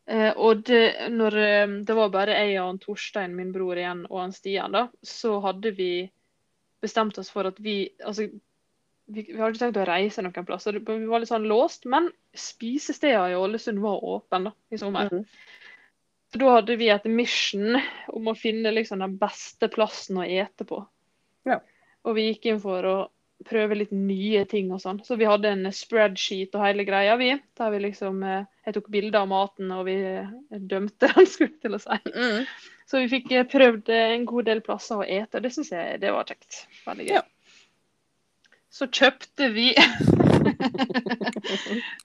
Eh, 0.06 0.32
og 0.36 0.62
det, 0.68 1.08
når 1.10 1.38
det 1.88 1.94
var 1.96 2.10
bare 2.12 2.34
jeg 2.36 2.58
og 2.60 2.66
han 2.68 2.78
Torstein, 2.82 3.34
min 3.34 3.52
bror 3.54 3.78
igjen, 3.80 4.04
og 4.10 4.20
han 4.20 4.32
Stian, 4.36 4.72
da, 4.76 4.88
så 5.02 5.38
hadde 5.40 5.72
vi 5.74 6.10
bestemt 6.84 7.16
oss 7.18 7.30
for 7.32 7.46
at 7.48 7.56
vi 7.64 7.88
Altså, 8.04 8.28
vi, 9.06 9.26
vi 9.28 9.36
hadde 9.38 9.52
ikke 9.52 9.64
tenkt 9.66 9.80
å 9.82 9.88
reise 9.88 10.24
noen 10.24 10.46
plass, 10.48 10.66
så 10.66 10.72
vi 10.74 11.08
var 11.08 11.22
litt 11.22 11.32
sånn 11.32 11.48
låst. 11.48 11.84
Men 11.90 12.08
spisestedene 12.36 13.34
i 13.34 13.38
Ålesund 13.38 13.82
var 13.84 14.04
åpne 14.04 14.54
i 14.72 14.80
sommer. 14.80 15.12
Mm. 15.12 15.24
Så 16.32 16.40
da 16.42 16.54
hadde 16.56 16.76
vi 16.80 16.90
et 16.90 17.04
mission 17.06 17.78
om 18.10 18.30
å 18.30 18.36
finne 18.38 18.72
liksom 18.74 19.04
den 19.04 19.18
beste 19.20 19.68
plassen 19.70 20.18
å 20.18 20.26
ete 20.26 20.66
på. 20.66 20.80
Ja. 21.46 21.60
Og 22.04 22.16
vi 22.16 22.30
gikk 22.30 22.48
inn 22.50 22.62
for 22.62 22.88
å 22.88 22.96
prøve 23.44 23.76
litt 23.76 23.92
nye 23.94 24.44
ting 24.48 24.72
og 24.72 24.80
sånn. 24.82 25.02
Så 25.04 25.18
vi 25.20 25.28
hadde 25.28 25.52
en 25.52 25.68
spreadsheet 25.74 26.54
og 26.56 26.64
hele 26.64 26.86
greia, 26.88 27.16
vi. 27.20 27.34
Der 27.58 27.72
vi 27.74 27.82
liksom 27.84 28.22
eh, 28.24 28.48
Jeg 28.64 28.78
tok 28.78 28.88
bilder 28.94 29.24
av 29.24 29.30
maten, 29.30 29.72
og 29.74 29.84
vi 29.88 29.98
eh, 30.00 30.32
dømte 30.50 31.10
den, 31.14 31.28
skulle 31.30 31.58
til 31.62 31.76
å 31.76 31.82
si. 31.82 32.00
Mm. 32.14 32.48
Så 32.88 33.04
vi 33.04 33.12
fikk 33.12 33.30
eh, 33.34 33.46
prøvd 33.50 33.92
en 33.94 34.26
god 34.28 34.50
del 34.50 34.64
plasser 34.64 35.02
å 35.02 35.06
ete, 35.06 35.38
og 35.38 35.44
det 35.44 35.52
syns 35.54 35.72
jeg 35.74 36.00
det 36.02 36.12
var 36.14 36.28
kjekt. 36.30 36.64
Veldig 36.86 37.08
gøy. 37.08 37.16
Ja. 37.18 37.24
Så 38.74 38.88
kjøpte 38.90 39.48
vi 39.54 39.68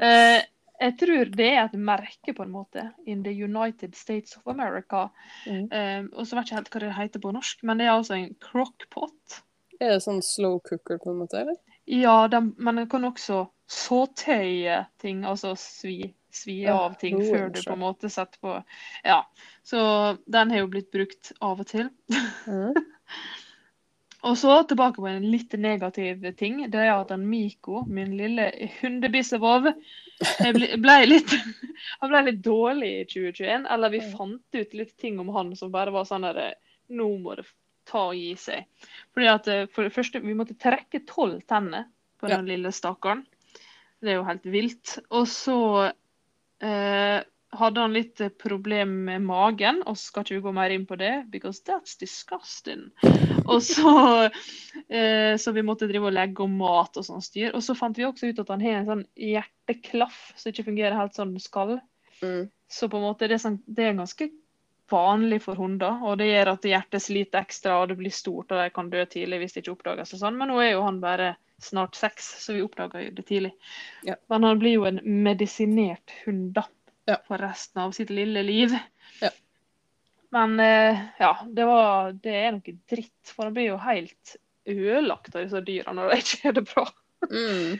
eh, 0.06 0.40
Jeg 0.80 0.94
tror 1.02 1.32
det 1.34 1.48
er 1.50 1.64
et 1.64 1.74
merke, 1.76 2.34
på 2.36 2.46
en 2.46 2.54
måte. 2.54 2.84
In 3.10 3.24
the 3.26 3.34
United 3.34 3.96
States 3.98 4.38
of 4.38 4.48
America. 4.52 5.08
Mm. 5.48 5.66
Eh, 5.74 6.04
og 6.14 6.28
så 6.28 6.38
vet 6.38 6.52
jeg 6.52 6.54
ikke 6.54 6.60
helt 6.60 6.76
hva 6.76 6.84
det 6.84 6.92
heter 7.00 7.24
på 7.26 7.34
norsk, 7.36 7.66
men 7.66 7.82
det 7.82 7.88
er 7.88 7.96
altså 7.96 8.20
en 8.20 8.36
crockpot. 8.44 9.42
Er 9.80 9.96
det 9.96 10.04
sånn 10.06 10.22
slow 10.24 10.60
cooker, 10.62 11.02
på 11.02 11.12
en 11.12 11.20
måte? 11.24 11.42
eller? 11.42 11.58
Ja, 11.90 12.28
den, 12.30 12.54
men 12.62 12.84
den 12.84 12.90
kan 12.92 13.08
også 13.08 13.48
såtøye 13.70 14.84
ting, 15.02 15.26
altså 15.26 15.56
svi, 15.58 16.14
svi 16.30 16.62
Ja, 16.68 16.78
av 16.86 17.00
ting 17.02 17.18
jo, 17.18 17.32
før 17.34 17.50
du 17.54 17.62
på 17.66 17.74
en 17.74 17.82
måte 17.82 18.14
setter 18.14 18.38
på 18.46 18.60
Ja. 19.08 19.24
Så 19.66 19.80
den 20.30 20.54
har 20.54 20.64
jo 20.64 20.70
blitt 20.70 20.92
brukt 20.94 21.34
av 21.42 21.66
og 21.66 21.68
til. 21.74 21.90
Mm. 22.46 22.78
Og 24.28 24.36
så 24.38 24.58
tilbake 24.68 25.00
på 25.00 25.08
en 25.08 25.26
litt 25.32 25.54
negativ 25.56 26.26
ting. 26.40 26.60
Det 26.72 26.82
er 26.84 26.92
at 26.92 27.12
en 27.16 27.24
Miko, 27.30 27.86
min 27.88 28.18
lille 28.20 28.50
hundebissevov, 28.82 29.70
ble, 30.56 30.70
ble 30.84 30.96
litt, 31.08 31.32
han 32.02 32.12
ble 32.12 32.24
litt 32.28 32.42
dårlig 32.44 32.90
i 32.98 33.06
2021. 33.14 33.70
Eller 33.72 33.94
vi 33.94 34.02
fant 34.12 34.60
ut 34.60 34.76
litt 34.76 34.92
ting 35.00 35.22
om 35.24 35.32
han 35.36 35.54
som 35.56 35.72
bare 35.72 35.94
var 35.96 36.08
sånn 36.10 36.28
derre 36.28 36.52
Nå 36.90 37.06
må 37.22 37.36
det 37.38 37.46
ta 37.90 38.08
og 38.10 38.18
gi 38.18 38.34
seg. 38.38 38.66
Fordi 39.14 39.28
at 39.30 39.48
eh, 39.54 39.68
For 39.70 39.86
det 39.86 39.94
første, 39.94 40.22
vi 40.26 40.34
måtte 40.38 40.58
trekke 40.58 41.04
tolv 41.10 41.44
tenner 41.50 41.86
på 42.20 42.28
Ja. 42.28 42.40
den 42.40 42.50
lille 42.50 42.72
stakkaren. 42.76 43.22
Det 44.02 44.12
er 44.12 44.18
jo 44.18 44.26
helt 44.28 44.48
vilt. 44.50 44.98
Og 45.14 45.28
så 45.30 45.58
eh, 46.60 47.20
hadde 47.52 47.82
han 47.82 47.94
litt 47.94 48.22
eh, 48.22 48.30
problem 48.30 48.92
med 49.08 49.24
magen, 49.26 49.82
og 49.90 49.98
skal 49.98 50.26
ikke 50.26 50.38
vi 50.38 50.44
gå 50.46 50.54
mer 50.56 50.74
inn 50.74 50.86
på 50.90 50.98
det, 51.00 51.14
because 51.34 51.64
that's 51.66 51.98
disgusting. 52.00 52.90
Og 53.46 53.64
så 53.66 53.94
eh, 54.88 55.36
Så 55.38 55.54
vi 55.56 55.66
måtte 55.66 55.90
drive 55.90 56.12
og 56.12 56.18
legge 56.18 56.46
om 56.46 56.60
mat 56.62 57.00
og 57.00 57.08
sånn 57.08 57.24
styr. 57.26 57.54
Og 57.58 57.64
så 57.66 57.78
fant 57.78 57.98
vi 57.98 58.08
også 58.08 58.30
ut 58.30 58.44
at 58.44 58.54
han 58.54 58.64
har 58.66 58.82
en 58.82 58.92
sånn 58.92 59.08
hjerteklaff 59.18 60.22
som 60.36 60.52
ikke 60.52 60.70
fungerer 60.70 60.98
helt 60.98 61.18
sånn 61.18 61.34
den 61.36 61.44
skal. 61.44 61.80
Mm. 62.22 62.50
Så 62.70 62.90
på 62.92 63.00
en 63.00 63.08
måte 63.10 63.30
det 63.30 63.40
er, 63.40 63.44
sånn, 63.44 63.62
det 63.66 63.88
er 63.88 63.98
ganske 63.98 64.30
vanlig 64.90 65.44
for 65.44 65.58
hunder, 65.58 66.02
og 66.06 66.18
det 66.18 66.32
gjør 66.32 66.56
at 66.56 66.66
hjertet 66.66 67.04
sliter 67.04 67.44
ekstra, 67.44 67.78
og 67.82 67.92
det 67.92 68.00
blir 68.00 68.14
stort, 68.14 68.50
og 68.50 68.58
de 68.58 68.72
kan 68.74 68.90
dø 68.90 69.04
tidlig 69.06 69.44
hvis 69.44 69.56
det 69.56 69.64
ikke 69.64 69.76
oppdages. 69.78 70.16
og 70.16 70.24
sånn. 70.24 70.38
Men 70.38 70.52
nå 70.52 70.58
er 70.64 70.74
jo 70.74 70.86
han 70.86 71.02
bare 71.02 71.36
snart 71.62 71.96
seks, 71.96 72.30
så 72.44 72.56
vi 72.56 72.64
oppdaga 72.64 73.04
det 73.12 73.26
tidlig. 73.28 73.52
Ja. 74.08 74.16
Men 74.32 74.44
han 74.48 74.60
blir 74.62 74.78
jo 74.78 74.86
en 74.90 75.02
medisinert 75.04 76.14
hund 76.24 76.54
da, 76.56 76.66
Ja. 77.10 77.18
for 77.28 77.42
resten 77.42 77.82
av 77.82 77.92
sitt 77.98 78.10
lille 78.14 78.44
liv. 78.46 78.76
Ja. 79.24 79.32
Men 80.36 80.60
eh, 80.62 81.00
ja, 81.20 81.32
det, 81.50 81.66
var, 81.66 82.12
det 82.14 82.36
er 82.44 82.52
noe 82.54 82.76
dritt, 82.92 83.32
for 83.34 83.48
han 83.50 83.56
blir 83.58 83.72
jo 83.72 83.80
helt 83.82 84.36
ødelagt 84.70 85.34
av 85.36 85.42
disse 85.48 85.62
dyra 85.66 85.94
når 85.98 86.12
de 86.12 86.20
ikke 86.22 86.42
har 86.44 86.58
det 86.60 86.66
bra. 86.70 86.84
Mm. 87.32 87.80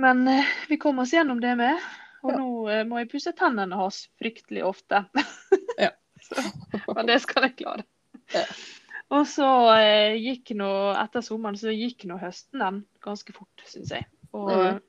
Men 0.00 0.22
eh, 0.32 0.48
vi 0.70 0.78
kom 0.80 1.02
oss 1.04 1.12
gjennom 1.12 1.40
det 1.44 1.52
med. 1.60 1.76
Og 2.24 2.32
Ja. 2.32 2.36
nå 2.40 2.48
eh, 2.72 2.82
må 2.88 2.98
jeg 3.02 3.10
pusse 3.12 3.32
tennene 3.36 3.76
hans 3.80 4.02
fryktelig 4.20 4.64
ofte. 4.68 5.04
Ja. 5.80 5.90
så, 6.26 6.42
men 6.94 7.06
det 7.08 7.20
skal 7.24 7.46
jeg 7.50 7.56
klare. 7.60 7.84
Ja. 8.32 8.46
Og 9.10 9.24
så 9.26 9.46
eh, 9.74 10.14
gikk 10.22 10.52
nå, 10.56 10.68
etter 11.00 11.24
sommeren, 11.26 11.56
så 11.58 11.72
gikk 11.74 12.04
nå 12.08 12.16
høsten 12.20 12.60
den 12.62 12.82
ganske 13.04 13.34
fort, 13.36 13.64
syns 13.68 13.92
jeg. 13.96 14.06
Og 14.32 14.48
Mhm. 14.54 14.80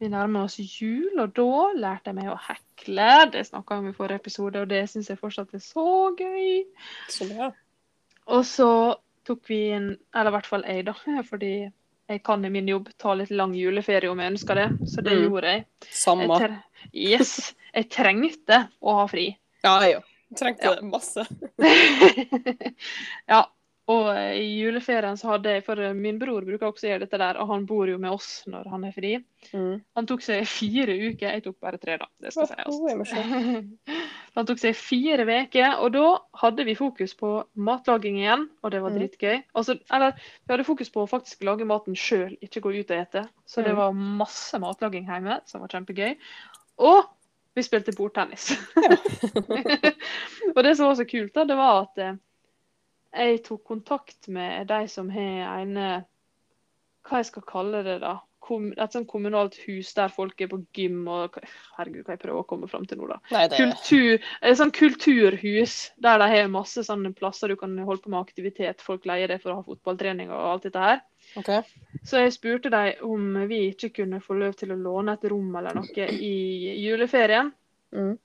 Vi 0.00 0.08
nærmer 0.08 0.46
oss 0.48 0.56
jul, 0.58 1.18
og 1.20 1.34
da 1.36 1.72
lærte 1.76 2.10
jeg 2.10 2.16
meg 2.16 2.30
å 2.32 2.38
hekle. 2.46 3.08
Det 3.34 3.42
snakka 3.48 3.76
vi 3.76 3.84
om 3.84 3.90
i 3.90 3.96
forrige 3.96 4.20
episode, 4.22 4.62
og 4.64 4.68
det 4.72 4.86
syns 4.90 5.10
jeg 5.12 5.20
fortsatt 5.20 5.52
er 5.54 5.62
så 5.64 5.84
gøy. 6.16 6.64
Så 7.12 7.28
bra. 7.30 7.50
Og 8.30 8.44
så 8.48 8.70
tok 9.28 9.42
vi 9.50 9.58
inn, 9.76 9.90
eller 10.14 10.30
i 10.32 10.34
hvert 10.38 10.48
fall 10.48 10.64
jeg, 10.66 10.86
da, 10.88 10.94
fordi 11.30 11.52
jeg 12.10 12.22
kan 12.26 12.44
i 12.44 12.50
min 12.50 12.66
jobb 12.68 12.88
ta 12.98 13.12
litt 13.14 13.30
lang 13.30 13.52
juleferie 13.54 14.10
om 14.10 14.18
jeg 14.18 14.32
ønsker 14.34 14.54
det. 14.58 14.68
Så 14.90 15.02
det 15.06 15.12
Mm. 15.18 15.24
gjorde 15.28 15.52
jeg. 15.54 15.64
jeg 15.84 15.94
Samme. 15.94 16.38
tre 16.38 16.62
yes, 16.94 17.54
jeg 17.74 17.88
trengte 17.90 18.64
å 18.82 18.96
ha 19.02 19.06
fri. 19.06 19.28
Ja, 19.62 19.76
jeg 19.84 20.00
òg. 20.00 20.04
Trengte 20.38 20.64
Ja. 20.64 20.74
det 20.74 20.84
masse. 20.90 21.22
ja. 23.28 23.44
Og 23.90 24.06
eh, 24.12 24.36
i 24.38 24.48
juleferien 24.60 25.16
så 25.18 25.32
hadde 25.32 25.54
jeg 25.56 25.64
For 25.66 25.80
eh, 25.82 25.94
min 25.96 26.18
bror 26.20 26.44
bruker 26.46 26.68
også 26.68 26.86
å 26.86 26.90
gjøre 26.92 27.04
dette 27.06 27.18
der, 27.18 27.38
og 27.42 27.48
han 27.50 27.64
bor 27.66 27.88
jo 27.90 27.96
med 27.98 28.12
oss 28.14 28.28
når 28.50 28.68
han 28.70 28.84
er 28.86 28.92
fri. 28.94 29.12
Mm. 29.56 29.80
Han 29.98 30.06
tok 30.10 30.22
seg 30.22 30.44
fire 30.46 30.94
uker, 30.94 31.32
jeg 31.34 31.42
tok 31.46 31.56
bare 31.64 31.80
tre, 31.82 31.96
da. 32.02 32.06
Det 32.22 32.32
skal 32.34 32.50
sies. 32.52 32.80
Må 33.00 33.06
se. 33.08 33.24
Han 34.36 34.46
tok 34.46 34.60
seg 34.62 34.76
fire 34.78 35.24
uker, 35.26 35.80
og 35.82 35.88
da 35.96 36.04
hadde 36.38 36.62
vi 36.68 36.76
fokus 36.78 37.16
på 37.18 37.32
matlaging 37.58 38.20
igjen, 38.20 38.44
og 38.62 38.70
det 38.70 38.78
var 38.84 38.92
Mm. 38.94 39.00
dritgøy. 39.00 39.40
Altså, 39.58 39.74
eller 39.90 40.12
vi 40.20 40.52
hadde 40.52 40.66
fokus 40.68 40.92
på 40.94 41.02
å 41.02 41.08
faktisk 41.10 41.42
lage 41.48 41.66
maten 41.66 41.96
sjøl, 41.98 42.36
ikke 42.44 42.62
gå 42.62 42.70
ut 42.78 42.92
og 42.94 43.00
ete. 43.00 43.24
Så 43.50 43.64
det 43.66 43.72
Mm. 43.74 43.80
var 43.80 43.92
masse 44.22 44.60
matlaging 44.62 45.08
hjemme, 45.10 45.40
som 45.50 45.64
var 45.64 45.68
kjempegøy. 45.74 46.14
Og 46.78 47.02
vi 47.56 47.62
spilte 47.66 47.90
bordtennis. 47.98 48.52
og 50.54 50.62
det 50.62 50.76
som 50.78 50.86
var 50.86 50.94
så 51.00 51.08
kult, 51.10 51.34
da, 51.34 51.44
det 51.44 51.56
var 51.58 51.82
at 51.82 51.98
eh, 51.98 52.14
jeg 53.12 53.42
tok 53.46 53.64
kontakt 53.66 54.28
med 54.28 54.68
de 54.70 54.86
som 54.88 55.10
har 55.10 55.60
en 55.60 55.76
eh, 55.76 56.08
Hva 57.08 57.22
jeg 57.22 57.30
skal 57.30 57.46
kalle 57.48 57.82
det, 57.86 58.00
da? 58.02 58.18
et 58.50 58.94
sånt 58.94 59.08
kommunalt 59.08 59.54
hus 59.66 59.92
der 59.94 60.10
folk 60.10 60.40
er 60.42 60.48
på 60.50 60.60
gym 60.74 61.04
og 61.10 61.36
Herregud, 61.76 62.02
hva 62.06 62.16
jeg 62.16 62.22
prøver 62.22 62.40
å 62.40 62.46
komme 62.48 62.68
fram 62.70 62.86
til 62.88 62.98
nå, 62.98 63.06
da. 63.10 63.18
Nei, 63.30 63.44
det 63.50 63.60
Kultur, 63.60 64.24
et 64.42 64.58
sånt 64.58 64.74
kulturhus 64.76 65.76
der 66.02 66.18
de 66.22 66.28
har 66.32 66.50
masse 66.50 66.82
sånne 66.86 67.12
plasser 67.16 67.52
du 67.52 67.58
kan 67.60 67.76
holde 67.86 68.02
på 68.04 68.10
med 68.12 68.20
aktivitet. 68.20 68.82
Folk 68.82 69.06
leier 69.08 69.30
det 69.30 69.40
for 69.42 69.52
å 69.52 69.60
ha 69.60 69.66
fotballtrening 69.66 70.32
og 70.32 70.48
alt 70.54 70.66
dette 70.66 70.82
her. 70.82 71.04
OK. 71.38 71.52
Så 72.06 72.24
jeg 72.24 72.34
spurte 72.34 72.72
dem 72.72 73.04
om 73.06 73.38
vi 73.50 73.68
ikke 73.70 73.92
kunne 74.00 74.22
få 74.24 74.38
lov 74.40 74.56
til 74.58 74.74
å 74.74 74.80
låne 74.80 75.14
et 75.14 75.30
rom 75.30 75.54
eller 75.60 75.76
noe 75.78 76.10
i 76.16 76.34
juleferien. 76.88 77.52
Mm. 77.94 78.16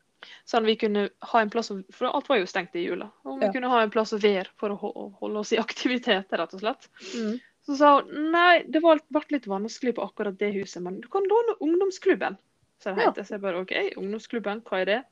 Sånn 0.45 0.65
vi 0.65 0.75
kunne 0.75 1.09
ha 1.31 1.41
en 1.41 1.49
plass 1.49 1.71
For 1.93 2.07
alt 2.09 2.27
var 2.29 2.37
jo 2.41 2.45
stengt 2.49 2.75
i 2.75 2.85
jula. 2.85 3.09
Om 3.23 3.39
vi 3.39 3.45
Ja. 3.45 3.51
kunne 3.53 3.67
ha 3.71 3.81
en 3.83 3.89
plass 3.91 4.13
å 4.13 4.19
være 4.21 4.47
for 4.57 4.69
å 4.69 5.11
holde 5.19 5.39
oss 5.39 5.51
i 5.53 5.57
aktivitet, 5.65 6.31
rett 6.31 6.53
og 6.53 6.59
slett. 6.59 6.89
Mm. 7.15 7.39
Så 7.65 7.75
sa 7.77 7.95
hun 8.01 8.31
nei, 8.31 8.63
det 8.69 8.81
ble 8.81 8.99
litt 9.31 9.47
vanskelig 9.49 9.95
på 9.95 10.03
akkurat 10.05 10.37
det 10.37 10.51
huset, 10.53 10.83
men 10.83 10.99
du 11.01 11.07
kan 11.07 11.23
låne 11.23 11.55
ungdomsklubben. 11.61 12.37
Så 12.79 12.93
det 12.93 13.01
Ja. 13.01 13.09
heter. 13.09 13.23
Så 13.23 13.33
jeg 13.35 13.41
bare 13.41 13.61
OK, 13.61 13.71
ungdomsklubben, 13.97 14.61
hva 14.61 14.81
er 14.81 14.85
det? 14.85 15.03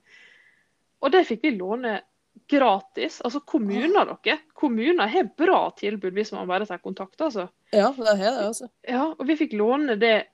Og 1.01 1.11
det 1.11 1.25
fikk 1.27 1.41
vi 1.43 1.57
låne 1.57 2.01
gratis. 2.49 3.21
Altså 3.25 3.39
kommuner, 3.45 4.05
dere. 4.23 4.39
Kommuner 4.53 5.07
har 5.07 5.23
bra 5.37 5.71
tilbud 5.77 6.13
hvis 6.13 6.31
man 6.33 6.47
bare 6.49 6.65
tar 6.65 6.77
kontakt, 6.83 7.19
altså. 7.21 7.47
Ja, 7.73 7.91
det 7.91 8.07
er 8.07 8.17
det, 8.21 8.31
altså. 8.47 8.69
Ja, 8.87 9.03
og 9.17 9.25
vi 9.27 9.35
fikk 9.39 9.53
låne 9.57 9.95
det, 9.99 10.27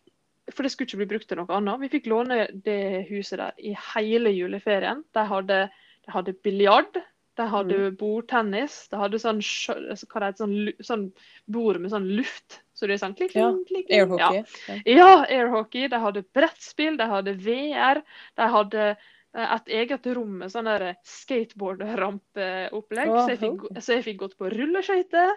for 0.55 0.65
det 0.65 0.71
skulle 0.73 0.89
ikke 0.89 1.01
bli 1.03 1.11
brukt 1.13 1.29
til 1.29 1.39
noe 1.39 1.55
annet. 1.55 1.83
Vi 1.83 1.91
fikk 1.93 2.09
låne 2.11 2.47
det 2.65 3.05
huset 3.09 3.39
der 3.41 3.61
i 3.61 3.75
hele 3.93 4.33
juleferien. 4.35 5.03
De 5.15 5.25
hadde, 5.29 5.61
de 6.05 6.13
hadde 6.15 6.35
biljard, 6.45 6.99
de 7.39 7.45
hadde 7.47 7.77
bordtennis, 7.99 8.81
de 8.91 8.99
hadde 8.99 9.19
sånn, 9.21 9.39
altså, 9.39 10.07
hva 10.11 10.23
det 10.25 10.41
sånn, 10.41 10.55
sånn 10.83 11.05
bord 11.51 11.79
med 11.79 11.93
sånn 11.93 12.09
luft. 12.17 12.59
Så 12.75 12.87
det 12.87 12.97
er 12.97 13.03
sånn 13.03 13.15
klikk, 13.15 13.31
klikk, 13.35 13.61
klikk. 13.69 13.93
Airhockey. 13.95 14.43
Ja. 14.67 14.75
Ja. 14.87 15.13
airhockey. 15.27 15.87
De 15.91 16.01
hadde 16.03 16.25
brettspill, 16.35 16.99
de 16.99 17.07
hadde 17.11 17.35
VR. 17.43 18.01
De 18.39 18.49
hadde 18.55 18.83
eh, 18.91 19.47
et 19.47 19.73
eget 19.81 20.11
rom 20.15 20.37
med 20.43 20.51
sånn 20.51 20.69
skateboardrampeopplegg. 21.13 23.11
oh, 23.11 23.23
Så, 23.23 23.35
jeg 23.35 23.41
fikk 23.43 23.65
så 23.79 23.97
jeg 23.97 24.07
fikk 24.11 24.21
gått 24.25 24.37
på 24.39 24.51
rulleskøyter. 24.51 25.35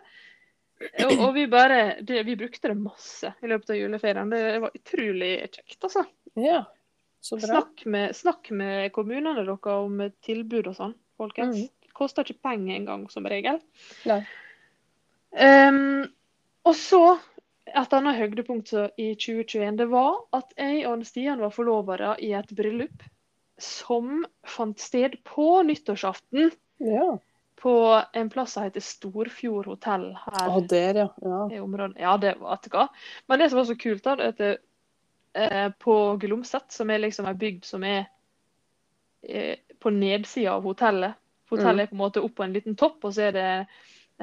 Og, 1.04 1.12
og 1.14 1.32
vi 1.36 1.46
bare 1.50 1.80
det, 2.00 2.22
Vi 2.26 2.36
brukte 2.38 2.72
det 2.72 2.78
masse 2.78 3.32
i 3.42 3.50
løpet 3.50 3.74
av 3.74 3.78
juleferien. 3.78 4.30
Det 4.32 4.60
var 4.64 4.78
utrolig 4.78 5.32
kjekt, 5.48 5.78
altså. 5.82 6.06
ja. 6.40 6.62
Så 7.22 7.36
bra. 7.38 7.46
Snakk 7.46 7.84
med, 7.86 8.16
snakk 8.18 8.48
med 8.50 8.88
kommunene 8.90 9.44
dere 9.46 9.74
om 9.78 10.00
tilbud 10.26 10.66
og 10.72 10.74
sånn, 10.74 10.94
folkens. 11.20 11.60
Mm. 11.60 11.68
Det 11.86 11.94
koster 11.94 12.26
ikke 12.26 12.48
penger 12.48 12.74
engang, 12.80 13.04
som 13.12 13.28
regel. 13.30 13.60
Nei. 14.10 14.24
Um, 15.38 16.08
og 16.66 16.74
så 16.76 17.02
et 17.70 17.94
annet 17.94 18.18
høydepunkt 18.18 18.72
i 18.74 19.12
2021, 19.14 19.78
det 19.78 19.86
var 19.92 20.18
at 20.34 20.50
jeg 20.58 20.82
og 20.90 21.04
Stian 21.06 21.40
var 21.40 21.54
forlovere 21.54 22.16
i 22.18 22.32
et 22.36 22.50
bryllup 22.58 23.06
som 23.62 24.24
fant 24.42 24.80
sted 24.82 25.20
på 25.28 25.46
nyttårsaften 25.68 26.50
Ja. 26.82 27.12
På 27.62 27.72
en 28.18 28.30
plass 28.32 28.56
som 28.56 28.64
heter 28.66 28.82
Storfjord 28.82 29.66
hotell 29.70 30.08
her 30.18 30.48
Ah, 30.50 30.60
der, 30.70 30.98
ja. 31.04 31.08
ja. 31.22 31.40
i 31.54 31.60
området. 31.62 32.00
Ja, 32.02 32.16
det 32.18 32.34
var 32.40 32.58
du 32.64 32.68
hva. 32.74 32.88
Men 33.30 33.38
det 33.38 33.50
som 33.52 33.60
var 33.60 33.68
så 33.70 33.76
kult, 33.78 34.02
da, 34.04 34.16
det 34.18 34.28
at 34.32 34.42
det, 34.42 34.52
eh, 35.38 35.68
på 35.78 35.96
Glomset, 36.22 36.66
som 36.74 36.90
er 36.90 37.04
liksom 37.04 37.28
ei 37.30 37.34
bygd 37.38 37.64
som 37.68 37.84
er 37.86 38.04
eh, 39.22 39.56
på 39.78 39.90
nedsida 39.94 40.56
av 40.58 40.66
hotellet 40.66 41.18
Hotellet 41.52 41.82
er 41.84 41.90
på 41.90 41.94
en 41.98 42.00
måte 42.00 42.20
opp 42.24 42.34
på 42.38 42.44
en 42.46 42.52
liten 42.56 42.76
topp, 42.80 43.02
og 43.04 43.12
så 43.12 43.26
er 43.28 43.34
det 43.36 43.48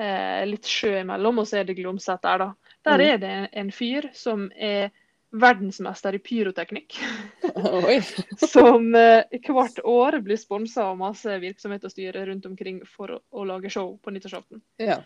eh, 0.02 0.46
litt 0.50 0.66
sjø 0.66 0.96
imellom, 1.04 1.38
og 1.44 1.46
så 1.48 1.60
er 1.60 1.68
det 1.68 1.76
Glomset 1.78 2.24
der, 2.26 2.42
da. 2.42 2.48
Der 2.88 2.98
Mm. 2.98 3.06
er 3.06 3.18
det 3.22 3.50
en 3.54 3.70
fyr 3.72 4.08
som 4.18 4.48
er 4.58 4.90
verdensmester 5.32 6.16
i 6.16 6.20
pyroteknikk. 6.20 7.00
Oi. 7.56 8.02
Som 8.54 8.96
eh, 8.96 9.40
hvert 9.48 9.80
år 9.84 10.20
blir 10.26 10.38
sponsa 10.38 10.90
av 10.90 11.00
masse 11.00 11.40
virksomhet 11.42 11.86
og 11.86 11.94
styre 11.94 12.26
rundt 12.30 12.46
omkring 12.50 12.82
for 12.88 13.18
å, 13.18 13.20
å 13.30 13.48
lage 13.48 13.72
show 13.74 13.96
på 14.02 14.14
nyttårsaften. 14.16 14.64
Ja. 14.82 15.02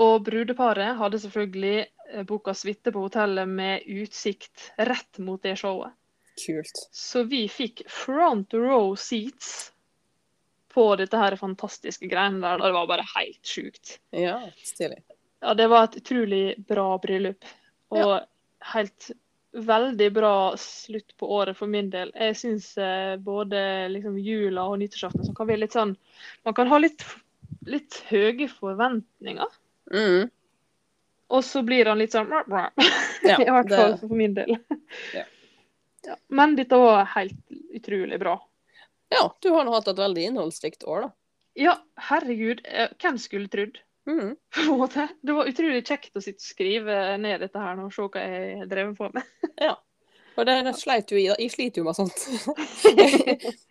Og 0.00 0.22
brudeparet 0.24 0.96
hadde 0.96 1.20
selvfølgelig 1.20 1.78
boka 2.10 2.26
booka 2.26 2.54
suite 2.54 2.92
på 2.92 3.02
hotellet 3.04 3.48
med 3.48 3.84
utsikt 3.86 4.70
rett 4.76 5.18
mot 5.18 5.42
det 5.42 5.56
showet. 5.60 5.92
Kult. 6.40 6.88
Så 6.92 7.22
vi 7.28 7.44
fikk 7.48 7.82
front 7.90 8.54
row 8.54 8.94
seats 8.96 9.72
på 10.74 10.96
dette 10.96 11.18
her 11.18 11.36
fantastiske 11.36 12.08
greiene 12.08 12.40
der. 12.40 12.62
Det 12.62 12.72
var 12.72 12.88
bare 12.88 13.06
helt 13.16 13.46
sjukt. 13.46 13.98
Ja, 14.14 14.40
stilig. 14.64 15.02
Ja, 15.40 15.54
det 15.54 15.66
var 15.72 15.88
et 15.88 15.96
utrolig 16.00 16.44
bra 16.68 16.94
bryllup. 17.02 17.44
Og 17.90 18.20
helt 18.74 19.10
veldig 19.52 20.12
bra 20.14 20.32
slutt 20.60 21.16
på 21.18 21.26
året 21.34 21.56
for 21.58 21.66
min 21.66 21.88
del. 21.90 22.12
Jeg 22.14 22.36
syns 22.38 22.68
eh, 22.78 23.16
både 23.18 23.88
liksom 23.90 24.18
jula 24.22 24.62
og 24.70 24.78
nyttårsaften 24.78 25.24
som 25.26 25.34
kan 25.34 25.48
være 25.48 25.64
litt 25.64 25.74
sånn 25.74 25.96
Man 26.46 26.54
kan 26.54 26.68
ha 26.70 26.78
litt, 26.78 27.02
litt 27.66 27.98
høye 28.12 28.46
forventninger. 28.52 29.50
Mm. 29.92 30.28
Og 31.30 31.44
så 31.46 31.62
blir 31.66 31.86
han 31.90 31.98
litt 31.98 32.14
sånn. 32.14 32.30
Ja, 33.22 33.36
I 33.36 33.50
hvert 33.50 33.68
det- 33.68 33.76
fall 33.80 33.98
for 34.00 34.14
min 34.16 34.34
del. 34.38 34.54
Ja. 35.14 35.24
Ja, 36.06 36.14
men 36.32 36.54
dette 36.56 36.78
var 36.80 37.04
helt 37.12 37.36
utrolig 37.76 38.16
bra. 38.22 38.38
Ja, 39.12 39.26
du 39.42 39.50
har 39.52 39.66
nå 39.66 39.74
hatt 39.74 39.90
et 39.92 39.98
veldig 40.00 40.22
innholdsrikt 40.30 40.86
år, 40.88 41.02
da. 41.02 41.10
Ja, 41.60 41.74
herregud. 42.08 42.62
eh, 42.64 42.88
Hvem 43.02 43.18
skulle 43.20 43.50
trodd? 43.52 43.76
Mm. 44.10 44.32
på 44.56 44.64
en 44.64 44.80
måte. 44.80 45.06
Det 45.22 45.36
var 45.36 45.50
utrolig 45.50 45.84
kjekt 45.86 46.18
å 46.18 46.24
sitte 46.24 46.42
og 46.42 46.48
skrive 46.48 46.98
ned 47.22 47.44
dette 47.46 47.62
her 47.62 47.78
nå 47.78 47.86
og 47.86 47.94
se 47.94 48.08
hva 48.08 48.24
jeg 48.26 48.66
drev 48.70 48.92
på 48.98 49.12
med. 49.14 49.30
For 50.34 50.46
det 50.46 50.60
det 50.66 50.74
sleit 50.78 51.10
jo 51.10 51.18
i. 51.18 51.26
Jeg 51.28 51.50
sliter 51.52 51.82
jo 51.82 51.88
med 51.88 51.96
sånt. 51.98 52.20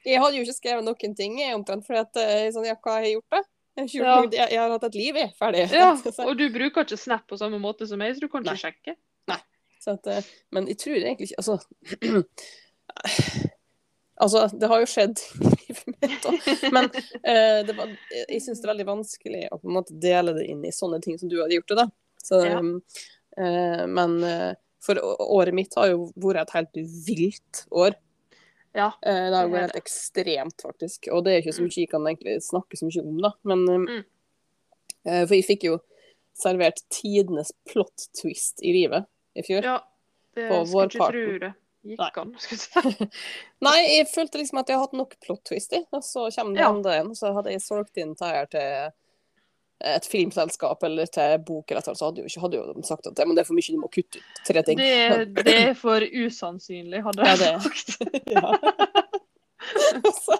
jeg, 0.05 0.17
hadde 0.19 0.35
jo 0.35 0.43
ikke 0.43 0.57
skrevet 0.57 0.85
noen 0.85 1.15
ting, 1.17 1.37
jeg, 1.39 1.55
omtrent, 1.55 1.85
for 1.87 2.01
at, 2.01 2.19
sånn, 2.53 2.67
ja, 2.67 2.75
hva 2.75 2.97
har 2.97 3.07
jeg 3.07 3.15
gjort, 3.15 3.37
da? 3.37 3.43
Jeg 3.79 4.01
Ja. 4.03 4.15
jeg, 4.27 4.51
jeg 4.51 4.59
har 4.59 4.73
hatt 4.75 4.87
et 4.89 4.97
liv, 4.99 5.17
jeg. 5.21 5.31
Ferdig. 5.39 5.63
Ja, 5.71 5.93
Og 6.25 6.33
du 6.37 6.49
bruker 6.51 6.83
ikke 6.83 6.99
Snap 6.99 7.23
på 7.31 7.39
samme 7.39 7.61
måte 7.63 7.87
som 7.87 8.01
meg, 8.03 8.11
så 8.17 8.25
du 8.25 8.27
kan 8.27 8.43
ikke 8.43 8.57
Nei. 8.57 8.63
sjekke. 8.65 8.95
Så 9.79 9.95
at, 9.95 10.07
eh, 10.11 10.23
men 10.51 10.67
jeg 10.67 10.77
tror 10.81 10.97
egentlig 10.99 11.29
ikke 11.29 11.39
Altså 11.39 11.55
Altså, 14.19 14.41
det 14.59 14.67
har 14.67 14.81
jo 14.83 14.87
skjedd 14.91 15.21
i 15.39 15.49
livet 15.53 15.93
mitt 16.03 16.25
òg. 16.27 16.47
Men 16.75 16.89
eh, 17.23 17.59
det 17.67 17.75
var, 17.77 17.91
jeg 18.11 18.41
syns 18.43 18.59
det 18.59 18.65
er 18.67 18.73
veldig 18.73 18.87
vanskelig 18.89 19.45
å 19.53 19.59
på 19.61 19.69
en 19.69 19.77
måte 19.77 19.95
dele 20.03 20.33
det 20.35 20.43
inn 20.51 20.65
i 20.67 20.73
sånne 20.75 20.99
ting 21.05 21.15
som 21.21 21.29
du 21.31 21.37
hadde 21.39 21.55
gjort 21.55 21.71
det, 21.71 21.77
da. 21.83 21.85
Så, 22.19 22.41
Ja. 22.43 22.57
eh, 23.39 23.85
men 23.87 24.17
eh, 24.27 24.51
for 24.83 24.99
året 25.23 25.55
mitt 25.55 25.75
har 25.79 25.89
jo 25.93 26.09
vært 26.19 26.41
et 26.49 26.55
helt 26.57 26.79
vilt 27.07 27.63
år. 27.71 27.95
Ja. 28.75 28.89
Eh, 29.01 29.25
det 29.31 29.35
har 29.37 29.47
jo 29.47 29.53
det 29.53 29.55
er 29.55 29.55
vært 29.55 29.71
helt 29.73 29.79
ekstremt, 29.83 30.61
faktisk. 30.67 31.07
Og 31.15 31.23
det 31.25 31.33
er 31.37 31.41
ikke 31.45 31.55
så 31.55 31.63
mye 31.65 31.79
jeg 31.79 31.89
kan 31.95 32.05
egentlig 32.11 32.35
snakke 32.45 32.77
så 32.79 32.89
mye 32.89 33.05
om, 33.05 33.17
da. 33.23 33.31
Men 33.53 33.63
eh, 33.69 33.79
Mm. 33.87 34.03
eh, 35.05 35.23
For 35.25 35.35
jeg 35.39 35.47
fikk 35.47 35.63
jo 35.71 35.79
servert 36.39 36.83
tidenes 36.91 37.53
plot 37.71 38.09
twist 38.19 38.61
i 38.63 38.75
livet 38.75 39.07
i 39.35 39.43
fjor. 39.47 39.63
Ja, 39.63 39.79
det 40.35 40.45
På 40.51 40.61
skulle 40.67 40.91
ikke 40.91 41.09
tro 41.15 41.39
det 41.47 41.53
gikk 41.97 42.17
an. 42.21 42.33
skulle 42.39 42.59
jeg 42.59 42.93
si. 42.95 43.07
Nei, 43.67 43.77
jeg 43.97 44.07
følte 44.13 44.41
liksom 44.41 44.59
at 44.61 44.69
jeg 44.71 44.77
har 44.79 44.85
hatt 44.87 44.97
nok 44.99 45.15
plot 45.25 45.43
twist 45.49 45.73
i, 45.73 45.83
og 45.95 46.03
så 46.05 46.27
kommer 46.35 46.55
det 46.57 46.63
Ja. 46.65 46.69
andre 46.71 46.97
en. 47.01 47.13
Så 47.15 47.33
hadde 47.35 47.51
jeg 47.55 47.61
solgt 47.65 47.97
inn 47.97 48.13
dette 48.15 48.29
her 48.33 48.45
til 48.53 48.91
et 49.89 50.03
filmselskap 50.11 50.81
eller 50.83 51.07
til 51.07 51.37
bok, 51.47 51.71
eller 51.71 51.81
så 51.87 52.09
hadde 52.09 52.19
jo, 52.19 52.27
ikke, 52.27 52.41
hadde 52.43 52.57
jo 52.59 52.81
sagt 52.83 53.07
at 53.07 53.15
det, 53.15 53.25
men 53.29 53.37
det 53.37 53.45
er 53.45 53.47
for 53.47 53.55
mye, 53.55 53.71
du 53.71 53.79
må 53.79 53.87
kutte 53.93 54.19
ut 54.19 54.41
tre 54.49 54.63
ting. 54.67 54.77
Det, 54.81 55.43
det 55.45 55.53
er 55.69 55.73
for 55.79 56.03
usannsynlig, 56.03 56.99
hadde 57.05 57.29
jeg 57.29 57.45
er- 57.47 57.63
sagt. 57.63 57.95
Ja. 58.35 60.03
så 60.11 60.35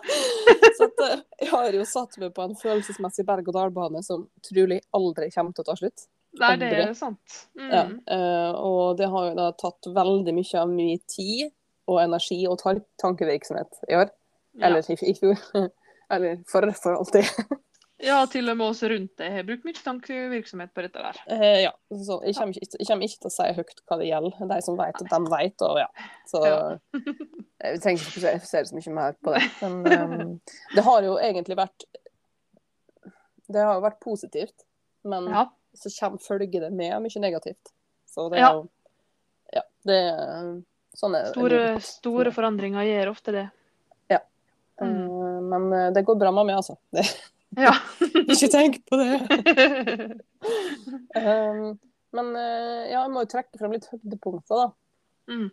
så 0.78 0.86
at, 0.88 1.02
eh, 1.06 1.20
jeg 1.42 1.50
har 1.52 1.76
jo 1.76 1.86
satt 1.88 2.18
meg 2.22 2.32
på 2.36 2.44
en 2.46 2.56
følelsesmessig 2.60 3.26
berg-og-dal-bane 3.28 4.02
som 4.06 4.26
trolig 4.46 4.80
aldri 4.96 5.28
kommer 5.34 5.54
til 5.56 5.64
å 5.66 5.68
ta 5.70 5.76
slutt. 5.80 6.06
Nei, 6.40 6.54
det 6.62 6.70
er 6.74 6.94
sant. 6.98 7.40
Mm. 7.60 7.70
Ja, 7.70 7.86
eh, 8.16 8.52
og 8.56 8.98
det 9.00 9.10
har 9.12 9.30
jo 9.30 9.38
da 9.38 9.50
tatt 9.60 9.90
veldig 9.96 10.34
mye 10.38 10.62
av 10.62 10.72
min 10.72 11.02
tid 11.12 11.50
og 11.90 12.02
energi 12.04 12.44
og 12.48 12.62
tankevirksomhet 13.02 13.82
i 13.90 13.98
år. 14.00 14.12
Eller 14.60 14.86
ja. 14.88 15.00
i 15.02 15.16
fjor. 15.18 15.42
Eller 16.10 16.40
for, 16.50 16.66
for 16.74 16.98
alltid. 16.98 17.26
ja, 18.10 18.24
til 18.32 18.50
og 18.50 18.58
med 18.58 18.72
oss 18.72 18.82
rundt 18.84 19.12
det 19.22 19.30
har 19.34 19.46
brukt 19.46 19.68
mye 19.68 19.78
tankevirksomhet 19.78 20.72
på 20.74 20.86
dette 20.86 21.04
der. 21.04 21.20
Eh, 21.36 21.60
ja, 21.68 21.74
så 21.94 22.18
jeg 22.26 22.38
kommer, 22.38 22.58
ikke, 22.58 22.80
jeg 22.80 22.90
kommer 22.90 23.10
ikke 23.10 23.22
til 23.22 23.30
å 23.30 23.36
si 23.36 23.50
høyt 23.60 23.84
hva 23.86 24.00
det 24.02 24.10
gjelder. 24.10 24.40
De 24.54 24.60
som 24.66 24.80
vet, 24.80 25.04
de 25.14 25.22
vet, 25.36 25.68
og 25.68 25.82
ja. 25.84 25.88
Så 26.30 26.44
Ja. 26.48 26.58
jeg 27.68 27.84
trenger 27.84 28.02
ikke 28.02 28.24
å 28.24 28.34
fokusere 28.40 28.72
så 28.72 28.80
mye 28.80 28.96
mer 28.98 29.20
på 29.22 29.36
det. 29.36 29.46
Men 29.62 30.12
um, 30.16 30.36
det 30.76 30.86
har 30.90 31.06
jo 31.06 31.16
egentlig 31.22 31.60
vært 31.60 31.88
Det 33.50 33.64
har 33.66 33.78
jo 33.78 33.86
vært 33.86 34.02
positivt, 34.04 34.68
men 35.10 35.30
Ja. 35.30 35.48
Så 35.76 35.92
kommer 36.00 36.24
følger 36.24 36.66
det 36.68 36.72
med 36.74 37.02
mye 37.04 37.22
negativt. 37.22 37.74
Så 38.10 38.30
det 38.30 38.40
er 38.40 38.42
Ja. 38.48 38.52
jo 38.54 38.68
Ja, 39.54 39.62
det 39.86 39.96
er 39.96 40.62
sånn 40.96 41.16
er 41.16 41.32
Store, 41.34 41.80
store 41.82 42.32
forandringer 42.32 42.86
gjør 42.86 43.12
ofte 43.16 43.32
det. 43.32 43.50
Eh, 44.82 45.42
Men 45.42 45.74
eh, 45.74 45.92
det 45.92 46.06
går 46.06 46.16
bra 46.20 46.32
med 46.32 46.46
meg, 46.50 46.56
altså. 46.56 46.78
Det, 46.92 47.06
Ja. 47.58 47.74
ikke 48.34 48.52
tenk 48.52 48.82
på 48.90 49.00
det. 49.00 49.14
Um, 51.20 51.76
Men 52.16 52.30
eh, 52.38 52.90
ja, 52.90 53.02
jeg 53.04 53.12
må 53.14 53.22
jo 53.26 53.30
trekke 53.30 53.60
frem 53.60 53.74
litt 53.76 53.90
høydepunkter, 53.92 54.62
da. 54.64 54.68
Mm. 55.30 55.50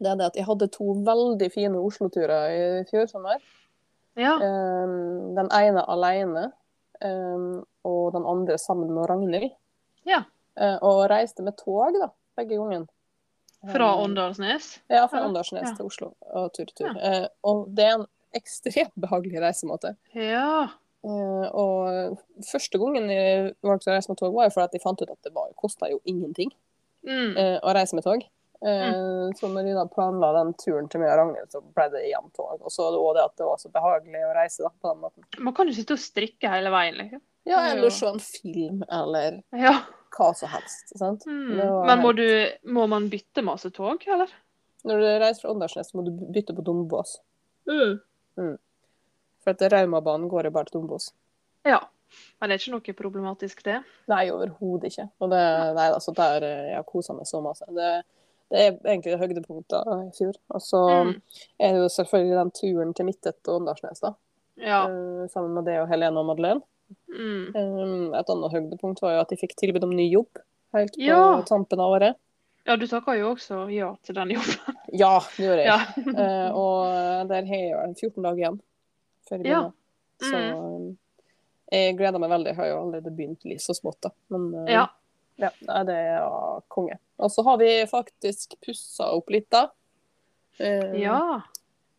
Det 0.00 0.08
er 0.08 0.16
det 0.18 0.28
at 0.30 0.38
jeg 0.38 0.46
hadde 0.48 0.68
to 0.72 0.94
veldig 1.06 1.48
fine 1.52 1.78
Oslo-turer 1.78 2.54
i 2.54 2.62
fjor 2.88 3.04
sommer. 3.10 3.42
Ja. 4.18 4.32
Um, 4.40 5.36
den 5.36 5.50
ene 5.54 5.84
alene, 5.92 6.46
um, 7.04 7.60
og 7.86 8.16
den 8.16 8.26
andre 8.26 8.56
sammen 8.58 8.90
med 8.96 9.06
Ragnhild. 9.10 9.52
Ja. 10.06 10.22
Uh, 10.60 10.76
og 10.82 11.10
reiste 11.10 11.42
med 11.42 11.56
tog, 11.56 11.94
da, 11.98 12.08
begge 12.36 12.56
gangene. 12.58 12.86
Fra 13.70 13.90
Um, 13.96 14.06
Åndalsnes. 14.06 14.78
Ja, 14.88 15.06
fra 15.06 15.20
Åndalsnes 15.26 15.68
Ja. 15.68 15.74
til 15.76 15.86
Oslo 15.86 16.14
og 16.32 16.52
tur-tur. 16.56 16.94
Ja. 16.96 17.26
og 17.44 17.66
det 17.76 17.84
er 17.84 17.94
en 17.98 18.06
ekstremt 18.34 18.92
behagelig 18.96 19.40
reisemåte. 19.42 19.96
Ja. 20.14 20.68
Og 21.04 22.18
første 22.50 22.78
gangen 22.78 23.08
jeg 23.10 23.54
valgte 23.64 23.90
å 23.90 23.94
reise 23.94 24.08
med 24.12 24.18
tog, 24.20 24.34
var 24.34 24.48
jo 24.48 24.54
fordi 24.56 24.78
jeg 24.78 24.82
fant 24.84 25.02
ut 25.02 25.10
at 25.10 25.22
det 25.24 25.32
kosta 25.60 25.90
jo 25.90 26.00
ingenting 26.06 26.50
Mm. 27.04 27.34
å 27.64 27.72
reise 27.74 27.94
med 27.96 28.04
tog. 28.04 28.22
Uh, 28.60 29.30
Så 29.38 29.48
når 29.48 29.64
vi 29.64 29.72
da 29.72 29.86
planla 29.88 30.32
den 30.36 30.50
turen 30.60 30.88
til 30.92 31.00
meg 31.00 31.08
og 31.14 31.18
Ragnhild, 31.22 31.48
så 31.54 31.62
ble 31.64 31.86
det 31.94 32.02
igjen 32.10 32.26
tog. 32.36 32.58
Og 32.60 32.72
så 32.74 32.90
det 32.92 33.00
det 33.16 33.24
at 33.24 33.36
det 33.40 33.46
var 33.48 33.56
så 33.62 33.70
behagelig 33.72 34.20
å 34.26 34.34
reise 34.36 34.62
da, 34.66 34.70
på 34.82 34.90
den 34.92 35.00
måten. 35.06 35.24
Man 35.40 35.54
kan 35.56 35.70
jo 35.70 35.76
sitte 35.78 35.96
og 35.96 36.02
strikke 36.02 36.50
hele 36.52 36.72
veien, 36.74 36.98
liksom. 37.00 37.22
Ja, 37.48 37.62
eller 37.70 37.88
se 37.90 38.06
en 38.10 38.20
film, 38.20 38.82
eller 38.92 39.40
Ja. 39.56 39.78
hva 40.12 40.34
som 40.36 40.48
helst. 40.52 40.92
Sant? 40.98 41.24
Mm. 41.26 41.56
Men 41.56 42.02
må, 42.02 42.12
helt- 42.12 42.20
du, 42.20 42.68
må 42.70 42.84
man 42.86 43.08
bytte 43.08 43.42
masse 43.42 43.70
tog, 43.72 44.04
eller? 44.06 44.28
Når 44.84 45.00
du 45.00 45.06
reiser 45.24 45.40
fra 45.46 45.50
Åndalsnes, 45.54 45.94
må 45.96 46.04
du 46.04 46.10
bytte 46.32 46.54
på 46.56 46.62
Dombås. 46.64 47.16
Mm. 47.68 48.58
For 49.40 49.50
at 49.54 49.64
Raumabanen 49.72 50.28
går 50.28 50.44
jo 50.48 50.50
bare 50.54 50.68
til 50.68 50.80
Dombås. 50.80 51.10
Ja. 51.64 51.80
Men 52.40 52.50
det 52.50 52.56
er 52.56 52.62
ikke 52.64 52.72
noe 52.74 52.94
problematisk, 52.98 53.60
det. 53.64 53.78
Nei, 54.10 54.24
overhodet 54.34 54.90
ikke. 54.90 55.08
Og 55.22 55.30
det, 55.32 55.42
nei, 55.76 55.88
altså, 55.94 56.12
der 56.16 56.42
eh, 56.42 56.64
jeg 56.72 56.76
har 56.80 56.86
kosa 56.88 57.14
meg 57.16 57.28
så 57.28 57.40
masse. 57.44 57.64
Det, 57.76 57.90
det 58.50 58.58
er 58.66 58.72
egentlig 58.84 59.18
høydepunktet 59.20 59.90
i 60.06 60.10
fjor. 60.18 60.34
Og 60.50 60.60
så 60.64 60.80
Mm. 61.06 61.12
er 61.60 61.72
det 61.72 61.80
jo 61.84 61.88
selvfølgelig 61.88 62.38
den 62.40 62.50
turen 62.50 62.94
til 62.94 63.06
Midtet 63.06 63.48
og 63.48 63.60
Åndalsnes, 63.60 64.00
da. 64.00 64.14
Ja. 64.60 64.80
Uh, 64.88 65.26
sammen 65.30 65.54
med 65.54 65.64
det 65.64 65.78
og 65.80 65.88
Helene 65.88 66.18
og 66.20 66.26
Madeleine. 66.26 66.60
Mm. 67.08 67.54
Eh, 67.54 68.18
et 68.18 68.28
annet 68.34 68.52
høydepunkt 68.52 69.00
var 69.02 69.12
jo 69.14 69.20
at 69.20 69.28
de 69.30 69.36
fikk 69.38 69.54
tilbud 69.56 69.84
om 69.86 69.90
ny 69.94 70.08
jobb 70.10 70.40
helt 70.74 70.96
på 70.96 71.06
Ja. 71.06 71.40
tampen 71.46 71.78
av 71.80 71.92
året. 71.94 72.16
ja, 72.66 72.76
du 72.76 72.86
takka 72.86 73.14
jo 73.18 73.30
også 73.34 73.70
ja 73.72 73.94
til 74.02 74.14
den 74.14 74.30
jobben. 74.34 74.74
Ja, 74.92 75.20
det 75.36 75.44
gjorde 75.46 75.64
jeg. 75.64 75.66
Ja. 75.66 75.78
uh, 76.50 76.50
og 76.58 77.28
der 77.28 77.46
har 77.46 77.56
jeg 77.56 77.70
jo 77.70 77.94
14 77.94 78.22
dager 78.22 78.36
igjen 78.42 78.60
før 79.28 79.36
jeg 79.38 79.46
Ja. 79.46 79.60
begynner. 79.60 79.72
Så 80.20 80.96
eh, 81.72 81.86
jeg 81.86 81.96
gleder 81.96 82.18
meg 82.18 82.30
veldig. 82.30 82.46
Jeg 82.50 82.56
har 82.56 82.66
jo 82.66 82.80
allerede 82.82 83.14
begynt 83.16 83.44
litt 83.44 83.62
så 83.62 83.72
smått, 83.78 84.00
da. 84.02 84.10
Men 84.28 84.50
eh, 84.66 84.72
Ja. 85.40 85.50
det 85.88 85.96
er 85.96 86.60
konge. 86.68 86.98
Og 87.20 87.30
så 87.32 87.42
har 87.46 87.58
vi 87.60 87.70
faktisk 87.90 88.54
pussa 88.64 89.10
opp 89.16 89.30
litt, 89.32 89.48
da. 89.52 89.66
Eh, 90.60 90.94
ja. 91.00 91.40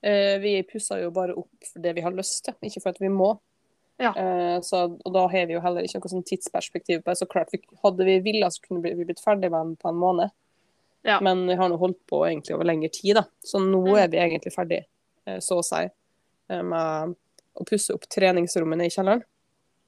eh, 0.02 0.38
vi 0.42 0.56
pusser 0.70 1.02
jo 1.04 1.12
bare 1.14 1.34
opp 1.38 1.66
for 1.72 1.82
det 1.84 1.96
vi 1.98 2.04
har 2.06 2.14
lyst 2.14 2.44
til, 2.46 2.54
ikke 2.70 2.82
for 2.84 2.94
at 2.94 3.02
vi 3.02 3.10
må. 3.10 3.32
Ja. 4.02 4.12
Eh, 4.18 4.60
så, 4.66 4.84
og 4.98 5.14
da 5.14 5.28
har 5.30 5.46
vi 5.50 5.54
jo 5.58 5.62
heller 5.62 5.86
ikke 5.86 6.00
noe 6.02 6.10
sånn 6.14 6.26
tidsperspektiv 6.26 7.04
på 7.04 7.12
det. 7.12 7.18
Så 7.20 7.28
klart, 7.30 7.52
vi, 7.54 7.60
hadde 7.84 8.06
vi 8.08 8.20
villet, 8.26 8.54
så 8.54 8.62
kunne 8.66 8.82
vi 8.86 8.94
blitt 9.06 9.22
ferdig 9.22 9.50
med 9.52 9.60
den 9.60 9.76
på 9.82 9.90
en 9.92 10.00
måned. 10.02 10.34
Ja. 11.06 11.20
Men 11.22 11.48
vi 11.50 11.56
har 11.58 11.70
nå 11.70 11.78
holdt 11.82 12.00
på 12.10 12.22
egentlig 12.28 12.54
over 12.56 12.66
lengre 12.70 12.90
tid, 12.94 13.16
da. 13.18 13.24
Så 13.46 13.58
nå 13.62 13.82
Mm. 13.88 13.98
er 14.04 14.08
vi 14.08 14.18
egentlig 14.22 14.54
ferdig, 14.54 14.84
eh, 15.26 15.38
så 15.42 15.58
å 15.62 15.66
si, 15.66 15.84
eh, 16.50 16.62
med 16.62 17.16
å 17.58 17.66
pusse 17.66 17.94
opp 17.94 18.06
treningsrommene 18.10 18.86
i 18.86 18.90
kjelleren. 18.94 19.24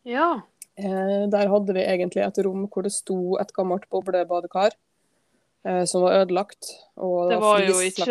Ja. 0.05 0.41
Eh, 0.79 1.25
der 1.29 1.51
hadde 1.51 1.75
vi 1.75 1.85
egentlig 1.85 2.23
et 2.25 2.39
rom 2.45 2.65
hvor 2.71 2.85
det 2.85 2.93
sto 2.95 3.35
et 3.41 3.51
gammelt 3.53 3.85
boblebadekar 3.93 4.73
eh, 5.67 5.83
som 5.89 6.05
var 6.05 6.23
ødelagt. 6.23 6.71
Og 6.97 7.29
Det 7.29 7.41
var 7.41 7.65
jo 7.65 7.79
ikke 7.83 8.07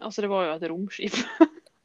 Altså, 0.00 0.24
det 0.24 0.30
var 0.30 0.48
jo 0.48 0.54
et 0.56 0.70
romskip. 0.70 1.18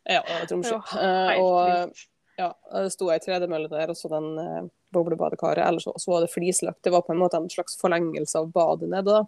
Ja, 0.10 0.24
et 0.42 0.52
romskip. 0.56 0.82
Det 0.94 1.06
var 1.06 1.36
Eh, 1.36 1.42
og 1.44 1.94
ja, 2.40 2.54
det 2.72 2.94
sto 2.96 3.10
ei 3.12 3.20
tredemølle 3.20 3.68
der, 3.68 3.92
og 3.92 3.98
så 4.00 4.10
den 4.12 4.70
boblebadekaret. 4.96 5.60
Ellers 5.66 5.84
så, 5.84 5.94
så 6.00 6.14
var 6.14 6.24
det 6.24 6.32
flislagt. 6.32 6.84
Det 6.84 6.94
var 6.94 7.04
på 7.06 7.14
en 7.14 7.20
måte 7.20 7.38
en 7.38 7.50
slags 7.52 7.76
forlengelse 7.82 8.40
av 8.40 8.48
badet 8.56 8.90
nede, 8.90 9.20
da. 9.20 9.26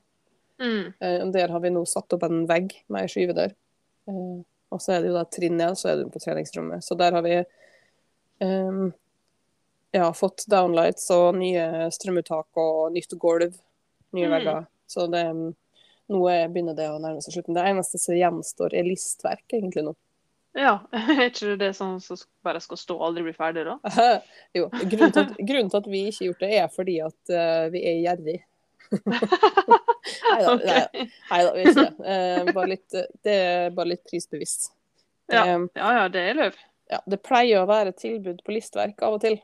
Mm. 0.62 0.94
Eh, 1.00 1.26
der 1.36 1.52
har 1.52 1.60
vi 1.60 1.74
nå 1.74 1.84
satt 1.90 2.14
opp 2.14 2.24
en 2.24 2.46
vegg 2.50 2.74
med 2.88 3.06
ei 3.06 3.12
skyvedør. 3.12 3.54
Eh, 4.10 4.40
og 4.72 4.82
så 4.82 4.96
er 4.96 5.04
det 5.04 5.12
jo 5.12 5.18
da 5.18 5.26
trinn 5.28 5.58
ned, 5.60 5.76
så 5.78 5.92
er 5.92 6.00
det 6.00 6.12
på 6.14 6.22
treningsrommet. 6.24 6.86
Så 6.86 6.96
der 6.98 7.18
har 7.18 7.26
vi 7.26 7.36
ja, 9.92 10.12
fått 10.16 10.46
downlights 10.52 11.10
og 11.16 11.36
nye 11.40 11.90
strømuttak 11.92 12.48
og 12.62 12.92
nytt 12.96 13.16
gulv. 13.20 13.54
Nye 14.16 14.28
Mm. 14.28 14.32
vegger. 14.38 14.66
Så 14.92 15.06
det 15.12 15.26
nå 16.12 16.22
er, 16.28 16.48
begynner 16.52 16.76
det 16.76 16.90
å 16.92 16.98
nærme 17.00 17.22
seg 17.24 17.38
slutten. 17.38 17.56
Det 17.56 17.64
eneste 17.70 18.00
som 18.02 18.16
gjenstår, 18.18 18.74
er 18.76 18.84
listverk, 18.84 19.46
egentlig 19.54 19.86
nå. 19.86 19.94
Ja. 20.54 20.74
Er 20.92 21.30
ikke 21.30 21.54
det 21.60 21.70
sånn 21.78 22.02
som 22.04 22.18
bare 22.44 22.60
skal 22.60 22.76
stå 22.78 22.98
og 22.98 23.06
aldri 23.08 23.24
bli 23.30 23.34
ferdig, 23.38 23.64
da? 23.70 23.78
jo, 24.58 24.66
grunnen 24.74 25.14
til, 25.16 25.22
at, 25.24 25.38
grunnen 25.40 25.70
til 25.72 25.80
at 25.80 25.88
vi 25.88 26.02
ikke 26.10 26.18
har 26.26 26.28
gjort 26.32 26.44
det, 26.44 26.50
er 26.60 26.74
fordi 26.76 26.98
at 27.06 27.32
uh, 27.32 27.70
vi 27.72 27.84
er 27.88 28.02
gjerrig. 28.04 28.40
Nei, 30.32 30.40
Neida, 30.42 31.54
vi 31.56 31.64
er 31.64 31.70
ikke 31.70 31.86
det. 31.86 31.94
Uh, 32.02 32.52
bare 32.56 32.68
litt, 32.74 32.98
det 33.24 33.36
er 33.38 33.70
bare 33.76 33.94
litt 33.94 34.04
prisbevisst. 34.10 34.72
Ja. 35.32 35.46
Um, 35.56 35.70
Ja 35.80 35.94
ja, 36.02 36.08
det 36.12 36.26
er 36.34 36.36
løv. 36.42 36.60
ja, 36.92 37.00
det 37.08 37.22
pleier 37.24 37.62
å 37.64 37.70
være 37.70 37.94
tilbud 37.96 38.42
på 38.44 38.52
listverk 38.58 39.00
av 39.08 39.16
og 39.16 39.22
til, 39.24 39.38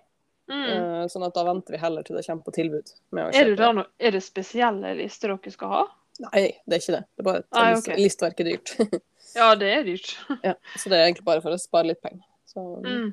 Mm. 0.48 0.64
eh, 0.72 1.06
sånn 1.12 1.26
at 1.28 1.34
da 1.36 1.43
venter 1.43 1.76
vi 1.76 1.80
heller 1.82 2.04
til 2.08 2.16
det 2.16 2.26
kommer 2.26 2.43
på 2.48 2.54
tilbud. 2.56 2.91
Er, 3.12 3.32
det 3.32 3.36
kjøpe 3.41 3.58
da 3.60 3.72
no 3.76 3.84
er 4.00 4.12
det 4.16 4.22
spesielle 4.24 4.93
lister 4.95 5.34
dere 5.34 5.52
skal 5.52 5.74
ha? 5.74 5.82
Nei, 6.24 6.43
det 6.66 6.78
er 6.78 6.82
ikke 6.82 6.95
det. 6.95 7.04
Det 7.14 7.22
er 7.22 7.28
bare 7.28 7.41
at 7.43 7.58
Nei, 7.60 7.66
list, 7.76 7.89
listverk 8.00 8.39
er 8.41 8.52
dyrt. 8.54 8.76
Ja, 9.38 9.52
det 9.60 9.68
er 9.70 9.84
dyrt. 9.86 10.14
ja, 10.48 10.54
så 10.80 10.89
det 10.89 10.98
er 10.98 11.04
egentlig 11.10 11.26
bare 11.28 11.41
for 11.43 11.54
å 11.54 11.60
spare 11.62 11.91
litt 11.91 12.00
penger. 12.02 12.24
Så, 12.48 12.64
Mm. 12.82 13.12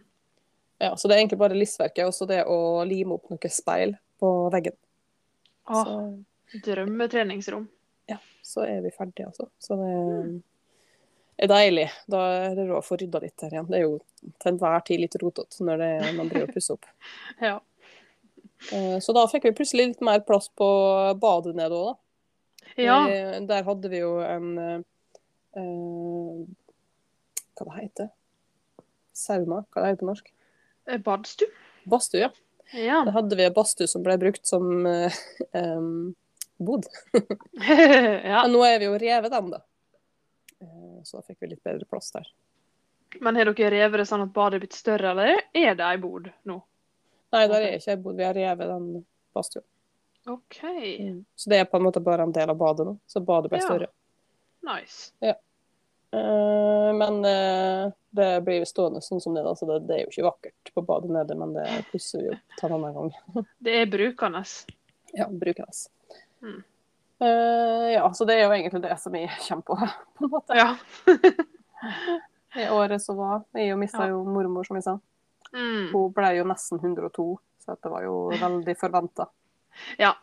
ja, 0.81 0.95
så 0.97 1.09
det 1.11 1.17
er 1.17 1.21
egentlig 1.25 1.39
bare 1.43 1.59
listverket 1.59 2.07
og 2.07 2.15
så 2.17 2.25
det 2.31 2.39
å 2.49 2.57
lime 2.89 3.19
opp 3.19 3.29
noe 3.35 3.51
speil 3.53 3.97
på 4.23 4.31
veggen. 4.55 4.77
Åh, 5.69 5.83
Så, 5.85 6.61
drømmetreningsrom. 6.65 7.67
ja, 8.09 8.17
så 8.43 8.65
er 8.65 8.81
vi 8.87 8.91
ferdige, 8.95 9.27
altså. 9.27 9.49
Så 9.59 9.77
det 9.83 9.91
er 11.37 11.51
deilig. 11.51 11.87
Da 12.11 12.21
er 12.39 12.57
det 12.57 12.67
råd 12.69 12.79
å 12.79 12.85
få 12.87 12.99
rydda 13.01 13.21
litt 13.25 13.45
her 13.45 13.55
igjen. 13.57 13.69
Det 13.71 13.79
er 13.79 13.85
jo 13.87 13.95
til 14.43 14.51
enhver 14.53 14.85
tid 14.87 15.03
litt 15.03 15.17
rotete 15.23 15.67
når 15.67 15.83
det 15.83 15.93
man 16.19 16.31
driver 16.31 16.49
og 16.49 16.55
pusser 16.57 16.79
opp. 16.79 16.91
Ja. 17.49 17.57
Eh, 18.73 18.99
Så 19.03 19.13
da 19.17 19.27
fikk 19.29 19.49
vi 19.49 19.55
plutselig 19.59 19.89
litt 19.91 20.05
mer 20.05 20.23
plass 20.25 20.49
på 20.57 20.67
badet 21.21 21.57
nede 21.59 21.77
òg, 21.77 21.95
da. 21.95 22.77
ja. 22.81 22.99
Der 23.45 23.67
hadde 23.67 23.91
vi 23.93 24.01
jo 24.01 24.15
en 24.25 24.47
uh, 24.59 24.79
Hva 27.59 27.67
det 27.69 27.83
heter 27.83 28.09
Sauna, 29.15 29.61
hva 29.69 29.83
det 29.83 29.91
heter 29.93 30.01
på 30.01 30.09
norsk? 30.09 30.31
Badstue? 31.05 31.51
Badstue, 31.91 32.25
ja. 32.25 32.31
Ja. 32.75 33.03
Da 33.07 33.13
hadde 33.15 33.37
vi 33.39 33.45
en 33.47 33.55
badstue 33.55 33.87
som 33.91 34.03
ble 34.07 34.17
brukt 34.19 34.47
som 34.49 34.65
uh, 34.89 35.21
um, 35.53 36.15
bod. 36.57 36.89
ja. 37.61 38.41
Men 38.47 38.53
nå 38.55 38.65
er 38.67 38.81
vi 38.81 38.89
jo 38.89 38.97
revet 38.99 39.35
den, 39.35 39.53
da. 39.55 39.61
Så 41.05 41.19
da 41.21 41.27
fikk 41.27 41.41
vi 41.41 41.53
litt 41.53 41.65
bedre 41.65 41.87
plass 41.91 42.11
der. 42.15 42.29
Men 43.21 43.37
har 43.39 43.47
dere 43.53 43.71
revet 43.71 44.01
det 44.03 44.07
sånn 44.11 44.25
at 44.25 44.33
badet 44.35 44.59
er 44.59 44.65
blitt 44.65 44.77
større, 44.77 45.13
eller 45.13 45.45
er 45.55 45.77
det 45.79 45.87
ei 45.87 45.99
bod 46.03 46.31
nå? 46.51 46.59
Nei, 47.35 47.47
der 47.51 47.61
er 47.61 47.77
ikke 47.79 47.95
ei 47.95 48.01
bod. 48.03 48.17
Vi 48.19 48.27
har 48.27 48.35
revet 48.35 48.71
den 48.71 49.05
badstua. 49.35 49.63
OK. 50.27 50.61
Så 51.37 51.51
det 51.51 51.59
er 51.61 51.65
på 51.69 51.77
en 51.77 51.85
måte 51.85 52.01
bare 52.01 52.25
en 52.25 52.33
del 52.33 52.51
av 52.51 52.57
badet 52.59 52.87
nå. 52.89 52.97
Så 53.07 53.21
badet 53.21 53.51
ble 53.53 53.61
Ja. 53.61 53.67
større. 53.69 53.89
Nice. 54.65 55.13
Eh, 55.21 56.95
Men 56.95 57.25
uh, 57.25 57.93
det 58.11 58.41
blir 58.47 58.65
stående 58.65 59.01
sånn 59.03 59.21
som 59.21 59.35
det, 59.35 59.43
da. 59.43 59.55
Så 59.57 59.67
det, 59.67 59.81
det 59.89 59.97
er 59.97 60.05
jo 60.05 60.13
ikke 60.13 60.29
vakkert 60.29 60.71
på 60.75 60.83
badet 60.87 61.11
nede, 61.11 61.35
men 61.35 61.53
det 61.57 61.67
pusser 61.91 62.23
vi 62.23 62.31
opp 62.31 62.59
til 62.59 62.69
en 62.69 62.77
annen 62.79 62.95
gang. 62.95 63.47
Det 63.67 63.75
er 63.81 63.91
brukende. 63.91 64.45
Ja, 65.13 65.27
brukende. 65.29 65.75
Mm. 66.43 66.63
Eh, 67.19 67.93
ja, 67.93 68.15
så 68.15 68.25
det 68.25 68.39
er 68.39 68.47
jo 68.47 68.55
egentlig 68.55 68.83
det 68.83 68.97
som 69.01 69.15
jeg 69.15 69.31
kommer 69.49 69.63
på, 69.63 69.77
på 70.19 70.27
en 70.27 70.31
måte. 70.31 70.59
Ja. 70.59 70.77
I 72.65 72.69
året 72.71 73.03
som 73.03 73.19
var. 73.19 73.45
Jeg 73.59 73.79
mista 73.79 74.09
jo 74.11 74.23
mormor, 74.27 74.67
som 74.67 74.79
jeg 74.79 74.87
sa. 74.87 74.99
Mm. 75.55 75.91
Hun 75.93 76.13
ble 76.15 76.33
jo 76.39 76.47
nesten 76.49 76.81
102, 76.83 77.27
så 77.65 77.77
det 77.83 77.93
var 77.93 78.07
jo 78.07 78.19
veldig 78.45 78.77
forventa. 78.81 79.29
Ja. 79.99 80.15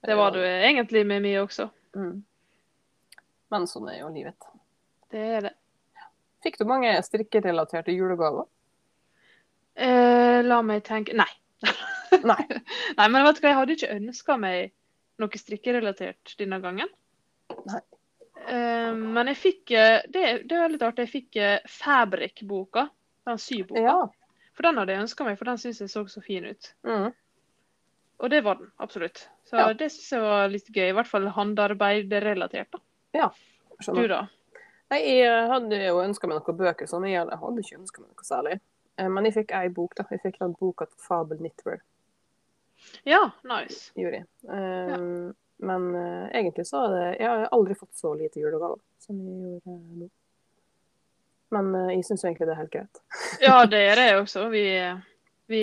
Det 0.00 0.14
var 0.16 0.32
du 0.32 0.40
egentlig 0.40 1.04
med 1.06 1.20
meg 1.22 1.42
også. 1.42 1.68
Mm. 1.92 2.22
Men 3.52 3.66
sånn 3.68 3.90
er 3.92 3.98
jo 4.00 4.08
livet. 4.14 4.46
Det 5.12 5.24
er 5.36 5.42
det. 5.44 5.56
Fikk 6.40 6.56
du 6.56 6.64
mange 6.64 6.94
strikkerelaterte 7.04 7.92
julegaver? 7.92 8.46
Eh, 9.76 10.40
la 10.46 10.62
meg 10.64 10.86
tenke 10.86 11.12
Nei. 11.18 11.28
Nei. 12.24 12.42
Nei, 12.96 13.06
men 13.12 13.26
vet 13.26 13.36
du 13.36 13.42
hva, 13.42 13.50
jeg 13.50 13.58
hadde 13.58 13.76
ikke 13.76 13.96
ønska 13.98 14.36
meg 14.40 14.72
noe 15.20 15.38
strikkerelatert 15.40 16.34
denne 16.40 16.58
gangen. 16.62 16.88
Nei. 17.66 17.80
Eh, 18.48 18.92
men 18.96 19.28
jeg 19.28 19.36
fikk 19.36 19.70
eh, 19.76 20.00
Det, 20.08 20.22
det 20.48 20.56
er 20.56 20.72
litt 20.72 20.82
artig. 20.86 21.04
Jeg 21.08 21.12
fikk 21.12 21.36
eh, 21.36 21.58
Fabric-boka. 21.68 22.86
Den 23.28 23.38
syboka. 23.38 23.82
Ja. 23.84 23.98
For 24.56 24.66
den 24.66 24.80
hadde 24.80 24.94
jeg 24.94 25.04
ønska 25.04 25.24
meg, 25.26 25.36
for 25.38 25.50
den 25.50 25.60
syns 25.60 25.80
jeg 25.84 25.90
så 25.92 26.06
så 26.08 26.22
fin 26.24 26.44
ut. 26.48 26.72
Mm. 26.88 27.10
og 28.20 28.28
det 28.32 28.42
var 28.44 28.58
den 28.60 28.70
absolutt. 28.84 29.22
Så 29.48 29.56
Ja. 29.56 29.72
det 29.72 29.90
syns 29.92 30.10
jeg 30.12 30.20
var 30.24 30.48
litt 30.52 30.66
gøy. 30.68 30.88
I 30.90 30.96
hvert 30.96 31.08
fall 31.08 31.28
håndarbeiderrelatert. 31.36 32.68
da. 33.12 33.28
Du 33.78 33.84
Skjønner. 33.84 34.08
da? 34.08 34.20
Nei, 34.90 34.98
jeg 35.20 35.48
hadde 35.48 35.78
jo 35.86 36.00
ønska 36.02 36.26
meg 36.28 36.40
noen 36.42 36.58
bøker, 36.58 36.86
sånn. 36.90 37.06
Jeg 37.08 37.24
hadde 37.30 37.62
ikke 37.62 37.78
ønska 37.78 38.00
meg 38.02 38.10
noe 38.10 38.26
særlig. 38.26 38.60
Men 38.98 39.24
jeg 39.24 39.34
fikk 39.38 39.52
ei 39.56 39.68
bok, 39.72 39.94
da. 39.96 40.04
Jeg 40.10 40.20
fikk 40.20 40.38
den 40.42 40.52
boka 40.60 40.84
til 40.90 40.98
Fabel 41.00 41.38
Knitwear. 41.38 41.80
Ja, 43.08 43.30
nice. 43.44 43.90
jeg. 43.96 44.24
Eh, 44.48 44.96
Men 45.60 45.82
eh, 45.94 46.30
egentlig 46.40 46.64
så 46.66 46.86
er 46.86 46.94
det 46.94 47.18
Jeg 47.20 47.28
har 47.28 47.48
aldri 47.52 47.74
fått 47.76 47.92
så 47.98 48.14
lite 48.16 48.40
julegaver 48.40 48.78
som 49.04 49.18
jeg 49.20 49.60
gjorde 49.60 49.74
eh, 49.74 50.00
nå. 50.00 50.08
Men 51.50 51.70
jeg 51.90 52.04
syns 52.06 52.24
egentlig 52.24 52.46
det 52.46 52.54
er 52.54 52.60
helt 52.62 52.72
greit. 52.74 53.00
Ja, 53.46 53.66
det 53.66 53.80
er 53.90 53.96
det 53.98 54.08
også. 54.20 54.44
Vi, 54.52 54.64
vi 55.50 55.62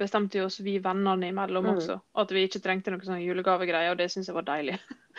bestemte 0.00 0.38
jo 0.40 0.46
oss, 0.48 0.60
vi 0.64 0.78
vennene 0.80 1.28
imellom 1.28 1.66
Mm. 1.68 1.74
også, 1.76 1.98
at 2.22 2.30
vi 2.32 2.46
ikke 2.48 2.62
trengte 2.64 2.90
noen 2.94 3.04
sånn 3.04 3.20
julegavegreier, 3.20 3.92
og 3.92 3.98
det 4.00 4.08
syns 4.10 4.30
jeg 4.30 4.34
var 4.38 4.46
deilig. 4.48 4.78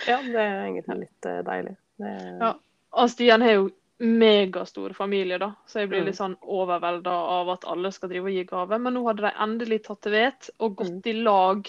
Ja, 0.10 0.18
det 0.26 0.42
er 0.42 0.64
egentlig 0.66 0.98
litt 1.04 1.28
deilig. 1.46 1.76
Det. 2.02 2.16
Ja. 2.42 2.52
Og 2.98 3.10
Stian 3.14 3.42
har 3.46 3.54
jo 3.60 3.68
megastor 4.00 4.94
familie, 4.94 5.38
da, 5.42 5.52
så 5.66 5.80
jeg 5.80 5.90
blir 5.90 6.02
Mm. 6.02 6.06
litt 6.06 6.16
sånn 6.20 6.36
overvelda 6.42 7.12
av 7.12 7.50
at 7.50 7.66
alle 7.66 7.92
skal 7.92 8.10
drive 8.10 8.26
og 8.30 8.32
gi 8.36 8.44
gave. 8.44 8.78
Men 8.80 8.94
nå 8.94 9.04
hadde 9.08 9.24
de 9.26 9.32
endelig 9.42 9.84
tatt 9.88 10.02
til 10.02 10.12
vet 10.12 10.50
og 10.60 10.76
gått 10.78 11.08
i 11.08 11.14
lag 11.14 11.68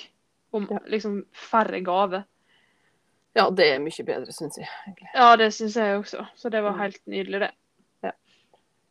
om 0.53 0.67
Mm. 0.67 0.79
Liksom 0.91 1.25
færre 1.33 1.81
gaver. 1.85 2.25
ja, 3.37 3.49
det 3.51 3.67
er 3.75 3.79
mye 3.79 4.05
bedre, 4.05 4.33
syns 4.33 4.57
jeg. 4.59 4.69
egentlig. 4.87 5.09
Ja, 5.15 5.37
det 5.37 5.53
syns 5.53 5.75
jeg 5.77 5.99
også. 6.03 6.27
Så 6.37 6.51
det 6.51 6.63
var 6.63 6.73
Mm. 6.73 6.79
helt 6.79 7.07
nydelig, 7.07 7.41
det. 7.41 7.53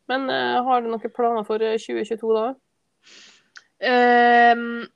Men 0.08 0.22
uh, 0.30 0.62
har 0.64 0.80
du 0.80 0.88
noen 0.88 1.10
planer 1.14 1.44
for 1.44 1.60
eh, 1.60 1.76
2022, 1.76 2.32
da? 2.32 2.54
Um, 3.82 4.88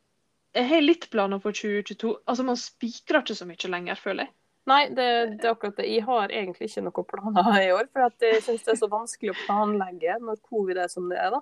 jeg 0.54 0.68
har 0.68 0.80
litt 0.80 1.10
planer 1.10 1.38
for 1.38 1.52
2022. 1.52 2.16
Altså, 2.26 2.44
man 2.44 2.56
spikrer 2.56 3.20
ikke 3.22 3.36
så 3.36 3.46
mye 3.46 3.70
lenger, 3.70 3.94
føler 4.00 4.24
jeg. 4.24 4.32
Nei, 4.70 4.82
det, 4.94 5.06
det 5.40 5.46
er 5.48 5.54
akkurat 5.56 5.78
det. 5.80 5.88
Jeg 5.90 6.04
har 6.06 6.30
egentlig 6.30 6.68
ikke 6.68 6.84
noen 6.86 7.06
planer 7.08 7.56
i 7.64 7.72
år. 7.74 7.88
For 7.90 8.06
at 8.06 8.22
jeg 8.22 8.42
syns 8.44 8.62
det 8.66 8.76
er 8.76 8.78
så 8.78 8.88
vanskelig 8.92 9.32
å 9.32 9.40
planlegge 9.40 10.18
når 10.22 10.38
covid 10.46 10.78
er 10.84 10.92
som 10.92 11.08
det 11.10 11.18
er, 11.18 11.34
da. 11.34 11.40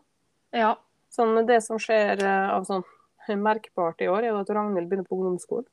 Ja. 0.56 0.70
Sånn, 1.12 1.34
det 1.46 1.58
som 1.66 1.80
skjer 1.82 2.22
eh, 2.22 2.48
av 2.54 2.64
sånn 2.68 2.86
merkbart 3.38 4.00
i 4.02 4.08
år, 4.10 4.24
er 4.24 4.32
jo 4.32 4.40
at 4.40 4.48
Ragnhild 4.50 4.88
begynner 4.90 5.06
på 5.06 5.18
ungdomsskolen. 5.18 5.68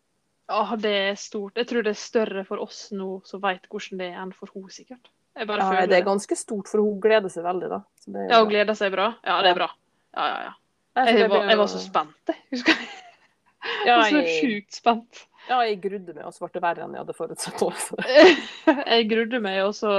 Ja, 0.47 0.75
det 0.79 0.91
er 1.09 1.15
stort. 1.19 1.57
Jeg 1.59 1.67
tror 1.67 1.83
det 1.83 1.91
er 1.91 1.99
større 1.99 2.43
for 2.47 2.61
oss 2.63 2.87
nå 2.95 3.17
som 3.27 3.41
vet 3.43 3.65
hvordan 3.71 3.99
det 3.99 4.11
er, 4.11 4.19
enn 4.21 4.35
for 4.35 4.51
henne, 4.53 4.71
sikkert. 4.71 5.09
Ja, 5.37 5.45
føler 5.45 5.89
det 5.89 5.97
er 5.99 6.05
ganske 6.05 6.37
stort, 6.39 6.69
for 6.71 6.81
hun 6.81 7.01
gleder 7.03 7.29
seg 7.29 7.45
veldig, 7.45 7.71
da. 7.73 7.81
Så 8.01 8.13
det 8.15 8.27
Ja, 8.31 8.39
hun 8.41 8.51
gleder 8.51 8.77
seg 8.77 8.93
bra? 8.95 9.11
Ja, 9.27 9.41
det 9.45 9.51
er 9.51 9.59
bra. 9.59 9.67
Ja, 10.17 10.27
ja, 10.27 10.37
ja. 10.47 10.53
Jeg, 10.97 11.19
Jeg 11.19 11.29
var, 11.29 11.43
jeg 11.51 11.59
var 11.59 11.67
så 11.69 11.81
spent, 11.83 12.31
jeg. 12.31 12.39
Husker 12.55 12.73
jeg. 12.73 12.87
Ja, 12.87 13.67
Jeg 13.87 13.97
var 13.97 14.13
så 14.13 14.23
sjukt 14.39 14.79
spent. 14.79 15.21
Ja, 15.49 15.59
jeg 15.65 15.77
grudde 15.83 16.13
meg, 16.15 16.23
og 16.27 16.33
så 16.35 16.43
ble 16.45 16.53
det 16.57 16.61
verre 16.63 16.83
enn 16.85 16.95
jeg 16.97 17.03
hadde 17.03 17.15
forutsett. 17.17 17.61
også. 17.63 17.97
Jeg 18.93 19.07
grudde 19.09 19.39
meg, 19.43 19.61
og 19.63 19.73
så, 19.77 19.91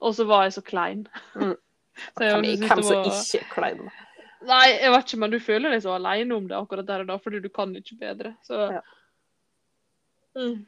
og 0.00 0.14
så 0.16 0.24
var 0.28 0.46
jeg 0.46 0.54
så 0.56 0.62
klein. 0.64 1.02
Mm. 1.34 1.56
Så 2.16 2.24
jeg 2.24 2.32
Hvem 2.32 2.62
hvem 2.64 2.82
som 2.86 2.96
var- 2.96 3.10
ikke 3.10 3.40
er 3.42 3.48
klein? 3.52 3.80
Nei, 4.48 4.66
jeg 4.80 4.88
vet 4.94 5.04
ikke, 5.04 5.18
men 5.20 5.32
du 5.34 5.38
føler 5.44 5.74
deg 5.74 5.82
så 5.84 5.92
alene 5.98 6.32
om 6.38 6.46
det 6.48 6.56
akkurat 6.56 6.86
der 6.88 7.02
og 7.04 7.10
da, 7.10 7.16
fordi 7.20 7.42
du 7.44 7.48
kan 7.52 7.74
ikke 7.76 7.98
bedre. 8.00 8.30
Så 8.46 8.56
Ja. 8.72 8.80
Mm. 10.38 10.62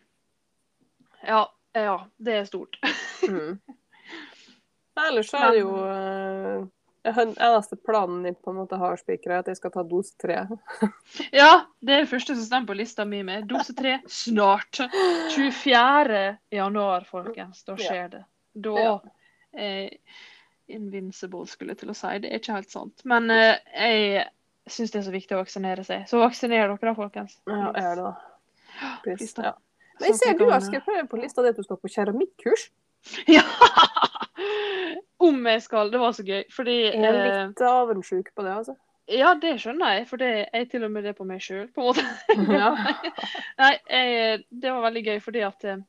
Ja, 1.24 1.38
ja, 1.78 1.94
det 2.18 2.34
er 2.40 2.44
stort. 2.50 2.76
Mm. 3.24 3.56
Ellers 5.08 5.30
så 5.30 5.38
er 5.40 5.54
det 5.56 5.62
jo 5.62 5.72
eh, 5.88 6.66
Eneste 7.04 7.76
planen 7.82 8.24
jeg 8.28 8.36
på 8.42 8.52
en 8.52 8.60
måte 8.60 8.76
har 8.78 8.96
spikra, 9.00 9.34
er 9.34 9.38
at 9.42 9.48
jeg 9.50 9.56
skal 9.58 9.72
ta 9.74 9.82
dose 9.82 10.12
tre. 10.22 10.44
Ja, 11.34 11.64
det 11.82 11.94
er 11.96 12.04
det 12.04 12.10
første 12.12 12.36
som 12.36 12.44
står 12.46 12.66
på 12.68 12.76
lista 12.78 13.04
mi 13.08 13.22
med 13.26 13.48
dose 13.50 13.74
tre 13.74 13.96
snart. 14.06 14.78
24. 15.34 16.20
januar, 16.54 17.04
folkens. 17.10 17.64
Da 17.66 17.74
skjer 17.80 18.08
det. 18.12 18.22
Da 18.54 18.76
Ja. 18.78 18.92
eh, 19.58 19.90
Invincible, 20.72 21.42
skulle 21.50 21.74
jeg 21.74 21.78
til 21.82 21.90
å 21.90 21.96
si. 21.96 22.12
Det 22.22 22.30
er 22.30 22.38
ikke 22.38 22.54
helt 22.56 22.70
sant. 22.70 23.02
Men 23.04 23.26
eh, 23.34 23.58
jeg 23.74 24.28
syns 24.70 24.92
det 24.94 25.00
er 25.02 25.08
så 25.08 25.12
viktig 25.16 25.34
å 25.36 25.40
vaksinere 25.42 25.84
seg. 25.84 26.06
Så 26.08 26.20
vaksiner 26.22 26.62
dere 26.70 26.78
da, 26.78 26.94
folkens. 26.94 27.34
Ja, 27.50 27.72
er 27.74 27.96
det 27.98 28.04
da. 28.06 28.14
Please. 29.02 29.34
Ja. 29.42 29.52
Men 30.00 30.08
jeg 30.08 30.20
ser 30.22 30.38
du 30.38 30.46
har 30.50 30.62
skrevet 30.64 30.86
på- 30.86 31.10
på 31.16 31.20
lista 31.20 31.42
det 31.42 31.50
at 31.52 31.58
du 31.60 31.66
skal 31.66 31.76
på 31.82 31.90
keramikkurs. 31.92 32.70
Ja! 33.26 33.42
Om 35.22 35.46
jeg 35.46 35.62
skal. 35.62 35.92
Det 35.92 36.00
var 36.00 36.16
så 36.16 36.24
gøy. 36.26 36.42
Fordi 36.50 36.78
Jeg 36.84 37.04
er 37.04 37.18
eh, 37.20 37.44
litt 37.48 37.62
avundsjuk 37.66 38.32
på 38.34 38.46
det, 38.46 38.56
altså. 38.62 38.76
Ja, 39.12 39.34
det 39.42 39.56
skjønner 39.60 39.96
jeg, 39.96 40.06
for 40.08 40.22
det 40.22 40.30
er 40.54 40.66
til 40.70 40.84
og 40.86 40.92
med 40.94 41.04
det 41.04 41.16
på 41.18 41.26
meg 41.26 41.42
sjøl, 41.42 41.66
på 41.74 41.82
en 41.82 41.88
måte. 41.90 42.04
Nei, 43.62 43.72
jeg, 43.90 44.44
det 44.62 44.72
var 44.72 44.86
veldig 44.86 45.02
gøy 45.08 45.18
fordi 45.24 45.42
at 45.46 45.66
eh, 45.68 45.82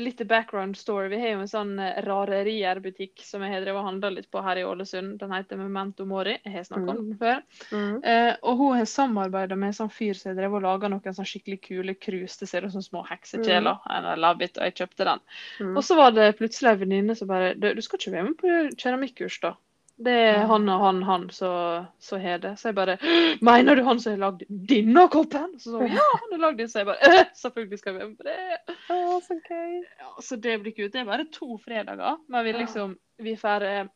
Litt 0.00 0.22
background 0.28 0.76
story. 0.76 1.08
Vi 1.12 1.20
har 1.20 1.34
jo 1.34 1.42
en 1.44 1.50
sånn 1.50 1.74
rarerierbutikk 1.76 2.92
rarerier-butikk 2.92 3.22
som 3.24 3.42
jeg 3.42 3.52
har 3.52 3.62
drevet 3.64 3.80
og 3.80 3.86
handla 3.86 4.10
litt 4.10 4.30
på 4.30 4.42
her 4.42 4.60
i 4.60 4.64
Ålesund. 4.64 5.18
Den 5.20 5.32
heter 5.32 5.56
Memento 5.56 6.04
Mori. 6.08 6.38
Jeg 6.44 6.52
har 6.52 6.64
snakket 6.64 6.98
om 6.98 7.08
den 7.10 7.18
før. 7.18 7.42
Mm. 7.72 8.04
Eh, 8.04 8.34
og 8.42 8.58
hun 8.58 8.76
har 8.78 8.88
samarbeida 8.90 9.56
med 9.56 9.72
en 9.72 9.78
sånn 9.80 9.92
fyr 9.92 10.14
som 10.18 10.32
har 10.32 10.38
drevet 10.40 10.60
og 10.60 10.66
laga 10.66 10.90
noen 10.92 11.16
sånn 11.16 11.28
skikkelig 11.28 11.60
kule 11.66 11.94
krus. 11.94 12.38
Det 12.40 12.48
ser 12.50 12.66
ut 12.66 12.74
som 12.74 12.84
små 12.84 13.04
heksekjeler. 13.08 13.82
Mm. 13.86 14.08
I 14.12 14.16
love 14.20 14.44
it, 14.44 14.58
og 14.58 14.68
jeg 14.68 14.78
kjøpte 14.82 15.08
den. 15.08 15.24
Mm. 15.60 15.74
Og 15.76 15.84
så 15.86 15.98
var 15.98 16.16
det 16.16 16.32
plutselig 16.40 16.72
ei 16.72 16.82
venninne 16.84 17.18
som 17.18 17.30
bare 17.30 17.54
du 17.56 17.82
skal 17.84 18.00
ikke 18.00 18.16
være 18.16 18.28
med 18.30 18.38
på 18.40 18.56
keramikkurs, 18.80 19.40
da. 19.44 19.56
Det 19.96 20.12
er 20.12 20.46
han 20.48 20.68
og 20.72 20.80
han 20.80 21.02
han 21.06 21.26
som 21.30 22.22
har 22.22 22.38
det. 22.42 22.54
Så 22.58 22.70
jeg 22.70 22.76
bare 22.78 22.96
Mener 23.44 23.76
du 23.76 23.82
han 23.86 24.00
som 24.00 24.14
har 24.14 24.22
lagd 24.24 24.44
denne 24.48 25.06
koppen? 25.12 25.58
Så 25.60 25.74
sa 25.74 25.86
ja, 25.86 26.06
han 26.22 26.34
har 26.34 26.42
lagd 26.46 26.58
den. 26.62 26.70
Så 26.72 26.82
jeg 26.82 26.88
bare 26.88 27.10
«Øh, 27.10 27.24
Selvfølgelig 27.42 27.78
skal 27.78 27.94
vi 27.94 27.98
være 27.98 28.08
med 28.08 28.16
på 28.16 28.28
det. 28.28 28.76
Oh, 28.90 29.20
så 29.22 29.38
gøy. 29.48 29.76
Ja, 30.00 30.10
så 30.20 30.36
det 30.36 30.58
blir 30.62 30.76
kult. 30.76 30.92
Det 30.92 31.02
er 31.02 31.10
bare 31.10 31.28
to 31.32 31.58
fredager. 31.64 32.18
Men 32.28 32.44
vi 32.44 32.52
liksom 32.52 32.98
Vi 33.22 33.36
får, 33.36 33.62
eh, 33.62 33.86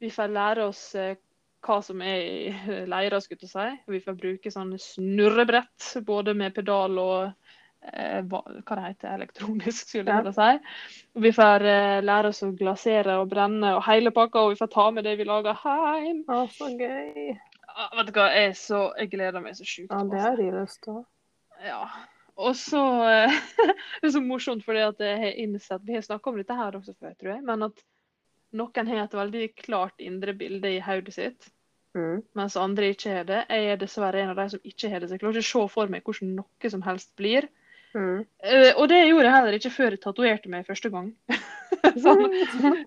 vi 0.00 0.10
får 0.10 0.30
lære 0.32 0.64
oss 0.64 0.94
eh, 0.94 1.16
hva 1.64 1.80
som 1.82 2.00
er 2.04 2.20
i 2.20 2.48
eh, 2.48 2.84
leira, 2.88 3.20
skulle 3.20 3.44
jeg 3.44 3.52
si. 3.52 3.66
Vi 3.92 4.00
får 4.04 4.16
bruke 4.20 4.52
sånn 4.52 4.72
snurrebrett, 4.80 5.90
både 6.06 6.34
med 6.36 6.54
pedal 6.56 6.98
og 7.00 7.43
hva, 8.30 8.40
hva 8.64 8.76
det 8.78 8.84
heter, 8.86 9.14
elektronisk, 9.18 9.88
skulle 9.90 10.16
jeg 10.16 10.34
si. 10.36 10.50
Vi 11.26 11.32
får 11.36 11.66
uh, 11.66 11.98
lære 12.04 12.30
oss 12.32 12.42
å 12.46 12.52
glasere 12.56 13.18
og 13.20 13.28
brenne 13.32 13.74
og 13.76 13.84
hele 13.88 14.12
pakka, 14.14 14.44
og 14.44 14.54
vi 14.54 14.60
får 14.60 14.72
ta 14.72 14.88
med 14.94 15.06
det 15.08 15.16
vi 15.20 15.28
lager 15.28 15.60
hjem. 15.60 16.24
Å, 16.28 16.44
så 16.54 16.70
gøy. 16.72 17.34
Ja, 17.74 17.88
vet 17.98 18.10
du 18.10 18.18
hva, 18.18 18.28
jeg, 18.34 18.54
så, 18.58 18.84
jeg 19.00 19.12
gleder 19.14 19.44
meg 19.44 19.56
så 19.58 19.66
sjukt. 19.66 19.90
Ja, 19.92 20.02
det 20.10 20.22
har 20.22 20.38
de 20.40 20.50
lyst 20.54 20.82
til. 20.86 21.02
Ja. 21.64 21.82
Og 22.34 22.56
så 22.58 22.82
uh, 22.82 23.34
Det 24.00 24.08
er 24.08 24.14
så 24.16 24.22
morsomt, 24.22 24.64
fordi 24.66 24.82
at 24.82 25.02
jeg 25.02 25.18
har 25.20 25.36
innsett 25.38 25.84
Vi 25.86 25.94
har 25.94 26.02
snakka 26.02 26.32
om 26.32 26.40
dette 26.40 26.56
her 26.58 26.78
også 26.80 26.96
før, 26.98 27.12
tror 27.14 27.36
jeg. 27.36 27.44
Men 27.46 27.68
at 27.68 27.84
noen 28.54 28.90
har 28.90 29.04
et 29.04 29.18
veldig 29.18 29.44
klart 29.58 30.02
indre 30.02 30.34
bilde 30.38 30.72
i 30.76 30.80
hodet 30.82 31.14
sitt, 31.14 31.50
Mm. 31.94 32.22
mens 32.34 32.56
andre 32.58 32.88
ikke 32.90 33.10
har 33.14 33.26
det. 33.28 33.40
Jeg 33.54 33.66
er 33.70 33.76
dessverre 33.78 34.22
en 34.22 34.32
av 34.32 34.38
de 34.40 34.48
som 34.50 34.64
ikke 34.66 34.88
har 34.90 34.98
det. 34.98 35.08
Så 35.08 35.14
jeg 35.14 35.20
klarer 35.22 35.38
ikke 35.38 35.46
å 35.46 35.66
se 35.68 35.74
for 35.74 35.92
meg 35.92 36.02
hvordan 36.06 36.32
noe 36.40 36.70
som 36.72 36.82
helst 36.82 37.12
blir. 37.20 37.46
Mm. 37.94 38.24
Eh, 38.42 38.70
og 38.74 38.88
det 38.90 39.04
gjorde 39.06 39.28
jeg 39.28 39.34
heller 39.36 39.56
ikke 39.58 39.70
før 39.70 39.94
jeg 39.94 40.02
tatoverte 40.02 40.50
meg 40.50 40.66
første 40.66 40.90
gang. 40.90 41.12
så, 42.02 42.14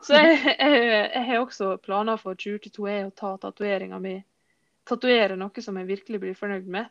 Så 0.03 0.19
jeg, 0.19 0.37
jeg, 0.51 0.81
jeg 1.13 1.23
har 1.29 1.39
også 1.39 1.77
planer 1.83 2.19
for 2.21 2.39
2022 2.39 2.89
er 2.91 3.07
å 3.07 3.15
ta 3.15 3.37
tatoveringa 3.41 4.01
mi 4.03 4.19
Tatovere 4.87 5.35
noe 5.35 5.59
som 5.59 5.75
jeg 5.75 5.87
virkelig 5.89 6.19
blir 6.21 6.35
fornøyd 6.37 6.67
med. 6.71 6.85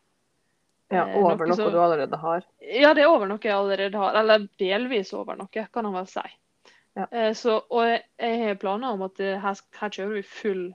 Ja, 0.93 1.07
Eh, 1.09 1.15
over 1.17 1.47
noe 1.47 1.49
noe 1.49 1.57
som, 1.57 1.71
du 1.73 1.79
allerede 1.81 2.19
har. 2.21 2.45
Ja, 2.61 2.91
det 2.95 3.07
er 3.07 3.09
over 3.09 3.27
noe 3.31 3.41
jeg 3.43 3.55
allerede 3.57 3.97
har. 3.99 4.19
Eller 4.21 4.45
delvis 4.61 5.15
over 5.17 5.39
noe, 5.39 5.49
kan 5.73 5.89
han 5.89 5.97
vel 5.97 6.11
si. 6.11 6.27
Ja. 6.97 7.07
Eh, 7.11 7.31
Så, 7.35 7.57
og 7.71 7.87
jeg, 7.89 8.03
jeg 8.21 8.43
har 8.43 8.61
planer 8.61 8.93
om 8.93 9.07
at 9.09 9.19
her, 9.19 9.63
her 9.81 9.95
kjører 9.97 10.13
vi 10.19 10.23
full 10.29 10.67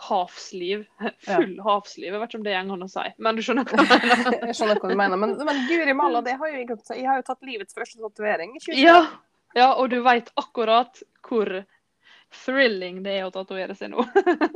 havsliv. 0.00 0.84
Full 1.26 1.56
havsliv. 1.64 2.12
Jeg 2.12 2.20
vet 2.20 2.30
ikke 2.30 2.40
om 2.40 2.46
det 2.46 2.54
går 2.54 2.76
an 2.76 2.86
å 2.86 2.90
si, 2.90 3.08
men 3.18 3.38
du 3.38 3.42
skjønner 3.44 3.66
hva 3.68 3.82
jeg 3.82 3.90
mener. 3.90 4.38
Jeg 4.50 4.56
skjønner 4.58 4.80
hva 4.80 4.92
du 4.92 4.96
mener. 5.02 5.20
Men, 5.20 5.34
men 5.48 5.60
guri 5.68 5.96
malla, 6.02 6.22
det 6.24 6.36
har 6.40 6.52
jo 6.52 6.62
jeg, 6.62 6.78
jeg 6.96 7.08
har 7.08 7.20
jo 7.20 7.26
tatt 7.26 7.44
livets 7.46 7.76
første 7.76 8.00
tatovering. 8.00 8.56
i 8.56 8.62
2021. 8.62 8.86
Ja, 8.86 9.02
ja, 9.58 9.68
og 9.74 9.90
du 9.92 10.00
veit 10.06 10.30
akkurat 10.40 11.02
hvor 11.26 11.52
thrilling 12.44 13.00
det 13.02 13.16
er 13.18 13.26
å 13.26 13.32
tatovere 13.34 13.74
seg 13.74 13.90
nå. 13.90 14.04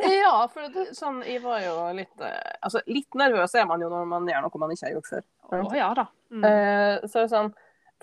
Ja, 0.06 0.36
for 0.52 0.70
det, 0.70 0.86
sånn, 0.94 1.20
jeg 1.26 1.42
var 1.42 1.58
jo 1.64 1.74
litt 1.96 2.22
eh, 2.22 2.52
Altså, 2.62 2.84
litt 2.86 3.18
nervøs 3.18 3.56
er 3.58 3.66
man 3.66 3.82
jo 3.82 3.90
når 3.90 4.06
man 4.12 4.28
gjør 4.30 4.46
noe 4.46 4.62
man 4.62 4.74
ikke 4.74 4.86
har 4.86 4.94
gjort 4.94 5.10
før. 5.10 5.26
Å 5.50 5.62
ja 5.74 5.90
da. 5.98 6.06
Mm. 6.30 6.46
Eh, 6.48 7.06
så 7.10 7.26
sånn 7.30 7.50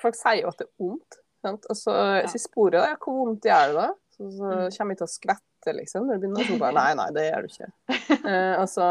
Folk 0.02 0.18
sier 0.18 0.42
jo 0.42 0.52
at 0.52 0.60
det 0.60 0.66
er 0.68 0.76
vondt. 0.82 1.18
Sant? 1.42 1.66
Og 1.70 1.78
så, 1.78 1.94
så 1.94 2.38
jeg 2.38 2.44
spør 2.44 2.78
jo 2.78 2.84
ja, 2.86 2.98
hvor 3.02 3.18
vondt 3.18 3.48
gjør 3.48 3.72
det 3.72 3.78
da? 3.78 3.88
Så, 4.22 4.30
så 4.38 4.52
Mm. 4.52 4.70
kommer 4.78 4.94
jeg 4.94 5.00
til 5.02 5.08
å 5.08 5.14
skvette, 5.16 5.74
liksom. 5.78 6.06
Når 6.08 6.14
det 6.14 6.22
begynner, 6.22 6.46
så 6.48 6.60
bare 6.62 6.74
Nei, 6.82 6.94
nei, 7.00 7.10
det 7.18 7.26
gjør 7.32 7.42
du 7.42 7.52
ikke. 7.52 7.72
Eh, 8.22 8.54
og 8.62 8.68
så 8.70 8.88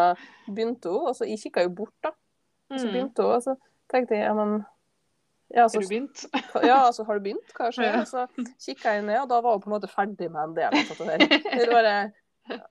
begynte 0.50 0.90
hun, 0.90 1.06
og 1.10 1.16
så 1.16 1.28
jeg 1.30 1.38
kikka 1.44 1.62
jo 1.68 1.72
bort, 1.82 1.94
da. 2.02 2.12
Og 2.70 2.78
så 2.80 2.86
Mm. 2.86 2.92
begynte 2.94 3.22
hun, 3.26 3.32
og 3.38 3.42
så 3.46 3.56
tenkte 3.90 4.14
jeg 4.18 4.26
ja, 4.26 4.34
men 4.34 4.64
ja, 5.54 5.62
Har 5.66 5.68
du 5.82 5.88
begynt? 5.88 6.26
ja, 6.70 6.76
altså, 6.86 7.04
har 7.06 7.18
du 7.18 7.24
begynt? 7.24 7.52
kanskje? 7.58 7.82
Ja. 7.88 8.00
Og 8.00 8.06
så 8.06 8.26
kikka 8.62 8.92
jeg 8.94 9.02
ned, 9.08 9.18
og 9.24 9.28
da 9.32 9.40
var 9.40 9.52
hun 9.56 9.62
på 9.64 9.70
en 9.70 9.74
måte 9.80 9.90
ferdig 9.90 10.28
med 10.30 10.42
en 10.44 10.54
del 10.54 10.70
av 10.74 10.84
tatoveringen. 10.90 11.42
Det 11.58 11.70
bare 11.78 11.94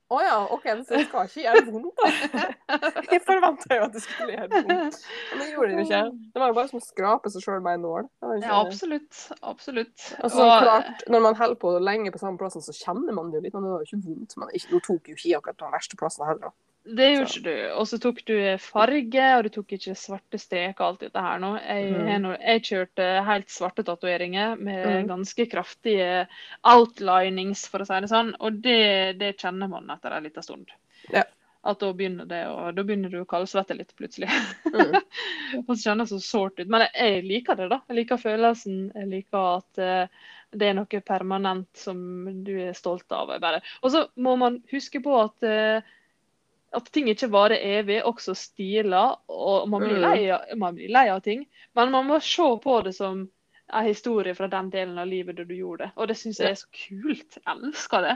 Å 0.09 0.19
ja, 0.25 0.35
OK, 0.55 0.63
så 0.87 0.95
det 0.97 1.03
skal 1.07 1.27
ikke 1.29 1.43
gjøre 1.45 1.63
vondt, 1.69 1.99
da. 1.99 2.43
Jeg 3.13 3.21
forventa 3.25 3.77
jo 3.77 3.83
at 3.87 3.93
det 3.95 4.01
skulle 4.05 4.35
gjøre 4.35 4.49
vondt. 4.53 4.99
Men 5.31 5.43
det 5.43 5.47
gjorde 5.53 5.69
det 5.69 5.75
jo 5.77 5.85
ikke. 5.85 6.01
Det 6.33 6.41
var 6.43 6.51
jo 6.53 6.57
bare 6.59 6.71
som 6.71 6.79
å 6.79 6.85
skrape 6.85 7.31
seg 7.33 7.45
sjøl 7.45 7.61
med 7.65 7.77
en 7.79 7.85
nål. 7.87 8.07
Ja, 8.45 8.55
absolutt. 8.67 9.19
Absolutt. 9.53 10.07
Og- 10.41 10.63
klart, 10.65 11.05
når 11.09 11.25
man 11.27 11.35
holder 11.41 11.59
på 11.61 11.75
lenge 11.83 12.11
på 12.15 12.21
samme 12.21 12.37
plassen, 12.41 12.61
så 12.65 12.73
kjenner 12.75 13.13
man 13.13 13.29
det 13.31 13.39
jo 13.39 13.45
litt. 13.47 13.53
Men 13.57 13.63
det 13.67 13.71
var 13.75 13.83
jo 13.85 13.89
ikke 13.89 14.03
vondt. 14.07 14.37
Men 14.37 14.49
nå 14.73 14.81
tok 14.89 15.07
jo 15.13 15.15
ikke 15.19 15.37
akkurat 15.41 15.61
den 15.65 15.71
verste 15.77 15.99
plassen 16.01 16.25
heller. 16.29 16.51
Det 16.83 17.07
gjorde 17.11 17.27
Så. 17.27 17.39
ikke 17.39 17.49
du. 17.49 17.71
Og 17.75 17.87
så 17.87 17.97
tok 18.01 18.21
du 18.25 18.35
farge, 18.63 19.25
og 19.37 19.43
du 19.45 19.49
tok 19.53 19.73
ikke 19.75 19.95
svarte 19.99 20.39
streker 20.41 20.79
og 20.79 20.85
alt 20.87 21.03
dette 21.05 21.23
her 21.25 21.41
nå. 21.43 21.49
Jeg, 21.59 21.89
mm. 21.91 22.29
jeg 22.39 22.63
kjørte 22.69 23.09
helt 23.27 23.51
svarte 23.53 23.85
tatoveringer 23.85 24.55
med 24.57 24.85
mm. 24.85 25.09
ganske 25.09 25.47
kraftige 25.51 26.23
outlinings, 26.67 27.65
for 27.69 27.83
å 27.83 27.89
si 27.89 27.99
det 28.05 28.11
sånn. 28.11 28.31
Og 28.39 28.61
det, 28.63 29.19
det 29.19 29.35
kjenner 29.41 29.69
man 29.71 29.91
etter 29.93 30.15
en 30.15 30.25
liten 30.25 30.45
stund. 30.45 30.73
Ja. 31.13 31.25
At 31.67 31.81
da 31.83 31.91
begynner 31.91 32.25
det, 32.25 32.45
og 32.47 32.71
da 32.77 32.87
begynner 32.87 33.11
du 33.11 33.19
å 33.21 33.27
kaldsvette 33.29 33.75
litt 33.75 33.91
plutselig. 33.99 34.31
Mm. 34.71 34.95
og 35.67 35.73
så 35.75 35.91
kjennes 35.91 36.09
det 36.13 36.21
så 36.23 36.25
sårt 36.25 36.63
ut. 36.63 36.71
Men 36.71 36.87
jeg, 36.87 37.21
liker 37.27 37.59
det, 37.59 37.67
da. 37.73 37.83
Jeg 37.91 37.99
liker 37.99 38.21
følelsen. 38.23 38.85
Jeg 38.95 39.11
liker 39.11 39.49
at 39.59 39.83
uh, 39.83 40.27
det 40.55 40.71
er 40.71 40.77
noe 40.77 41.01
permanent 41.05 41.69
som 41.77 41.99
du 42.45 42.55
er 42.63 42.73
stolt 42.77 43.11
av. 43.13 43.35
Bare. 43.43 43.61
Og 43.83 43.93
så 43.93 44.07
må 44.23 44.37
man 44.39 44.61
huske 44.71 45.03
på 45.03 45.13
at 45.19 45.45
eh, 45.45 45.95
at 46.73 46.91
ting 46.93 47.07
ikke 47.09 47.29
varer 47.31 47.57
evig, 47.79 48.01
også 48.05 48.35
stiler. 48.37 49.15
Og 49.29 49.67
man 49.69 49.81
blir, 49.81 49.95
Mm. 49.97 50.01
lei 50.01 50.29
av, 50.31 50.41
man 50.57 50.75
blir 50.75 50.89
lei 50.89 51.07
av 51.09 51.21
ting. 51.21 51.45
Men 51.75 51.91
man 51.91 52.05
må 52.07 52.19
se 52.21 52.43
på 52.63 52.83
det 52.83 52.95
som 52.95 53.29
en 53.73 53.85
historie 53.85 54.33
fra 54.35 54.47
den 54.47 54.69
delen 54.71 54.97
av 54.97 55.07
livet 55.07 55.35
da 55.37 55.43
du 55.43 55.53
gjorde 55.55 55.77
det. 55.85 55.91
Og 55.97 56.07
det 56.07 56.15
syns 56.17 56.39
jeg 56.39 56.51
er 56.51 56.55
så 56.55 56.67
kult. 56.73 57.37
Jeg 57.37 57.55
elsker 57.55 58.01
det. 58.01 58.15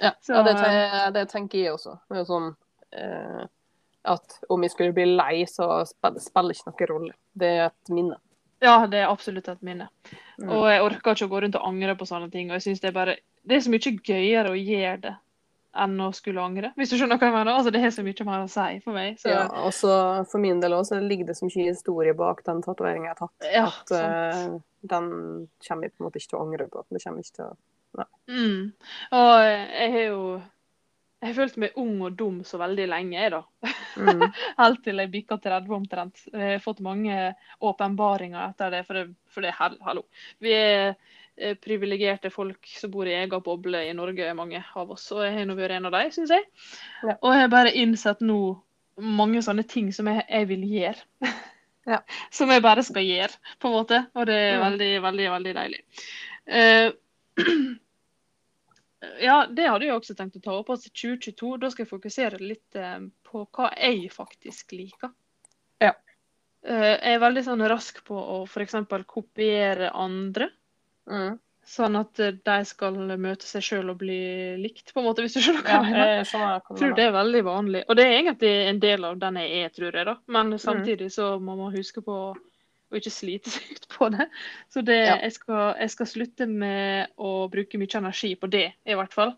Ja, 0.00 0.12
Så- 0.20 0.34
ja 0.34 0.42
det, 0.42 0.56
te- 0.56 1.10
det 1.12 1.28
tenker 1.30 1.58
jeg 1.58 1.72
også. 1.72 1.98
Det 2.08 2.16
er 2.16 2.24
jo 2.24 2.24
sånn 2.24 2.56
eh, 2.92 3.46
at 4.04 4.38
om 4.50 4.62
jeg 4.62 4.70
skulle 4.70 4.92
bli 4.94 5.04
lei, 5.16 5.44
så 5.44 5.84
spiller 5.86 6.48
det 6.48 6.56
ikke 6.58 6.66
noen 6.66 6.88
rolle. 6.90 7.12
Det 7.36 7.48
er 7.48 7.66
et 7.66 7.88
minne. 7.90 8.16
Ja, 8.62 8.86
det 8.86 8.98
er 9.00 9.08
absolutt 9.10 9.48
et 9.48 9.62
minne. 9.62 9.88
Mm. 10.40 10.50
Og 10.50 10.68
jeg 10.70 10.82
orker 10.82 11.14
ikke 11.14 11.26
å 11.26 11.30
gå 11.30 11.40
rundt 11.42 11.54
og 11.56 11.66
angre 11.66 11.94
på 11.96 12.06
sånne 12.06 12.30
ting. 12.30 12.50
Og 12.50 12.54
jeg 12.54 12.62
synes 12.62 12.80
det 12.80 12.88
er 12.88 12.92
bare 12.92 13.16
Det 13.44 13.56
er 13.56 13.60
så 13.60 13.70
mye 13.70 13.98
gøyere 14.06 14.50
å 14.50 14.54
gjøre 14.54 15.00
det 15.00 15.16
enn 15.74 15.94
å 16.04 16.10
skulle 16.14 16.42
angre. 16.42 16.72
Hvis 16.76 16.90
du 16.92 16.96
skjønner 16.98 17.16
hva 17.20 17.28
jeg 17.30 17.34
mener? 17.36 17.52
Altså, 17.56 17.72
det 17.72 17.80
har 17.80 17.90
så 17.94 18.04
mye 18.04 18.26
mer 18.28 18.44
å 18.44 18.50
si 18.52 18.80
for 18.84 18.92
meg. 18.96 19.18
Så 19.22 19.30
Ja, 19.32 19.46
og 19.64 19.72
så 19.72 19.92
for 20.30 20.38
min 20.42 20.60
del 20.60 20.72
også, 20.76 21.00
ligger 21.00 21.26
det 21.32 21.36
så 21.38 21.46
mye 21.48 21.68
historie 21.70 22.12
bak 22.14 22.44
den 22.44 22.62
tatoveringa 22.62 23.10
jeg 23.10 23.16
har 23.16 23.20
tatt. 23.26 23.50
ja, 23.52 23.66
At 23.66 23.92
eh, 23.96 24.58
den 24.92 25.10
kommer 25.66 25.82
jeg 25.88 25.94
på 25.96 26.02
en 26.02 26.08
måte 26.08 26.20
ikke 26.20 26.32
til 26.34 26.38
å 26.40 26.46
angre 26.46 26.68
på. 26.68 26.84
Det 26.90 27.02
kommer 27.04 27.20
ikke 27.24 27.38
til 27.40 27.44
å 27.52 27.56
Mm. 28.32 28.72
Og 29.12 29.40
jeg 29.44 29.90
har 29.92 30.04
jo 30.06 30.42
Jeg 31.20 31.28
har 31.28 31.34
følt 31.36 31.56
meg 31.60 31.74
ung 31.76 32.00
og 32.02 32.16
dum 32.16 32.38
så 32.42 32.58
veldig 32.58 32.86
lenge, 32.88 33.12
jeg, 33.20 33.30
da. 33.30 33.42
mm. 33.96 34.22
Helt 34.58 34.80
til 34.82 34.96
jeg 34.98 35.10
bikka 35.12 35.36
30 35.38 35.68
omtrent. 35.76 36.22
Jeg 36.32 36.56
har 36.56 36.62
fått 36.64 36.80
mange 36.82 37.34
åpenbaringer 37.62 38.48
etter 38.48 38.70
det. 38.74 38.80
For 38.88 38.94
det, 38.98 39.04
for 39.30 39.40
det 39.46 39.52
hall- 39.54 39.78
hallo. 39.86 40.02
Vi 40.42 40.50
er 40.56 40.88
eh, 40.88 40.94
privilegerte 41.64 42.30
folk 42.30 42.68
som 42.76 42.90
bor 42.92 43.08
i 43.08 43.14
egen 43.16 43.42
boble 43.44 43.80
i 43.88 43.94
Norge, 43.96 44.34
mange 44.36 44.60
av 44.76 44.90
oss. 44.92 45.06
Og 45.14 45.22
jeg 45.24 45.32
har 45.38 45.48
nå 45.48 45.56
vært 45.58 45.78
en 45.78 45.88
av 45.88 45.94
dem, 45.96 46.10
syns 46.14 46.34
jeg. 46.34 46.44
Ja. 47.02 47.16
Og 47.16 47.32
jeg 47.32 47.44
har 47.44 47.52
bare 47.54 47.72
innsett 47.80 48.20
nå 48.20 48.40
mange 49.00 49.42
sånne 49.44 49.64
ting 49.68 49.90
som 49.94 50.10
jeg, 50.10 50.24
jeg 50.28 50.50
vil 50.52 50.68
gjøre. 50.74 51.08
Ja. 51.82 51.96
som 52.30 52.50
jeg 52.54 52.62
bare 52.62 52.82
skal 52.86 53.02
gjøre, 53.02 53.38
på 53.58 53.66
en 53.66 53.72
måte. 53.74 53.96
Og 54.14 54.28
det 54.28 54.36
er 54.38 54.60
veldig, 54.62 54.90
veldig, 55.02 55.24
veldig 55.32 55.54
deilig. 55.56 55.80
Uh, 56.46 56.92
ja, 59.26 59.40
det 59.50 59.66
hadde 59.66 59.88
jeg 59.88 59.96
også 59.96 60.14
tenkt 60.18 60.38
å 60.38 60.44
ta 60.44 60.54
opp. 60.60 60.70
Altså 60.70 60.92
2022, 60.94 61.56
da 61.58 61.72
skal 61.72 61.82
jeg 61.82 61.90
fokusere 61.90 62.38
litt 62.38 62.78
eh, 62.78 63.00
på 63.26 63.42
hva 63.48 63.72
jeg 63.74 64.12
faktisk 64.14 64.76
liker. 64.78 65.10
Ja. 65.82 65.96
Uh, 66.62 66.94
jeg 66.94 67.16
er 67.16 67.24
veldig 67.24 67.44
sånn 67.48 67.66
rask 67.74 67.98
på 68.06 68.14
å 68.14 68.38
f.eks. 68.46 68.78
kopiere 69.10 69.90
andre. 69.90 70.52
Mm. 71.10 71.40
Sånn 71.72 71.94
at 71.94 72.18
eh, 72.18 72.34
de 72.42 72.54
skal 72.66 72.96
møte 73.22 73.46
seg 73.46 73.62
sjøl 73.62 73.92
og 73.92 74.00
bli 74.00 74.18
likt, 74.58 74.90
på 74.90 74.98
en 75.00 75.06
måte, 75.06 75.22
hvis 75.22 75.36
du 75.36 75.42
skjønner 75.44 75.62
hva 75.62 75.76
jeg 75.76 75.84
mener. 75.86 76.08
jeg 76.16 76.24
Jeg 76.26 76.62
du 76.66 76.80
tror 76.80 76.96
det 76.98 77.04
er 77.04 77.14
veldig 77.14 77.42
vanlig. 77.46 77.82
Og 77.86 77.98
det 77.98 78.06
er 78.06 78.16
egentlig 78.18 78.50
en 78.70 78.80
del 78.82 79.06
av 79.06 79.20
den 79.22 79.38
jeg 79.38 79.60
er, 79.60 79.68
tror 79.76 79.98
jeg, 80.00 80.08
da. 80.10 80.16
Mm. 80.26 80.32
Men 80.38 80.58
samtidig 80.58 81.12
så 81.14 81.36
må 81.38 81.54
man 81.60 81.76
huske 81.76 82.02
på 82.02 82.16
å 82.32 82.98
ikke 82.98 83.12
slite 83.14 83.52
seg 83.54 83.70
ut 83.76 83.86
på 83.94 84.10
det. 84.12 84.26
Så 84.74 84.82
det, 84.84 84.98
Ja. 85.06 85.14
jeg, 85.22 85.32
skal, 85.38 85.62
jeg 85.78 85.94
skal 85.94 86.10
slutte 86.10 86.46
med 86.50 87.14
å 87.16 87.48
bruke 87.52 87.78
mye 87.80 87.98
energi 88.02 88.34
på 88.36 88.50
det, 88.52 88.66
i 88.84 88.98
hvert 88.98 89.14
fall. 89.14 89.32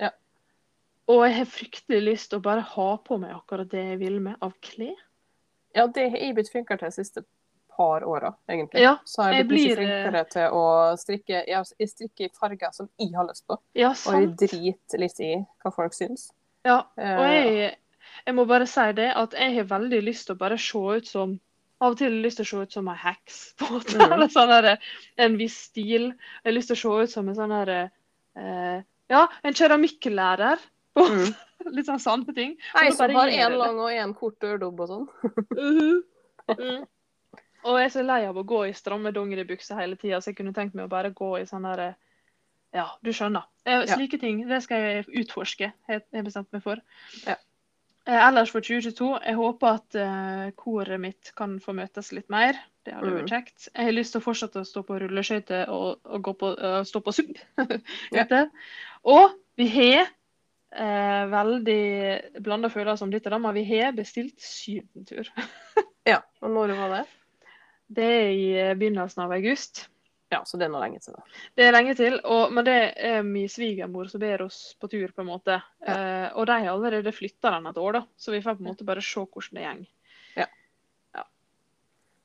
Ja. 0.00 0.10
Og 1.12 1.22
jeg 1.28 1.36
har 1.36 1.52
fryktelig 1.52 2.02
lyst 2.08 2.32
til 2.32 2.40
å 2.40 2.46
bare 2.48 2.64
ha 2.72 2.88
på 2.96 3.20
meg 3.22 3.36
akkurat 3.36 3.70
det 3.70 3.84
jeg 3.92 4.00
vil 4.02 4.18
med 4.24 4.40
av 4.42 4.56
klær. 4.64 4.96
Ja, 5.76 5.86
det 5.86 6.10
har 6.10 6.18
jeg 6.18 6.34
blitt 6.36 6.50
flinkere 6.52 6.80
til 6.82 6.96
siste 6.96 7.22
par 7.76 8.04
åra, 8.04 8.34
egentlig. 8.50 8.82
Ja, 8.82 8.96
så 9.04 9.22
har 9.22 9.32
jeg 9.32 9.42
jeg 9.42 9.48
blir, 9.48 9.70
eh, 9.70 9.76
flinkere 9.76 10.24
til 10.30 10.56
å 10.58 10.64
strikke 11.00 11.44
Jeg, 11.48 11.88
strikker 11.88 12.24
i 12.24 12.32
farger 12.38 12.72
som 12.72 12.88
jeg 12.98 13.12
har 13.14 13.26
lyst 13.28 13.46
på, 13.48 13.58
Ja, 13.74 13.90
og 13.90 14.12
jeg 14.18 14.32
driter 14.36 14.98
litt 14.98 15.20
i 15.20 15.32
hva 15.62 15.72
folk 15.74 15.92
syns. 15.96 16.30
Ja, 16.64 16.82
Eh, 16.96 17.16
og 17.18 17.24
jeg, 17.26 17.76
jeg 18.26 18.34
må 18.34 18.46
bare 18.46 18.66
si 18.66 18.92
det, 18.92 19.12
at 19.16 19.32
jeg 19.32 19.56
har 19.56 19.64
veldig 19.64 20.02
lyst 20.04 20.26
til 20.26 20.36
å 20.36 20.38
bare 20.38 20.58
se 20.58 20.78
ut 20.78 21.06
som 21.08 21.40
Av 21.82 21.90
og 21.90 21.98
til 21.98 22.06
har 22.06 22.14
jeg 22.14 22.22
lyst 22.22 22.36
til 22.38 22.44
å 22.44 22.48
se 22.48 22.56
ut 22.62 22.72
som 22.72 22.88
en 22.88 22.94
heks, 22.96 23.38
på 23.58 23.66
en 23.66 23.72
måte. 23.74 23.96
Mm. 23.98 24.12
Eller 24.12 24.28
sånn 24.30 24.52
der, 24.52 24.78
en 25.18 25.36
viss 25.36 25.56
stil. 25.66 26.12
Jeg 26.12 26.46
har 26.46 26.54
lyst 26.54 26.70
til 26.70 26.76
å 26.76 26.82
se 26.82 27.08
ut 27.08 27.10
som 27.10 27.28
en 27.28 27.34
sånn 27.34 27.50
her, 27.56 27.72
eh, 28.38 28.82
Ja, 29.10 29.26
en 29.42 29.52
keramikklærer. 29.52 30.62
på 30.94 31.08
Mm. 31.08 31.34
Litt 31.74 31.86
sånn 31.86 31.98
sånne 31.98 32.34
ting. 32.34 32.56
Ei 32.78 32.90
som 32.92 33.10
har 33.14 33.28
én 33.28 33.56
lang 33.58 33.78
og 33.80 33.90
én 33.90 34.14
kort 34.14 34.38
øredobb 34.42 34.80
og 34.80 34.88
sånn. 34.88 35.08
Mhm. 35.58 36.02
Mm. 36.58 36.86
Og 37.64 37.78
jeg 37.78 37.86
er 37.88 37.92
så 37.94 38.02
lei 38.06 38.20
av 38.26 38.38
å 38.40 38.44
gå 38.46 38.64
i 38.68 38.74
stramme 38.74 39.12
dongeribukser 39.14 39.78
hele 39.78 39.96
tida, 40.00 40.20
så 40.20 40.32
jeg 40.32 40.36
kunne 40.40 40.54
tenkt 40.56 40.74
meg 40.74 40.88
å 40.88 40.92
bare 40.92 41.12
gå 41.14 41.36
i 41.40 41.46
sånn 41.46 41.62
derre 41.68 41.94
Ja, 42.72 42.86
du 43.04 43.10
skjønner. 43.12 43.44
Eh, 43.66 43.82
Ja. 43.84 43.96
Slike 43.96 44.18
ting, 44.18 44.46
det 44.48 44.62
skal 44.64 44.80
jeg 44.80 45.06
utforske, 45.22 45.72
har 45.88 46.00
jeg 46.12 46.24
bestemt 46.24 46.48
meg 46.52 46.62
for. 46.64 46.80
Ja. 47.26 47.36
Eh, 48.06 48.18
ellers 48.28 48.50
for 48.50 48.60
2022, 48.64 49.10
jeg 49.26 49.36
håper 49.36 49.76
at 49.76 49.94
eh, 49.94 50.50
koret 50.56 50.98
mitt 50.98 51.30
kan 51.36 51.58
få 51.60 51.74
møtes 51.76 52.10
litt 52.16 52.30
mer. 52.32 52.56
Det 52.82 52.94
hadde 52.96 53.12
vært 53.12 53.28
Mm. 53.28 53.30
kjekt. 53.30 53.68
Jeg 53.76 53.84
har 53.84 53.92
lyst 53.92 54.12
til 54.16 54.20
å 54.20 54.24
fortsette 54.24 54.58
å 54.64 54.66
stå 54.66 54.82
på 54.88 54.98
rulleskøyter 54.98 55.68
og, 55.70 56.00
og 56.04 56.22
gå 56.22 56.32
på, 56.40 56.48
uh, 56.58 56.82
stå 56.82 56.98
på 57.00 57.12
SUP 57.14 57.38
Ja. 58.12 58.24
Og 59.04 59.36
vi 59.56 59.68
har 59.68 60.08
eh, 60.72 61.24
veldig 61.30 62.42
blanda 62.42 62.68
følelser 62.72 63.04
om 63.06 63.12
dette, 63.12 63.38
men 63.38 63.54
vi 63.54 63.64
har 63.70 63.92
bestilt 63.92 64.40
sydentur. 64.40 65.28
Ja, 66.08 66.18
og 66.42 66.50
når 66.50 66.72
var 66.74 66.88
det? 66.96 67.04
Det 67.92 68.10
er 68.18 68.30
i 68.32 68.44
eh, 68.60 68.74
begynnelsen 68.78 69.24
av 69.24 69.34
august. 69.36 69.86
Ja, 70.32 70.40
så 70.48 70.56
det 70.56 70.64
er 70.64 70.72
nå 70.72 70.80
lenge 70.80 71.00
til. 71.04 71.12
da. 71.12 71.40
Det 71.58 71.64
er 71.66 71.74
lenge 71.74 71.94
til, 71.98 72.14
og, 72.24 72.52
men 72.56 72.64
det 72.64 72.76
er 72.96 73.24
min 73.26 73.50
svigermor 73.52 74.08
som 74.08 74.22
ber 74.22 74.46
oss 74.46 74.60
på 74.80 74.88
tur, 74.88 75.10
på 75.12 75.20
en 75.24 75.28
måte. 75.28 75.58
Eh, 75.84 76.28
og 76.32 76.46
de 76.48 76.56
har 76.62 76.72
allerede 76.72 77.12
flytta 77.12 77.52
den 77.52 77.68
et 77.68 77.80
år, 77.82 77.98
da, 77.98 78.06
så 78.16 78.32
vi 78.32 78.40
får 78.40 78.56
på 78.56 78.64
en 78.64 78.70
måte 78.70 78.88
bare 78.88 79.04
se 79.04 79.20
hvordan 79.26 79.58
det 79.60 79.66
går. 79.66 79.90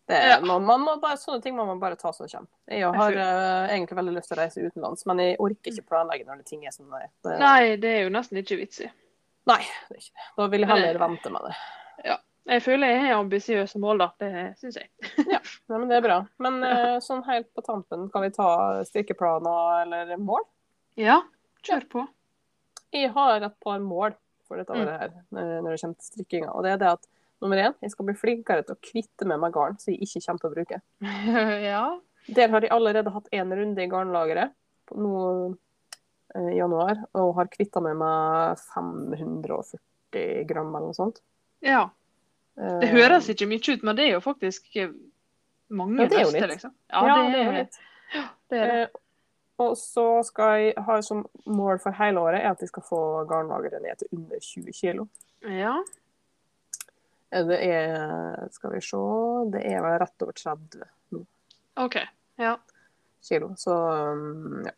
Det 0.08 0.16
er, 0.16 0.30
Ja. 0.30 0.40
man, 0.40 0.80
må 0.80 0.94
bare, 1.04 1.18
sånne 1.20 1.44
ting 1.44 1.56
må 1.56 1.66
man 1.68 1.82
bare 1.82 1.98
ta 2.00 2.14
som 2.16 2.24
det 2.24 2.32
kommer. 2.32 2.48
Jeg 2.72 2.92
har 2.96 3.18
uh, 3.18 3.68
egentlig 3.68 3.98
veldig 3.98 4.14
lyst 4.16 4.30
til 4.32 4.38
å 4.38 4.40
reise 4.40 4.64
utenlands, 4.64 5.04
men 5.10 5.20
jeg 5.20 5.36
orker 5.44 5.74
ikke 5.74 5.90
planlegge 5.90 6.28
når 6.30 6.40
det 6.40 6.48
ting 6.48 6.64
er 6.64 6.72
som 6.72 6.88
det 6.94 7.02
er. 7.02 7.10
Det, 7.28 7.34
Nei, 7.42 7.76
det 7.84 7.92
er 7.92 8.06
jo 8.06 8.14
nesten 8.16 8.40
ikke 8.40 8.56
vits 8.62 8.86
i. 8.86 8.88
nei, 9.52 9.60
det 9.90 9.98
er 9.98 10.06
ikke 10.06 10.16
det. 10.16 10.30
Da 10.40 10.48
vil 10.54 10.64
jeg 10.64 10.72
heller 10.72 11.02
vente 11.04 11.34
med 11.36 11.50
det. 11.50 11.58
Jeg 12.48 12.64
føler 12.64 12.94
jeg 12.94 13.00
har 13.04 13.18
ambisiøse 13.20 13.80
mål, 13.84 14.00
da. 14.00 14.08
Det 14.22 14.30
syns 14.62 14.78
jeg. 14.80 14.88
Nei, 15.28 15.40
men 15.82 15.88
det 15.90 15.98
er 15.98 16.06
bra. 16.06 16.18
Men 16.44 16.62
eh, 16.64 16.94
sånn 17.04 17.26
helt 17.28 17.50
på 17.58 17.64
tampen, 17.66 18.06
kan 18.14 18.24
vi 18.24 18.30
ta 18.36 18.48
styrkeplaner 18.88 19.84
eller 19.84 20.14
mål? 20.22 20.46
Ja, 20.98 21.20
kjør 21.68 21.84
på. 21.92 22.06
Jeg 22.96 23.12
har 23.18 23.44
et 23.44 23.58
par 23.64 23.84
mål 23.84 24.16
for 24.48 24.62
dette 24.62 24.72
Mm. 24.72 24.86
året 24.86 25.02
her, 25.02 25.12
når 25.36 25.74
det 25.74 25.80
kommer 25.82 26.00
til 26.00 26.08
strikkinga. 26.08 26.54
Og 26.56 26.64
det 26.64 26.72
er 26.72 26.80
det 26.86 26.92
at 26.94 27.04
nummer 27.44 27.60
én, 27.60 27.76
jeg 27.84 27.92
skal 27.92 28.08
bli 28.08 28.16
flinkere 28.18 28.64
til 28.64 28.78
å 28.78 28.80
kvitte 28.82 29.28
med 29.28 29.42
meg 29.44 29.52
garn 29.54 29.76
som 29.78 29.92
jeg 29.92 30.08
ikke 30.08 30.24
kommer 30.24 30.40
til 30.40 30.50
å 30.50 30.56
bruke. 30.56 30.80
ja. 31.68 31.84
Der 32.32 32.50
har 32.54 32.64
jeg 32.64 32.72
allerede 32.72 33.12
hatt 33.14 33.28
én 33.36 33.52
runde 33.60 33.84
i 33.84 33.90
garnlageret 33.92 34.56
på 34.88 34.96
nå 35.04 35.14
eh, 36.34 36.50
i 36.56 36.58
januar, 36.62 37.04
og 37.20 37.36
har 37.42 37.52
kvitta 37.52 37.84
med 37.84 38.00
meg 38.00 38.58
540 38.72 40.48
gram 40.48 40.72
eller 40.72 40.88
noe 40.94 40.98
sånt. 40.98 41.20
ja. 41.62 41.90
Eh, 42.58 42.80
Det 42.82 42.90
høres 42.90 43.30
ikke 43.30 43.48
mye 43.50 43.74
ut, 43.74 43.84
men 43.84 43.96
det 43.96 44.06
er 44.08 44.14
jo 44.16 44.20
faktisk 44.24 44.64
mange 45.70 46.08
Ja, 46.08 46.20
er 46.22 46.32
litt. 46.32 46.50
liksom. 46.56 46.74
Ja, 46.90 47.02
det 47.06 47.36
er 47.40 47.46
jo 47.46 47.52
litt. 47.52 47.78
det 48.50 48.60
er 48.60 48.68
det. 48.72 48.82
Eh, 48.82 48.88
og 49.60 49.76
så 49.78 50.24
skal 50.24 50.60
jeg 50.62 50.74
ha 50.86 51.02
som 51.02 51.24
mål 51.46 51.80
for 51.82 51.92
hele 51.98 52.22
året 52.22 52.44
er 52.44 52.52
at 52.52 52.60
jeg 52.62 52.70
skal 52.70 52.84
få 52.86 53.00
garnlageret 53.30 53.82
ned 53.82 53.98
til 53.98 54.08
under 54.14 54.40
20 54.40 54.74
kg. 54.74 55.08
Ja. 55.50 55.76
Det 57.32 57.58
er 57.60 58.48
Skal 58.52 58.72
vi 58.72 58.82
se 58.82 58.98
Det 59.52 59.66
er 59.66 59.82
vel 59.84 59.98
rett 60.00 60.22
over 60.24 60.32
30 60.32 60.86
OK. 61.78 61.96
Ja. 62.40 62.56
kilo. 63.22 63.56
Så 63.58 63.72
um, 64.14 64.64
ja. 64.66 64.72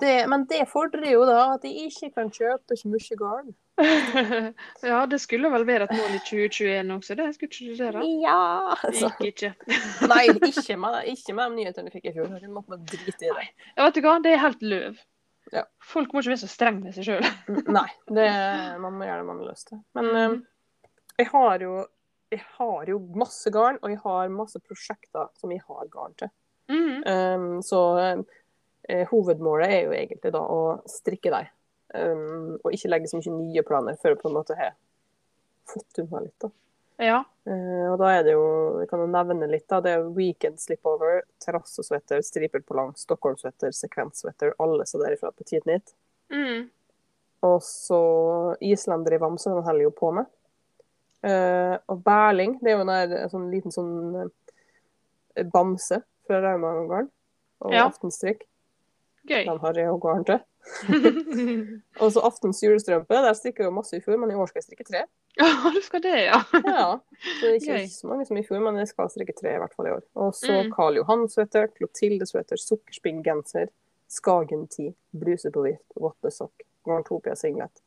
Det, 0.00 0.28
men 0.28 0.44
det 0.50 0.64
fordrer 0.68 1.12
jo 1.12 1.24
da 1.28 1.54
at 1.54 1.62
de 1.62 1.68
ikke 1.86 2.10
kan 2.14 2.30
kjøpe 2.30 2.74
så 2.76 2.88
mye 2.90 3.16
garn. 3.18 3.52
ja, 4.82 5.06
det 5.10 5.18
skulle 5.18 5.50
vel 5.50 5.64
være 5.66 5.88
et 5.88 5.94
mål 5.98 6.12
i 6.14 6.20
2021 6.22 6.92
også, 6.94 7.16
det 7.18 7.26
skulle 7.34 7.50
ikke 7.50 7.78
det 7.80 7.88
da? 7.96 8.04
Ja, 8.22 8.42
altså. 8.76 9.10
gikk 9.18 9.32
ikke. 9.32 9.72
Nei, 10.12 10.22
ikke 10.50 10.76
med, 10.78 11.00
ikke 11.10 11.34
med 11.34 11.50
de 11.50 11.58
nyhetene 11.58 11.90
du 11.90 11.96
fikk 11.96 12.06
i 12.10 12.14
fjor. 12.14 12.30
Du 12.38 12.52
måtte 12.54 12.74
bare 12.74 12.86
drite 12.92 13.26
i 13.26 13.32
det. 13.32 13.48
Ja, 13.74 13.80
vet 13.82 13.98
du 13.98 14.04
hva, 14.06 14.14
det 14.22 14.34
er 14.34 14.44
helt 14.44 14.62
løv. 14.62 15.02
Ja. 15.52 15.64
Folk 15.84 16.14
må 16.14 16.22
ikke 16.22 16.34
være 16.34 16.44
så 16.44 16.50
strenge 16.50 16.84
med 16.84 16.94
seg 16.96 17.08
sjøl. 17.08 17.26
Nei, 17.74 17.88
det, 18.14 18.28
man 18.82 18.94
må 18.94 19.08
gjøre 19.08 19.24
det 19.24 19.28
man 19.32 19.42
har 19.42 19.50
lyst 19.50 19.68
til. 19.72 19.82
Men 19.98 20.12
eh, 20.20 20.38
jeg, 21.20 21.28
har 21.34 21.66
jo, 21.66 21.74
jeg 22.32 22.46
har 22.56 22.94
jo 22.94 23.02
masse 23.18 23.52
garn, 23.54 23.82
og 23.82 23.92
jeg 23.92 24.00
har 24.06 24.32
masse 24.34 24.62
prosjekter 24.62 25.28
som 25.40 25.52
jeg 25.54 25.62
har 25.66 25.90
garn 25.92 26.16
til. 26.22 26.32
Mm. 26.70 27.02
Um, 27.04 27.50
så 27.60 27.80
um, 28.16 28.22
hovedmålet 29.10 29.68
er 29.68 29.82
jo 29.84 29.98
egentlig 29.98 30.32
da 30.32 30.40
å 30.48 30.62
strikke 30.88 31.34
deg. 31.34 31.50
Um, 31.94 32.56
og 32.64 32.72
ikke 32.74 32.90
legge 32.90 33.06
så 33.06 33.20
mye 33.20 33.36
nye 33.36 33.62
planer 33.62 33.98
før 34.02 34.16
jeg 34.16 34.20
på 34.24 34.30
en 34.30 34.34
måte 34.34 34.56
har 34.58 34.72
fått 35.70 36.00
unna 36.02 36.24
litt. 36.24 36.36
da. 36.42 36.50
Ja. 37.02 37.20
Uh, 37.46 37.92
og 37.92 37.98
da 38.00 38.10
er 38.16 38.24
det 38.26 38.34
jo, 38.34 38.46
vi 38.80 38.86
kan 38.90 39.02
jo 39.02 39.06
nevne 39.10 39.46
litt, 39.50 39.66
da. 39.70 39.78
Det 39.84 39.92
er 39.94 40.08
weekend 40.16 40.58
slipover, 40.62 41.22
terrassesweater, 41.44 42.22
striper 42.26 42.64
på 42.66 42.76
lang, 42.78 42.90
Stockholm-sweater, 42.98 43.74
sekvenssweater, 43.74 44.56
alle 44.62 44.86
så 44.90 44.98
derifra 45.02 45.30
på 45.34 45.46
tiden 45.46 45.76
hit. 45.76 45.94
Mm. 46.34 46.66
Og 47.44 47.58
så 47.62 48.00
islender 48.64 49.14
i 49.14 49.20
Vamse, 49.22 49.52
den 49.52 49.66
holder 49.66 49.86
jo 49.86 49.92
på 49.94 50.10
med. 50.18 50.30
Uh, 51.24 51.76
og 51.88 52.02
Berling, 52.04 52.58
det 52.60 52.72
er 52.72 52.78
jo 52.78 52.84
en 52.84 52.90
der, 52.90 53.14
en 53.22 53.30
sånn 53.32 53.46
liten 53.52 53.72
sånn 53.72 53.92
eh, 54.24 55.46
bamse 55.48 56.02
fra 56.26 56.40
Rauma 56.42 56.74
Garn. 56.90 57.08
Og 57.64 57.72
Ja. 57.72 57.86
aftenstrikk. 57.86 58.42
Gøy. 59.28 59.44
Den 59.48 59.60
har 59.62 59.78
jeg 59.78 59.86
jo 59.88 59.96
garn 60.02 60.24
til. 60.28 60.40
Og 62.00 62.10
så 62.12 62.20
aftens 62.24 62.62
julestrømpe, 62.64 63.14
der 63.24 63.36
strikker 63.36 63.66
jeg 63.66 63.74
masse 63.76 63.96
i 63.96 64.02
fjor, 64.04 64.16
men 64.20 64.32
i 64.32 64.36
år 64.38 64.48
skal 64.50 64.60
jeg 64.62 64.66
strikke 64.68 64.86
tre. 64.88 65.04
Ja, 65.40 65.48
du 65.74 65.80
skal 65.84 66.02
det, 66.04 66.12
ja. 66.26 66.40
Ja, 66.64 66.84
så 67.00 67.40
det 67.40 67.48
er 67.48 67.56
ikke 67.58 67.78
Gøy. 67.80 67.86
så 67.90 68.06
mange 68.10 68.26
som 68.28 68.36
i 68.38 68.44
fjor, 68.46 68.60
men 68.64 68.76
jeg 68.80 68.88
skal 68.92 69.08
strikke 69.12 69.34
tre 69.40 69.54
i 69.56 69.62
hvert 69.62 69.74
fall 69.76 69.88
i 69.88 69.94
år. 69.96 70.04
Og 70.14 70.34
så 70.36 70.60
Mm. 70.64 70.70
Karl 70.76 71.00
Johan-sweater, 71.00 71.66
Clotilde-sweater, 71.76 72.60
sukkerspinn-genser, 72.60 73.72
Skagen-10, 74.14 74.92
bluse 75.18 75.50
på 75.50 76.04
vottesokk, 76.04 76.62
Garntopia-singlet 76.86 77.82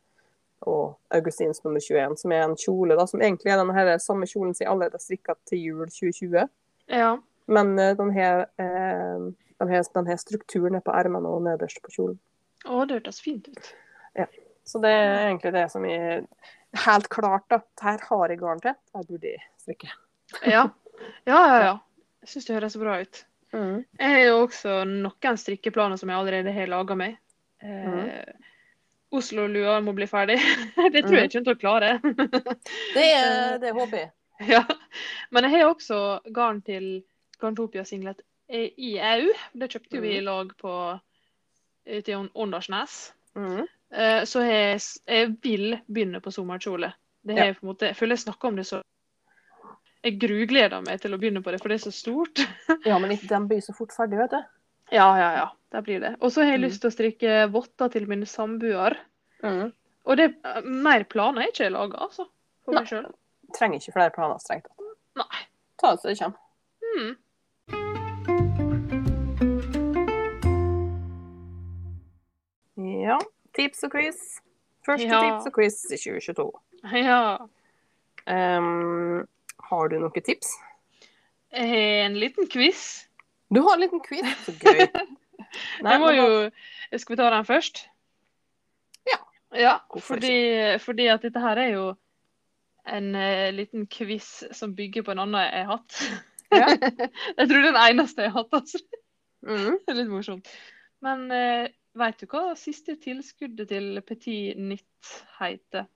og 0.67 0.97
Augustins 1.13 1.63
nummer 1.63 1.79
21, 1.79 2.17
som 2.17 2.31
er 2.33 2.43
en 2.43 2.55
kjole 2.57 2.95
da, 2.97 3.05
som 3.07 3.21
egentlig 3.21 3.51
er 3.53 3.59
den 3.61 3.73
her 3.75 3.91
samme 4.01 4.25
kjolen 4.25 4.55
som 4.57 4.63
jeg 4.65 4.71
allerede 4.71 4.97
har 4.97 5.03
strikka 5.03 5.35
til 5.45 5.61
jul 5.61 5.85
2020. 5.85 6.47
Ja. 6.89 7.11
Men 7.47 7.75
uh, 7.79 7.91
den 7.95 8.09
her, 8.11 8.47
eh, 8.59 9.27
den 9.61 9.71
har, 9.73 9.85
den 9.95 10.17
strukturen 10.21 10.81
på 10.85 10.93
ermene 10.93 11.29
og 11.29 11.43
nederst 11.47 11.79
på 11.85 11.93
kjolen. 11.93 12.17
Å, 12.67 12.83
det 12.85 12.99
hørtes 12.99 13.21
fint 13.23 13.47
ut. 13.49 13.71
Så 14.67 14.81
det 14.83 14.89
er 14.91 15.29
egentlig 15.29 15.53
det 15.55 15.65
som 15.71 15.85
er 15.87 16.25
helt 16.83 17.07
klart, 17.13 17.45
da. 17.53 17.61
Her 17.81 18.01
har 18.09 18.33
jeg 18.33 18.39
garn 18.41 18.59
til. 18.63 18.75
Her 18.95 19.05
burde 19.07 19.31
jeg 19.31 19.43
strikke. 19.61 19.89
Ja. 20.43 20.65
Ja, 21.29 21.39
ja, 21.47 21.57
ja. 21.63 21.73
Jeg 22.25 22.31
syns 22.33 22.47
det 22.49 22.57
høres 22.57 22.75
bra 22.81 22.97
ut. 23.05 23.21
Mm. 23.55 23.85
Jeg 24.01 24.11
har 24.11 24.23
jo 24.25 24.41
også 24.43 24.81
noen 24.89 25.37
strikkeplaner 25.39 25.97
som 26.01 26.11
jeg 26.11 26.19
allerede 26.19 26.51
har 26.53 26.67
laga 26.67 26.97
meg. 26.99 27.15
Eh, 27.63 28.33
Oslo-lua 29.15 29.77
må 29.85 29.93
bli 29.95 30.07
ferdig. 30.09 30.35
det 30.93 31.05
tror 31.05 31.15
jeg 31.21 31.29
ikke 31.29 31.39
hun 31.39 31.47
til 31.47 31.55
å 31.55 31.61
klare. 31.61 31.91
Det, 32.97 33.05
er- 33.05 33.59
det 33.63 33.71
håper 33.77 34.01
jeg. 34.01 34.09
ja. 34.51 34.63
Men 35.31 35.47
jeg 35.47 35.55
har 35.61 35.69
også 35.71 36.01
garn 36.35 36.59
til 36.65 36.89
Garntopia-singlet 37.41 38.19
i 38.49 38.93
EU. 38.99 39.31
Det 39.59 39.69
kjøpte 39.73 40.01
vi 40.01 40.17
i 40.17 40.21
lag 40.23 40.51
på 40.57 40.73
til 42.05 42.29
Åndalsnes. 42.35 43.13
Mm. 43.35 43.65
Eh, 43.91 44.21
Så 44.25 44.41
jeg, 44.43 44.79
jeg 45.07 45.35
vil 45.43 45.77
begynne 45.87 46.19
på 46.23 46.31
sommerkjole. 46.31 46.93
Det 47.27 47.37
har 47.37 47.45
jeg 47.51 47.57
på 47.59 47.65
en 47.65 47.71
måte, 47.73 47.89
jeg 47.91 47.95
føler 47.99 48.15
jeg 48.15 48.23
snakker 48.25 48.47
om 48.47 48.55
det 48.55 48.65
så 48.67 48.81
Jeg 50.03 50.19
grugleder 50.21 50.81
meg 50.85 51.01
til 51.01 51.13
å 51.15 51.17
begynne 51.19 51.41
på 51.43 51.51
det, 51.51 51.59
for 51.59 51.67
det 51.73 51.79
er 51.81 51.89
så 51.89 51.91
stort. 51.91 52.39
Ja, 52.87 52.97
men 52.99 53.11
den 53.17 53.47
blir 53.49 53.59
så 53.65 53.73
fort 53.75 53.91
ferdig, 53.91 54.19
vet 54.21 54.31
du. 54.31 54.39
Ja, 54.93 55.07
ja, 55.19 55.29
ja. 55.35 55.47
Der 55.73 55.81
blir 55.83 55.99
det. 55.99 56.13
Og 56.21 56.31
så 56.31 56.43
har 56.45 56.51
jeg 56.53 56.61
Mm. 56.61 56.67
lyst 56.69 56.81
til 56.81 56.87
å 56.91 56.93
strikke 56.95 57.51
votter 57.51 57.89
til 57.91 58.07
min 58.07 58.23
samboer. 58.25 58.95
Mm. 59.43 59.73
Og 60.05 60.17
det 60.17 60.29
eh, 60.45 60.61
mer 60.63 61.03
planer 61.03 61.41
er 61.43 61.47
ikke 61.51 61.65
jeg 61.65 61.73
laga, 61.75 61.97
altså. 62.07 62.27
For 62.63 62.71
Nei. 62.71 62.81
meg 62.81 62.87
sjøl. 62.93 63.09
Trenger 63.57 63.79
ikke 63.81 63.93
flere 63.97 64.13
planer, 64.15 64.39
strengt 64.39 64.67
tatt. 64.69 64.95
Nei. 65.19 65.41
Ta 65.81 65.91
det 65.91 65.99
så 66.01 66.07
det 66.13 66.19
kommer. 66.19 66.39
Mm. 66.95 67.17
Ja. 73.07 73.17
Tips 73.55 73.85
og 73.87 73.93
quiz. 73.95 74.23
Første 74.85 75.07
Ja. 75.07 75.21
tips 75.23 75.47
og 75.49 75.53
quiz 75.55 75.77
i 75.91 75.97
2022. 75.97 76.51
Ja. 76.93 77.37
Um, 78.27 79.27
har 79.69 79.87
du 79.87 79.99
noen 79.99 80.23
tips? 80.23 80.51
En 81.51 82.17
liten 82.19 82.47
quiz. 82.51 83.07
Du 83.49 83.61
har 83.63 83.77
en 83.77 83.85
liten 83.85 84.01
quiz. 84.03 84.27
Så 84.45 84.55
gøy. 84.59 84.83
Nei, 85.83 85.93
jeg 85.93 86.01
må 86.01 86.11
jo 86.11 86.27
Skal 86.97 87.13
vi 87.13 87.19
ta 87.19 87.29
den 87.31 87.47
først? 87.47 87.85
Ja. 89.07 89.17
Ja, 89.55 89.73
fordi, 90.03 90.77
fordi 90.83 91.07
at 91.11 91.23
dette 91.23 91.39
her 91.43 91.59
er 91.61 91.71
jo 91.71 91.85
en 92.87 93.15
uh, 93.15 93.49
liten 93.55 93.87
quiz 93.91 94.43
som 94.55 94.75
bygger 94.75 95.03
på 95.03 95.11
en 95.11 95.23
annen 95.25 95.43
jeg 95.43 95.65
har 95.67 95.77
hatt. 95.77 95.99
Jeg 97.37 97.49
tror 97.49 97.59
det 97.59 97.67
er 97.67 97.73
den 97.75 97.81
eneste 97.81 98.23
jeg 98.23 98.31
har 98.31 98.45
hatt, 98.45 98.53
altså. 98.55 98.79
Mm. 99.43 99.73
Det 99.83 99.91
er 99.91 99.97
litt 99.97 100.11
morsomt. 100.11 100.47
Men 101.03 101.25
uh, 101.27 101.67
veit 101.97 102.19
du 102.21 102.27
hva 102.31 102.55
siste 102.59 102.95
tilskuddet 103.01 103.69
til 103.71 104.01
Petit 104.05 104.57
Nitt 104.57 105.13
heter? 105.39 105.87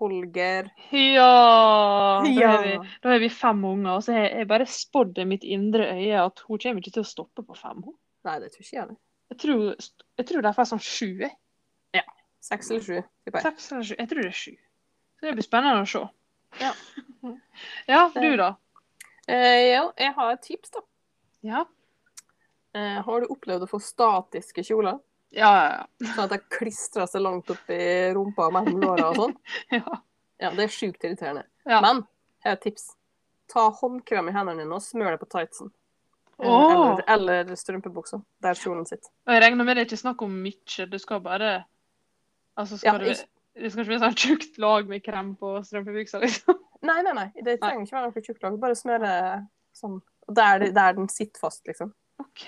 Holger. 0.00 0.70
Ja! 0.96 2.22
Da 2.24 2.30
Ja. 2.32 2.50
har 2.54 2.62
vi, 2.64 2.76
da 3.02 3.08
har 3.12 3.18
vi 3.20 3.28
fem 3.28 3.64
unger, 3.68 3.90
og 3.98 4.02
så 4.06 4.14
har 4.16 4.28
jeg 4.30 4.48
bare 4.48 4.64
spådd 4.66 5.18
i 5.20 5.26
mitt 5.28 5.44
indre 5.44 5.90
øye 5.92 6.22
at 6.24 6.40
hun 6.48 6.58
kommer 6.58 6.80
ikke 6.80 6.94
til 6.96 7.02
å 7.04 7.10
stoppe 7.10 7.44
på 7.44 7.56
fem. 7.58 7.82
hun. 7.84 7.94
Nei, 8.24 8.38
det 8.40 8.52
tror 8.54 8.64
ikke 8.64 8.76
jeg. 8.78 8.88
det. 8.88 8.96
Jeg 9.30 9.38
tror, 9.38 9.76
jeg 10.18 10.26
tror 10.26 10.42
de 10.42 10.52
får 10.56 10.64
sånn 10.72 10.80
sju. 10.84 11.10
jeg. 11.26 11.36
Seks 12.40 12.70
eller 12.70 12.80
sju. 12.80 13.02
Seks 13.42 13.66
eller 13.72 13.82
sju. 13.84 13.94
Jeg 13.98 14.08
tror 14.08 14.22
det 14.22 14.30
er 14.30 14.38
sju. 14.40 14.54
Så 15.20 15.26
det 15.26 15.34
blir 15.36 15.44
spennende 15.44 15.82
å 15.84 15.88
se. 15.90 16.00
Ja. 16.60 16.72
Ja, 17.86 18.08
du 18.14 18.36
da? 18.40 18.54
Eh, 19.28 19.66
ja, 19.74 19.82
jeg 20.00 20.14
har 20.16 20.32
et 20.32 20.42
tips, 20.42 20.70
da. 20.72 20.80
Ja. 21.44 21.66
Eh, 22.74 23.02
har 23.04 23.20
du 23.20 23.26
opplevd 23.28 23.66
å 23.66 23.68
få 23.68 23.78
statiske 23.84 24.64
kjoler? 24.64 24.96
Ja, 25.30 25.50
ja, 25.62 25.82
Sånn 26.14 26.24
at 26.26 26.32
jeg 26.34 26.46
klistrer 26.56 27.06
seg 27.10 27.22
langt 27.22 27.50
opp 27.52 27.68
i 27.70 27.82
rumpa 28.16 28.48
og 28.48 28.54
mellom 28.56 28.80
låra 28.82 29.10
og 29.12 29.18
sånn? 29.20 29.34
ja. 29.78 30.00
Ja, 30.40 30.50
det 30.56 30.64
er 30.64 30.72
sjukt 30.72 31.04
irriterende. 31.04 31.44
Ja. 31.68 31.82
Men 31.84 32.02
her 32.44 32.54
er 32.54 32.56
et 32.56 32.64
tips. 32.64 32.88
Ta 33.50 33.68
håndkrem 33.76 34.30
i 34.30 34.34
hendene 34.34 34.64
dine 34.64 34.78
og 34.78 34.82
smør 34.82 35.14
det 35.14 35.20
på 35.20 35.28
tightsen. 35.30 35.70
Oh. 36.40 36.96
Eller, 37.06 37.44
eller 37.44 37.58
strømpebuksa. 37.58 38.22
Der 38.42 38.56
kjolen 38.56 38.86
sitter. 38.88 39.10
Og 39.28 39.34
jeg 39.36 39.42
regner 39.44 39.66
med 39.68 39.76
det 39.76 39.84
er 39.84 39.90
ikke 39.90 40.00
snakk 40.00 40.24
om 40.24 40.32
mye. 40.46 40.86
det 40.88 41.00
skal 41.02 41.20
bare 41.24 41.50
Altså, 42.58 42.74
Ja, 42.74 42.94
skal 42.96 43.04
det, 43.04 43.16
det 43.54 43.70
skal 43.72 43.84
ikke 43.84 43.92
være 43.92 44.02
sånn 44.06 44.18
tjukt 44.18 44.58
lag 44.60 44.88
med 44.88 45.04
krem 45.04 45.34
på 45.38 45.52
strømpebuksa, 45.64 46.20
liksom. 46.24 46.58
Nei, 46.88 47.02
nei, 47.04 47.12
nei. 47.12 47.26
Det 47.44 47.58
trenger 47.60 47.84
ikke 47.84 47.96
være 47.98 48.08
noe 48.08 48.24
tjukt 48.24 48.44
lag. 48.44 48.56
Bare 48.60 48.76
smøre 48.78 49.12
sånn 49.76 49.98
der, 50.32 50.70
der 50.72 50.96
den 50.96 51.10
sitter 51.12 51.42
fast, 51.42 51.60
liksom. 51.68 51.92
OK, 52.22 52.46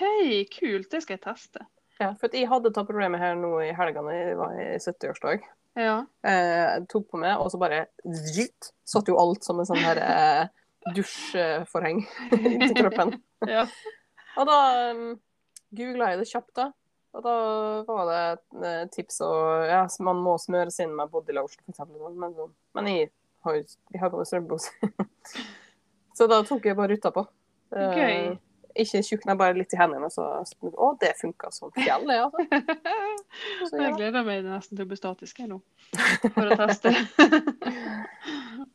kult. 0.55 0.89
Det 0.89 1.03
skal 1.03 1.19
jeg 1.19 1.23
teste. 1.27 1.65
Ja, 2.01 2.13
for 2.19 2.33
jeg 2.33 2.49
hadde 2.49 2.71
tatt 2.73 2.89
problemet 2.89 3.21
her 3.21 3.35
nå 3.37 3.51
i 3.63 3.73
helga 3.75 4.01
da 4.05 4.15
jeg 4.15 4.37
var 4.39 4.55
i 4.57 4.65
70-årsdag. 4.81 5.45
Ja. 5.79 5.95
Eh, 6.25 6.83
tok 6.89 7.07
på 7.11 7.21
meg, 7.21 7.37
og 7.41 7.49
så 7.53 7.59
bare 7.61 7.85
zzzt, 8.05 8.73
satt 8.87 9.09
jo 9.09 9.17
alt 9.21 9.45
som 9.45 9.61
en 9.61 9.69
sånn 9.69 9.81
her 9.81 10.01
eh, 10.01 10.43
dusjforheng 10.95 12.03
inntil 12.37 12.77
kroppen. 12.81 13.15
ja. 13.55 13.65
Og 14.37 14.49
da 14.49 14.59
um, 14.91 15.03
googla 15.77 16.13
jeg 16.13 16.23
det 16.23 16.29
kjapt, 16.29 16.53
da. 16.59 16.69
Og 17.13 17.21
da 17.21 17.33
var 17.85 18.07
det 18.09 18.21
et 18.21 18.63
eh, 18.65 18.85
tips 18.93 19.19
og 19.21 19.67
ja, 19.69 19.83
man 20.05 20.21
må 20.25 20.33
smøres 20.41 20.79
inn 20.81 20.95
med 20.97 21.11
bodylotion, 21.13 21.61
eksempel. 21.69 22.01
Men, 22.17 22.33
men 22.73 22.89
jeg 22.89 23.11
har 23.45 23.59
jo 23.59 23.67
på 23.67 24.17
meg 24.17 24.29
strømpebukse. 24.29 24.89
så 26.17 26.29
da 26.31 26.41
tok 26.47 26.65
jeg 26.65 26.77
bare 26.79 26.95
ruta 26.95 27.13
på. 27.13 27.27
Eh, 27.75 27.99
Gøy. 27.99 28.33
Ikke 28.75 29.03
tjukna 29.05 29.35
bare 29.37 29.53
litt 29.57 29.73
i 29.75 29.77
hendene. 29.77 30.09
Så, 30.13 30.23
å, 30.23 30.87
det 31.01 31.13
funka 31.19 31.51
som 31.53 31.71
fjell, 31.75 32.05
det, 32.09 32.19
altså. 32.25 32.45
Så, 33.69 33.77
Jeg 33.77 33.95
gleder 33.97 34.25
meg 34.25 34.43
nesten 34.45 34.77
til 34.77 34.85
å 34.85 34.89
bli 34.89 34.97
statisk 34.97 35.41
her 35.43 35.49
nå, 35.51 35.59
for 36.35 36.53
å 36.53 36.57
teste. 36.63 36.93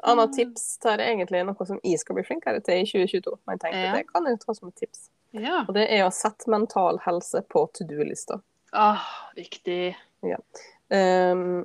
Annet 0.06 0.34
tips 0.36 0.66
tar 0.82 1.02
egentlig 1.02 1.42
noe 1.46 1.66
som 1.66 1.80
jeg 1.82 1.98
skal 2.02 2.18
bli 2.18 2.26
flinkere 2.26 2.62
til 2.64 2.82
i 2.82 2.86
2022. 2.88 3.38
Men 3.50 3.62
tenkte 3.62 3.84
Ja. 3.84 3.94
det 3.96 4.06
kan 4.10 4.28
jeg 4.30 4.40
ta 4.44 4.54
som 4.54 4.70
et 4.70 4.76
tips. 4.84 5.08
Ja. 5.36 5.64
Og 5.66 5.74
det 5.76 5.88
er 5.92 6.06
å 6.06 6.12
sette 6.14 6.50
mental 6.50 7.00
helse 7.04 7.42
på 7.50 7.66
to 7.74 7.86
do-lista. 7.88 8.40
Ah, 8.72 9.02
viktig. 9.36 9.96
Um, 10.22 11.64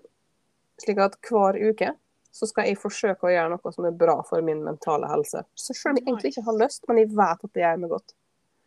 slik 0.82 1.00
at 1.04 1.20
hver 1.30 1.58
uke 1.60 1.94
så 2.34 2.48
skal 2.50 2.66
jeg 2.66 2.80
forsøke 2.82 3.28
å 3.28 3.32
gjøre 3.32 3.52
noe 3.54 3.72
som 3.76 3.86
er 3.86 3.94
bra 3.98 4.16
for 4.26 4.42
min 4.46 4.64
mentale 4.66 5.06
helse. 5.12 5.44
Så 5.54 5.76
selv 5.78 5.94
om 5.94 6.00
jeg 6.00 6.08
egentlig 6.08 6.32
ikke 6.34 6.46
har 6.48 6.58
lyst, 6.58 6.88
men 6.90 7.04
jeg 7.04 7.12
vet 7.14 7.46
at 7.46 7.54
det 7.54 7.62
gjør 7.62 7.82
meg 7.84 7.94
godt. 7.94 8.16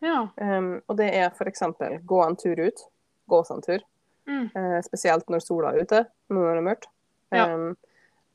Ja. 0.05 0.28
Um, 0.36 0.82
og 0.88 0.97
det 0.99 1.09
er 1.14 1.30
f.eks. 1.30 1.62
gå 2.05 2.22
en 2.26 2.36
tur 2.36 2.59
ut. 2.61 2.86
gå 3.28 3.38
oss 3.40 3.51
en 3.51 3.62
tur. 3.62 3.80
Mm. 4.28 4.51
Uh, 4.55 4.80
spesielt 4.86 5.26
når 5.32 5.40
sola 5.42 5.72
er 5.72 5.82
ute, 5.82 6.05
nå 6.30 6.38
når 6.42 6.53
det 6.55 6.61
er 6.61 6.66
mørkt. 6.68 6.88
Ja. 7.34 7.47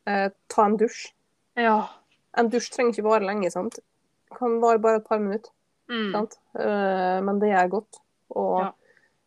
Eh, 0.07 0.29
ta 0.51 0.65
en 0.65 0.75
dusj. 0.77 1.11
Ja. 1.55 1.77
En 2.37 2.49
dusj 2.51 2.71
trenger 2.73 2.91
ikke 2.95 3.05
vare 3.05 3.23
lenge, 3.27 3.51
sant. 3.53 3.77
Kan 4.35 4.57
vare 4.59 4.79
bare 4.83 4.99
et 4.99 5.07
par 5.07 5.19
minutter, 5.19 5.51
Mm. 5.91 6.11
sant. 6.13 6.37
Uh, 6.55 7.21
men 7.23 7.39
det 7.39 7.49
gjør 7.51 7.69
godt. 7.69 7.99
Og 8.35 8.59
Ja. 8.61 8.71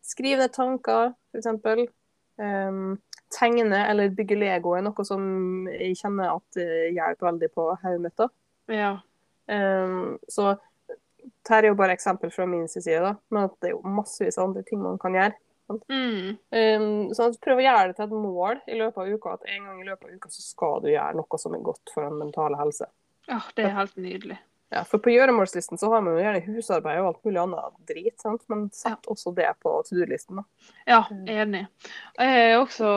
skriv 0.03 0.37
ned 0.37 0.51
tanker, 0.53 1.13
eksempel. 1.35 1.87
Eh, 2.39 2.95
tegne 3.31 3.89
eller 3.89 4.09
bygge 4.09 4.37
Lego 4.37 4.73
er 4.75 4.81
noe 4.81 5.03
som 5.05 5.67
jeg 5.67 5.95
kjenner 5.95 6.35
at 6.35 6.55
hjelper 6.93 7.31
veldig 7.31 7.49
på 7.53 7.77
hodet 7.81 8.01
mitt. 8.01 8.29
Ja. 8.67 8.99
Um, 9.47 10.17
så 10.29 10.57
dette 11.25 11.57
er 11.57 11.69
jo 11.71 11.79
bare 11.79 11.95
eksempel 11.97 12.31
fra 12.33 12.45
min 12.49 12.67
side, 12.71 13.01
da. 13.03 13.15
men 13.33 13.49
at 13.49 13.57
det 13.61 13.71
er 13.71 13.75
jo 13.75 13.95
massevis 13.97 14.37
av 14.39 14.49
andre 14.49 14.63
ting 14.67 14.81
man 14.83 14.99
kan 15.01 15.17
gjøre. 15.17 15.35
Mm. 15.65 16.35
Um, 16.53 17.13
så 17.17 17.31
prøv 17.41 17.57
å 17.57 17.65
gjøre 17.65 17.87
det 17.89 17.95
til 17.97 18.05
et 18.05 18.11
mål 18.13 18.59
i 18.69 18.75
løpet 18.77 18.99
av 19.01 19.13
uka, 19.13 19.37
at 19.37 19.47
en 19.49 19.69
gang 19.69 19.79
i 19.81 19.87
løpet 19.87 20.09
av 20.09 20.17
uka 20.19 20.33
så 20.33 20.43
skal 20.45 20.83
du 20.83 20.91
gjøre 20.91 21.17
noe 21.17 21.39
som 21.41 21.55
er 21.57 21.63
godt 21.65 21.93
for 21.93 22.05
den 22.05 22.19
mentale 22.21 22.59
helse. 22.61 22.89
ja, 23.29 23.39
det 23.57 23.65
er 23.65 23.79
helt 23.79 23.97
nydelig. 23.97 24.37
Ja, 24.73 24.81
For 24.83 25.01
på 25.01 25.13
gjøremålslisten 25.13 25.79
så 25.79 25.89
har 25.93 26.01
man 26.03 26.17
jo 26.17 26.23
gjerne 26.23 26.41
husarbeid 26.47 26.99
og 26.99 27.11
alt 27.11 27.27
mulig 27.27 27.41
annet 27.41 27.75
drit, 27.89 28.15
sant? 28.21 28.41
men 28.51 28.65
sett 28.73 29.05
også 29.11 29.33
det 29.37 29.51
på 29.61 29.75
to 29.85 29.97
do-listen. 29.97 30.41
Ja, 30.89 31.03
enig. 31.29 31.65
Og 32.17 32.23
Jeg 32.25 32.33
har 32.35 32.59
også 32.59 32.89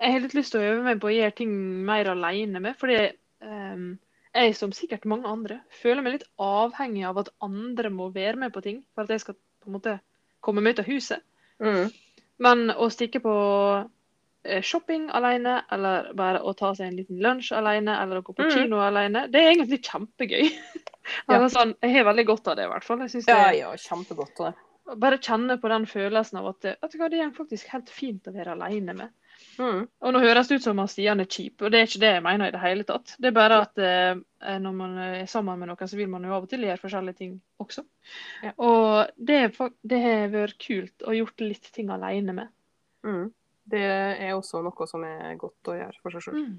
Jeg 0.00 0.12
har 0.14 0.22
litt 0.24 0.34
lyst 0.34 0.54
til 0.54 0.62
å 0.62 0.68
øve 0.70 0.84
meg 0.86 1.00
på 1.02 1.10
å 1.10 1.12
gjøre 1.12 1.34
ting 1.36 1.50
mer 1.84 2.08
alene 2.08 2.62
med, 2.64 2.78
fordi 2.80 3.02
ehm, 3.44 3.98
jeg, 4.34 4.54
som 4.56 4.72
sikkert 4.74 5.06
mange 5.10 5.28
andre, 5.28 5.60
føler 5.82 6.04
meg 6.04 6.18
litt 6.18 6.28
avhengig 6.40 7.06
av 7.08 7.18
at 7.24 7.32
andre 7.42 7.90
må 7.90 8.10
være 8.14 8.38
med 8.44 8.52
på 8.54 8.62
ting 8.64 8.82
for 8.94 9.04
at 9.04 9.14
jeg 9.14 9.24
skal 9.24 9.36
på 9.60 9.70
en 9.70 9.76
måte 9.78 9.96
komme 10.44 10.62
meg 10.64 10.76
ut 10.76 10.84
av 10.84 10.90
huset. 10.90 11.24
Mm. 11.60 11.90
Men 12.40 12.70
å 12.72 12.88
stikke 12.92 13.20
på 13.24 13.34
eh, 14.44 14.62
shopping 14.64 15.10
alene, 15.12 15.58
eller 15.72 16.12
bare 16.16 16.40
å 16.40 16.54
ta 16.56 16.72
seg 16.76 16.88
en 16.88 16.96
liten 17.02 17.20
lunsj 17.20 17.52
alene, 17.58 17.98
eller 18.00 18.20
å 18.20 18.24
gå 18.24 18.36
på 18.36 18.46
Mm. 18.46 18.54
kino 18.54 18.80
alene, 18.80 19.26
det 19.28 19.42
er 19.42 19.52
egentlig 19.52 19.82
kjempegøy. 19.84 20.48
Ja. 21.26 21.40
Sånn, 21.50 21.72
jeg 21.82 21.94
har 21.96 22.04
veldig 22.06 22.24
godt 22.28 22.48
av 22.52 22.56
det, 22.58 22.66
i 22.68 22.70
hvert 22.70 22.84
fall. 22.86 23.00
Jeg 23.02 23.24
det 23.24 23.32
Ja, 23.32 23.50
ja, 23.56 23.70
kjempegodt. 23.74 24.36
Det. 24.36 24.96
Bare 25.00 25.18
kjenne 25.18 25.56
på 25.58 25.68
den 25.72 25.86
følelsen 25.88 26.38
av 26.38 26.50
at 26.52 26.66
at 26.70 26.92
det 26.92 27.18
er 27.18 27.32
faktisk 27.34 27.66
helt 27.72 27.90
fint 27.90 28.28
å 28.28 28.34
være 28.34 28.52
alene 28.52 28.94
med. 28.94 29.10
Mm. 29.60 29.80
Og 29.84 30.14
nå 30.14 30.20
høres 30.22 30.48
det 30.48 30.56
ut 30.60 30.64
som 30.64 30.78
at 30.80 30.92
Stian 30.92 31.20
er 31.20 31.28
kjip, 31.28 31.60
og 31.60 31.72
det 31.72 31.80
er 31.80 31.88
ikke 31.88 32.00
det 32.00 32.12
jeg 32.14 32.24
mener 32.24 32.48
i 32.48 32.54
det 32.54 32.62
hele 32.62 32.86
tatt. 32.88 33.12
Det 33.20 33.28
er 33.28 33.36
bare 33.36 33.58
at 33.66 33.82
eh, 33.84 34.56
når 34.62 34.76
man 34.78 34.94
er 35.04 35.26
sammen 35.28 35.60
med 35.60 35.68
noen, 35.68 35.90
så 35.90 35.98
vil 35.98 36.08
man 36.08 36.24
jo 36.24 36.32
av 36.32 36.46
og 36.46 36.52
til 36.52 36.64
gjøre 36.64 36.80
forskjellige 36.80 37.18
ting 37.18 37.34
også. 37.60 37.84
Ja. 38.46 38.54
Og 38.56 39.12
det, 39.20 39.42
det 39.84 40.00
har 40.06 40.32
vært 40.32 40.56
kult 40.64 41.04
å 41.04 41.16
gjort 41.18 41.44
litt 41.44 41.68
ting 41.76 41.92
alene 41.92 42.36
med. 42.38 42.56
Mm. 43.04 43.28
Det 43.70 43.84
er 43.84 44.32
også 44.32 44.64
noe 44.64 44.88
som 44.88 45.04
er 45.06 45.36
godt 45.38 45.70
å 45.70 45.76
gjøre 45.76 46.00
for 46.00 46.16
seg 46.16 46.24
sjøl. 46.24 46.40
Mm. 46.40 46.58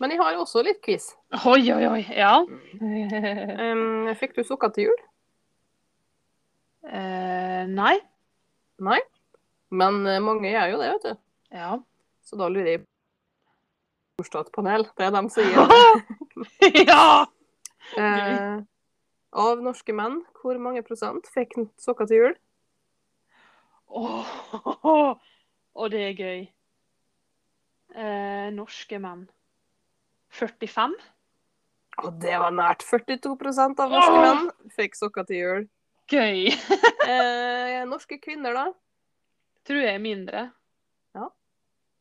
Men 0.00 0.12
jeg 0.12 0.20
har 0.20 0.38
også 0.38 0.62
litt 0.64 0.80
quiz. 0.84 1.10
Oi, 1.48 1.60
oi, 1.72 1.82
oi. 1.88 2.00
Ja. 2.14 2.38
Um, 2.46 4.08
fikk 4.20 4.36
du 4.36 4.42
sukker 4.44 4.72
til 4.76 4.90
jul? 4.90 5.04
Uh, 6.86 7.64
nei. 7.72 7.96
Nei. 8.84 9.00
Men 9.74 10.04
eh, 10.06 10.22
mange 10.22 10.52
gjør 10.52 10.74
jo 10.74 10.82
det, 10.82 10.90
vet 10.94 11.06
du. 11.08 11.22
Ja. 11.56 11.76
Så 12.26 12.36
da 12.38 12.48
lurer 12.52 12.72
jeg 12.74 12.82
på 12.84 14.24
Storstatspanel. 14.26 14.88
Det 14.98 15.06
er 15.06 15.14
dem 15.14 15.28
som 15.32 15.46
gir 15.46 15.70
det. 15.72 16.86
ja! 16.88 17.24
Eh, 17.86 18.56
av 19.38 19.60
norske 19.62 19.94
menn, 19.94 20.16
hvor 20.40 20.58
mange 20.58 20.80
prosent 20.82 21.28
fikk 21.30 21.52
sokker 21.78 22.08
til 22.10 22.18
jul? 22.18 22.32
Åh, 23.94 24.32
og 25.78 25.92
det 25.92 26.00
er 26.08 26.18
gøy. 26.18 26.40
Eh, 27.94 28.48
norske 28.56 28.98
menn. 28.98 29.28
45? 30.34 30.96
Og 32.02 32.18
det 32.26 32.34
var 32.42 32.58
nært 32.58 32.82
42% 32.90 33.78
av 33.86 33.94
norske 33.94 34.18
menn 34.26 34.50
fikk 34.74 34.98
sokker 34.98 35.30
til 35.30 35.42
jul. 35.44 35.64
Gøy! 36.10 36.50
Eh, 37.06 37.84
norske 37.86 38.18
kvinner, 38.18 38.58
da? 38.58 38.66
Tror 39.62 39.78
jeg 39.84 39.94
er 39.94 40.02
mindre. 40.02 40.48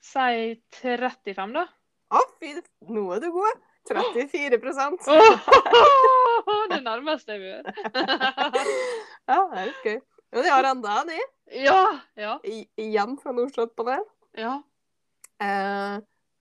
Si 0.05 0.55
35, 0.81 1.53
da. 1.55 1.63
Å, 2.13 2.21
fy, 2.39 2.51
nå 2.93 3.07
er 3.15 3.23
du 3.23 3.31
god! 3.33 3.63
34 3.85 4.57
oh, 5.13 6.63
det 6.71 6.79
nærmeste 6.81 7.35
jeg 7.35 7.41
vil. 7.43 7.67
Ja, 9.29 9.37
det 9.51 9.59
er 9.59 9.67
litt 9.69 9.85
gøy. 9.85 9.99
Men 10.33 10.45
de 10.45 10.51
har 10.53 10.67
enda 10.71 10.95
en, 11.01 11.11
jeg. 11.13 11.27
ja, 11.65 11.81
ja, 12.17 12.33
I- 12.49 12.67
Igjen 12.81 13.13
fra 13.21 13.33
Nordstrand 13.33 13.73
på 13.77 13.85
det. 13.89 13.99
ja. 14.41 14.55
Eh, 15.43 15.97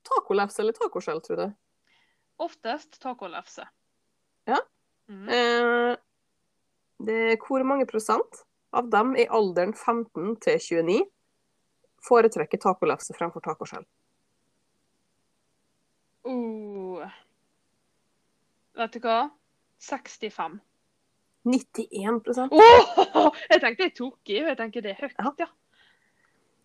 tacolefse 0.06 0.60
eller 0.62 0.76
tacoskjell, 0.76 1.20
tror 1.24 1.40
du? 1.40 1.46
Oftest 2.44 3.00
tacolefse. 3.02 3.64
Ja. 4.46 4.60
Mm. 5.10 5.28
Eh, 5.28 5.96
det 7.04 7.38
hvor 7.42 7.64
mange 7.66 7.88
prosent 7.90 8.44
av 8.74 8.88
dem 8.92 9.16
i 9.18 9.26
alderen 9.26 9.72
15 9.74 10.36
til 10.44 10.60
29 10.62 11.00
foretrekker 12.04 12.60
tacolefse 12.62 13.16
fremfor 13.16 13.44
tacoskjell? 13.44 13.84
Uh. 16.24 17.04
Vet 18.74 18.96
du 18.96 19.02
hva? 19.04 19.18
65. 19.84 20.60
91 21.44 22.22
oh! 22.48 23.34
jeg 23.52 23.60
tenkte 23.60 23.84
jeg 23.84 23.94
tok 23.98 24.32
i, 24.32 24.38
og 24.40 24.48
jeg 24.48 24.58
tenker 24.60 24.84
det 24.84 24.94
er 24.94 25.02
høyt, 25.04 25.18
Ja. 25.20 25.32
ja. 25.44 25.50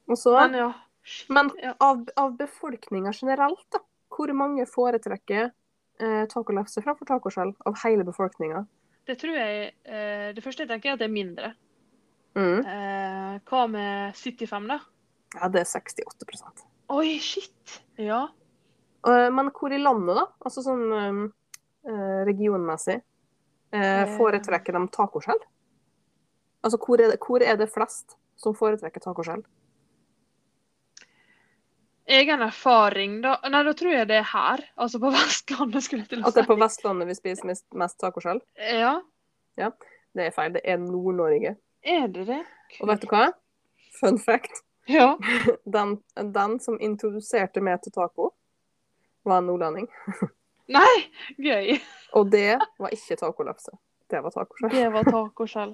Og 0.09 0.17
så, 0.17 0.33
Men 0.39 0.55
ja. 0.57 0.69
men 1.29 1.51
av, 1.77 2.05
av 2.17 2.37
befolkninga 2.39 3.11
generelt, 3.13 3.65
da, 3.75 3.81
hvor 4.15 4.31
mange 4.33 4.65
foretrekker 4.65 5.51
eh, 6.01 6.23
tacolefse 6.31 6.81
fremfor 6.81 7.05
tacoskjell 7.05 7.51
av 7.69 7.77
hele 7.83 8.07
befolkninga? 8.07 8.63
Det 9.05 9.17
tror 9.21 9.37
jeg 9.37 9.67
eh, 9.83 10.31
Det 10.33 10.43
første 10.43 10.63
jeg 10.65 10.71
tenker, 10.71 10.89
er 10.89 10.97
at 10.97 11.03
det 11.03 11.09
er 11.09 11.13
mindre. 11.13 11.51
Mm. 12.39 12.63
Eh, 12.63 13.35
hva 13.51 13.67
med 13.69 14.17
75, 14.17 14.71
da? 14.71 14.79
Ja, 15.35 15.49
det 15.53 15.61
er 15.61 15.67
68% 15.69 16.63
Oi, 16.89 17.19
shit! 17.21 17.75
Ja. 18.01 18.23
Eh, 19.05 19.27
Men 19.29 19.51
hvor 19.53 19.71
i 19.73 19.77
landet, 19.77 20.15
da? 20.17 20.25
Altså 20.41 20.63
sånn 20.65 20.87
eh, 20.97 21.19
eh, 21.85 22.19
regionmessig. 22.29 22.99
Foretrekker 24.17 24.73
de 24.73 24.79
tacoskjell? 24.89 25.37
Altså 26.65 26.79
hvor 26.81 26.97
er, 26.97 27.11
det, 27.13 27.19
hvor 27.21 27.43
er 27.45 27.59
det 27.61 27.67
flest 27.69 28.15
som 28.41 28.55
foretrekker 28.57 29.03
tacoskjell? 29.03 29.43
Egen 32.09 32.41
erfaring, 32.41 33.19
da 33.21 33.35
Nei, 33.45 33.61
da 33.67 33.73
tror 33.77 33.93
jeg 33.93 34.07
det 34.09 34.17
er 34.23 34.29
her. 34.31 34.63
Altså 34.81 34.97
på 35.03 35.11
Vestlandet, 35.13 35.85
skulle 35.85 36.07
jeg 36.07 36.09
til 36.15 36.23
å 36.23 36.23
si. 36.23 36.29
At 36.31 36.39
det 36.39 36.43
er 36.43 36.49
på 36.49 36.57
Vestlandet 36.57 37.11
vi 37.11 37.17
spiser 37.19 37.49
mest, 37.51 37.67
mest 37.77 37.99
tacoskjell? 38.01 38.41
Ja, 38.57 38.95
Det 40.17 40.25
er 40.25 40.33
feil. 40.33 40.55
Det 40.57 40.63
er 40.65 40.81
Nord-Norge. 40.81 41.53
er 41.85 42.07
det 42.09 42.25
det? 42.31 42.41
Og 42.81 42.89
vet 42.89 43.05
du 43.05 43.07
hva? 43.13 43.27
Fun 43.99 44.17
fact. 44.17 44.63
Ja. 44.97 45.13
Den, 45.65 45.97
den 46.33 46.59
som 46.63 46.79
introduserte 46.81 47.61
meg 47.61 47.83
til 47.83 47.93
taco, 47.93 48.31
var 49.27 49.43
en 49.43 49.49
nordlending. 49.51 49.87
Nei, 50.77 50.95
gøy. 51.37 51.77
Og 52.17 52.31
det 52.33 52.57
var 52.81 52.93
ikke 52.95 53.17
tacolefse. 53.19 53.75
Det 54.09 54.21
var 54.25 54.33
tacoskjell. 54.33 54.71
Det 54.73 54.89
var 54.89 55.05
tacoskjell. 55.05 55.71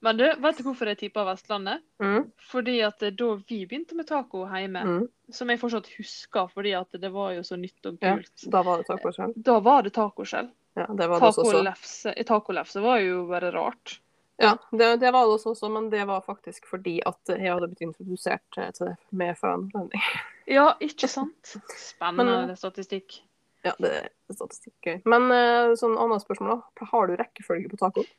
Men 0.00 0.16
du, 0.16 0.24
vet 0.40 0.56
du 0.56 0.64
hvorfor 0.64 0.88
jeg 0.88 1.00
tippa 1.02 1.26
Vestlandet? 1.28 1.82
Mm, 2.00 2.30
Fordi 2.48 2.78
at 2.86 3.04
da 3.04 3.26
vi 3.36 3.58
begynte 3.68 3.98
med 3.98 4.08
taco 4.08 4.46
hjemme, 4.48 4.84
mm. 4.88 5.02
som 5.28 5.52
jeg 5.52 5.60
fortsatt 5.60 5.90
husker 5.98 6.48
fordi 6.54 6.72
at 6.78 6.96
det 7.00 7.10
var 7.12 7.34
jo 7.36 7.42
så 7.44 7.58
nytt 7.60 7.90
og 7.90 7.98
Ja, 8.00 8.14
kult, 8.16 8.46
da 8.48 8.62
var 8.64 8.80
det 8.80 8.88
tacoskjell. 8.88 9.36
da 9.36 9.58
var 9.64 9.84
det 9.84 9.92
tacoskjell. 9.98 10.48
Ja, 10.74 10.88
det 10.88 11.10
var 11.12 11.20
det. 11.20 11.34
Tacolefse 11.36 12.14
tacolefse 12.26 12.80
var 12.80 13.04
jo 13.04 13.26
bare 13.28 13.52
rart. 13.52 13.98
Ja, 14.42 14.56
det, 14.74 14.88
det 15.00 15.12
var 15.14 15.28
det 15.30 15.36
også, 15.46 15.68
men 15.70 15.90
det 15.92 16.02
var 16.08 16.24
faktisk 16.26 16.66
fordi 16.66 16.96
at 17.06 17.30
jeg 17.30 17.52
hadde 17.52 17.68
blitt 17.70 17.84
introdusert 17.86 18.58
eh, 18.58 18.72
til 18.74 18.88
det 18.90 18.96
med 19.14 19.36
foranledning. 19.38 20.02
Ja, 20.50 20.72
ikke 20.82 21.06
sant? 21.08 21.54
Spennende 21.78 22.40
Men- 22.48 22.58
statistikk. 22.58 23.20
Ja, 23.64 23.72
det 23.80 23.92
er 23.94 24.34
statistikk 24.34 24.74
gøy. 24.84 24.98
Men 25.08 25.30
eh, 25.32 25.70
sånn 25.80 25.94
annet 25.96 26.20
spørsmål, 26.26 26.58
da. 26.58 26.88
Har 26.90 27.06
du 27.08 27.14
rekkefølge 27.16 27.70
på 27.72 27.78
tacoen? 27.80 28.10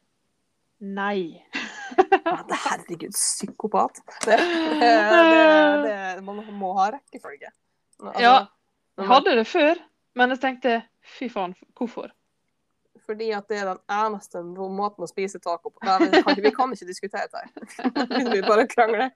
Nei. 0.81 1.43
Men 2.25 2.55
herregud, 2.63 3.13
psykopat. 3.13 3.99
Det, 4.25 4.39
det, 5.85 6.23
man 6.25 6.41
må 6.57 6.71
ha 6.79 6.89
rekkefølge. 6.95 7.51
Altså, 8.01 8.21
Ja. 8.23 8.35
Jeg 8.95 9.07
hadde 9.11 9.33
det 9.35 9.45
før, 9.51 9.79
men 10.15 10.31
jeg 10.31 10.39
tenkte 10.39 10.73
fy 11.17 11.27
faen, 11.29 11.53
hvorfor? 11.75 12.09
Fordi 13.05 13.31
at 13.37 13.47
det 13.49 13.59
er 13.61 13.69
den 13.69 13.81
eneste 13.91 14.41
måten 14.43 15.05
å 15.05 15.09
spise 15.09 15.39
taco 15.39 15.69
på. 15.69 15.79
Nei, 15.85 16.09
vi, 16.09 16.21
kan, 16.25 16.41
vi 16.47 16.51
kan 16.55 16.73
ikke 16.73 16.89
diskutere 16.89 17.27
dette. 17.29 17.45
Vi 18.33 18.41
bare 18.45 18.67
krangler. 18.67 19.11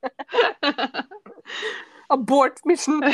Abort 2.13 2.61
mission! 2.65 3.03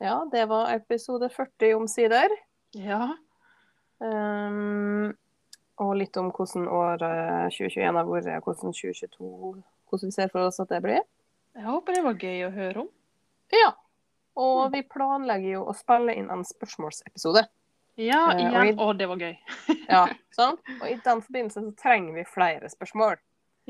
Ja, 0.00 0.28
det 0.32 0.46
var 0.48 0.70
episode 0.72 1.28
40 1.28 1.74
omsider. 1.74 2.32
Ja. 2.72 3.16
Um, 3.98 5.12
Og 5.76 5.92
litt 5.96 6.16
om 6.16 6.30
hvordan 6.32 6.64
år 6.72 7.02
2021 7.52 7.84
har 7.84 8.08
vært, 8.08 8.44
hvordan 8.44 8.72
2022 8.72 9.28
Hvordan 9.90 10.08
vi 10.08 10.14
ser 10.14 10.32
for 10.32 10.46
oss 10.46 10.60
at 10.62 10.72
det 10.72 10.80
blir. 10.84 11.04
Jeg 11.56 11.66
håper 11.66 11.98
det 11.98 12.04
var 12.06 12.24
gøy 12.24 12.44
å 12.46 12.50
høre 12.54 12.82
om. 12.84 12.88
Ja. 13.52 13.70
Og 14.38 14.70
vi 14.72 14.82
planlegger 14.86 15.56
jo 15.56 15.64
å 15.68 15.74
spille 15.76 16.14
inn 16.16 16.30
en 16.32 16.44
spørsmålsepisode. 16.46 17.42
Ja, 18.00 18.22
igjen. 18.32 18.54
og 18.54 18.64
igjen. 18.64 18.78
Å, 18.80 18.92
det 18.96 19.08
var 19.10 19.24
gøy. 19.24 19.34
Ja, 19.88 20.04
sant? 20.38 20.62
Og 20.78 20.86
i 20.88 20.96
den 21.04 21.22
forbindelse 21.24 21.64
så 21.66 21.72
trenger 21.80 22.16
vi 22.16 22.26
flere 22.28 22.70
spørsmål. 22.72 23.18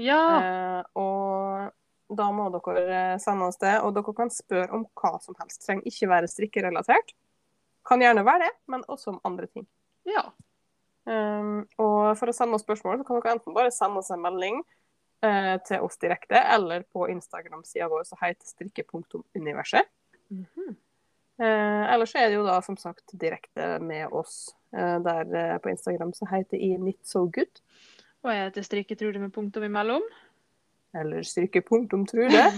Ja. 0.01 0.21
Eh, 0.41 0.83
og 1.01 2.17
da 2.21 2.29
må 2.35 2.51
dere 2.55 2.85
eh, 3.15 3.17
sende 3.23 3.49
oss 3.51 3.59
det. 3.63 3.79
Og 3.85 3.95
dere 3.97 4.15
kan 4.17 4.31
spørre 4.35 4.71
om 4.77 4.87
hva 5.01 5.17
som 5.25 5.39
helst. 5.41 5.65
Trenger 5.65 5.89
ikke 5.91 6.11
være 6.13 6.31
strikkerelatert. 6.31 7.15
Kan 7.89 8.05
gjerne 8.05 8.27
være 8.27 8.47
det, 8.47 8.55
men 8.71 8.87
også 8.89 9.17
om 9.17 9.21
andre 9.25 9.51
ting. 9.51 9.67
ja. 10.09 10.29
Um, 11.09 11.63
og 11.81 12.13
for 12.21 12.31
å 12.31 12.35
sende 12.37 12.55
oss 12.55 12.63
spørsmål, 12.63 13.01
så 13.01 13.07
kan 13.09 13.17
dere 13.19 13.33
enten 13.35 13.55
bare 13.57 13.73
sende 13.75 13.99
oss 14.03 14.13
en 14.13 14.21
melding 14.23 14.61
eh, 15.25 15.57
til 15.67 15.83
oss 15.83 15.97
direkte, 15.99 16.39
eller 16.39 16.85
på 16.93 17.09
Instagram-sida 17.11 17.89
vår 17.91 18.05
som 18.07 18.21
heter 18.21 18.47
strikke.universet. 18.47 19.89
Mhm. 20.31 20.77
Eh, 21.41 21.85
eller 21.93 22.05
så 22.07 22.21
er 22.21 22.29
det 22.29 22.37
jo 22.37 22.45
da 22.45 22.59
som 22.61 22.77
sagt 22.77 23.15
direkte 23.17 23.79
med 23.81 24.13
oss. 24.13 24.51
Eh, 24.77 24.99
der 25.05 25.31
eh, 25.35 25.59
på 25.59 25.73
Instagram 25.73 26.13
så 26.13 26.29
heter 26.29 26.61
jeg 26.61 26.81
Knit 26.83 27.01
So 27.09 27.25
Good. 27.33 27.63
Og 28.21 28.35
jeg 28.35 28.51
heter 28.51 28.67
Strikketrude 28.67 29.23
med 29.23 29.33
punktum 29.33 29.65
imellom. 29.65 30.05
Eller 30.95 31.23
strikke.trude. 31.23 32.45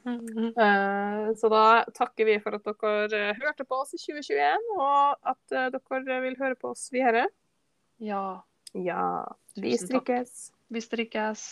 Eh, 0.00 1.34
så 1.36 1.48
da 1.48 1.84
takker 1.94 2.26
vi 2.28 2.34
for 2.42 2.56
at 2.56 2.66
dere 2.66 3.20
eh, 3.30 3.40
hørte 3.40 3.64
på 3.68 3.78
oss 3.82 3.94
i 3.94 4.00
2021, 4.00 4.68
og 4.76 5.32
at 5.32 5.56
eh, 5.56 5.68
dere 5.74 6.20
vil 6.24 6.38
høre 6.40 6.58
på 6.58 6.72
oss 6.74 6.88
videre. 6.92 7.26
Ja. 8.02 8.40
Ja, 8.72 9.24
vi 9.56 9.76
strikkes. 9.80 10.50
Vi 10.68 10.84
strikkes. 10.84 11.48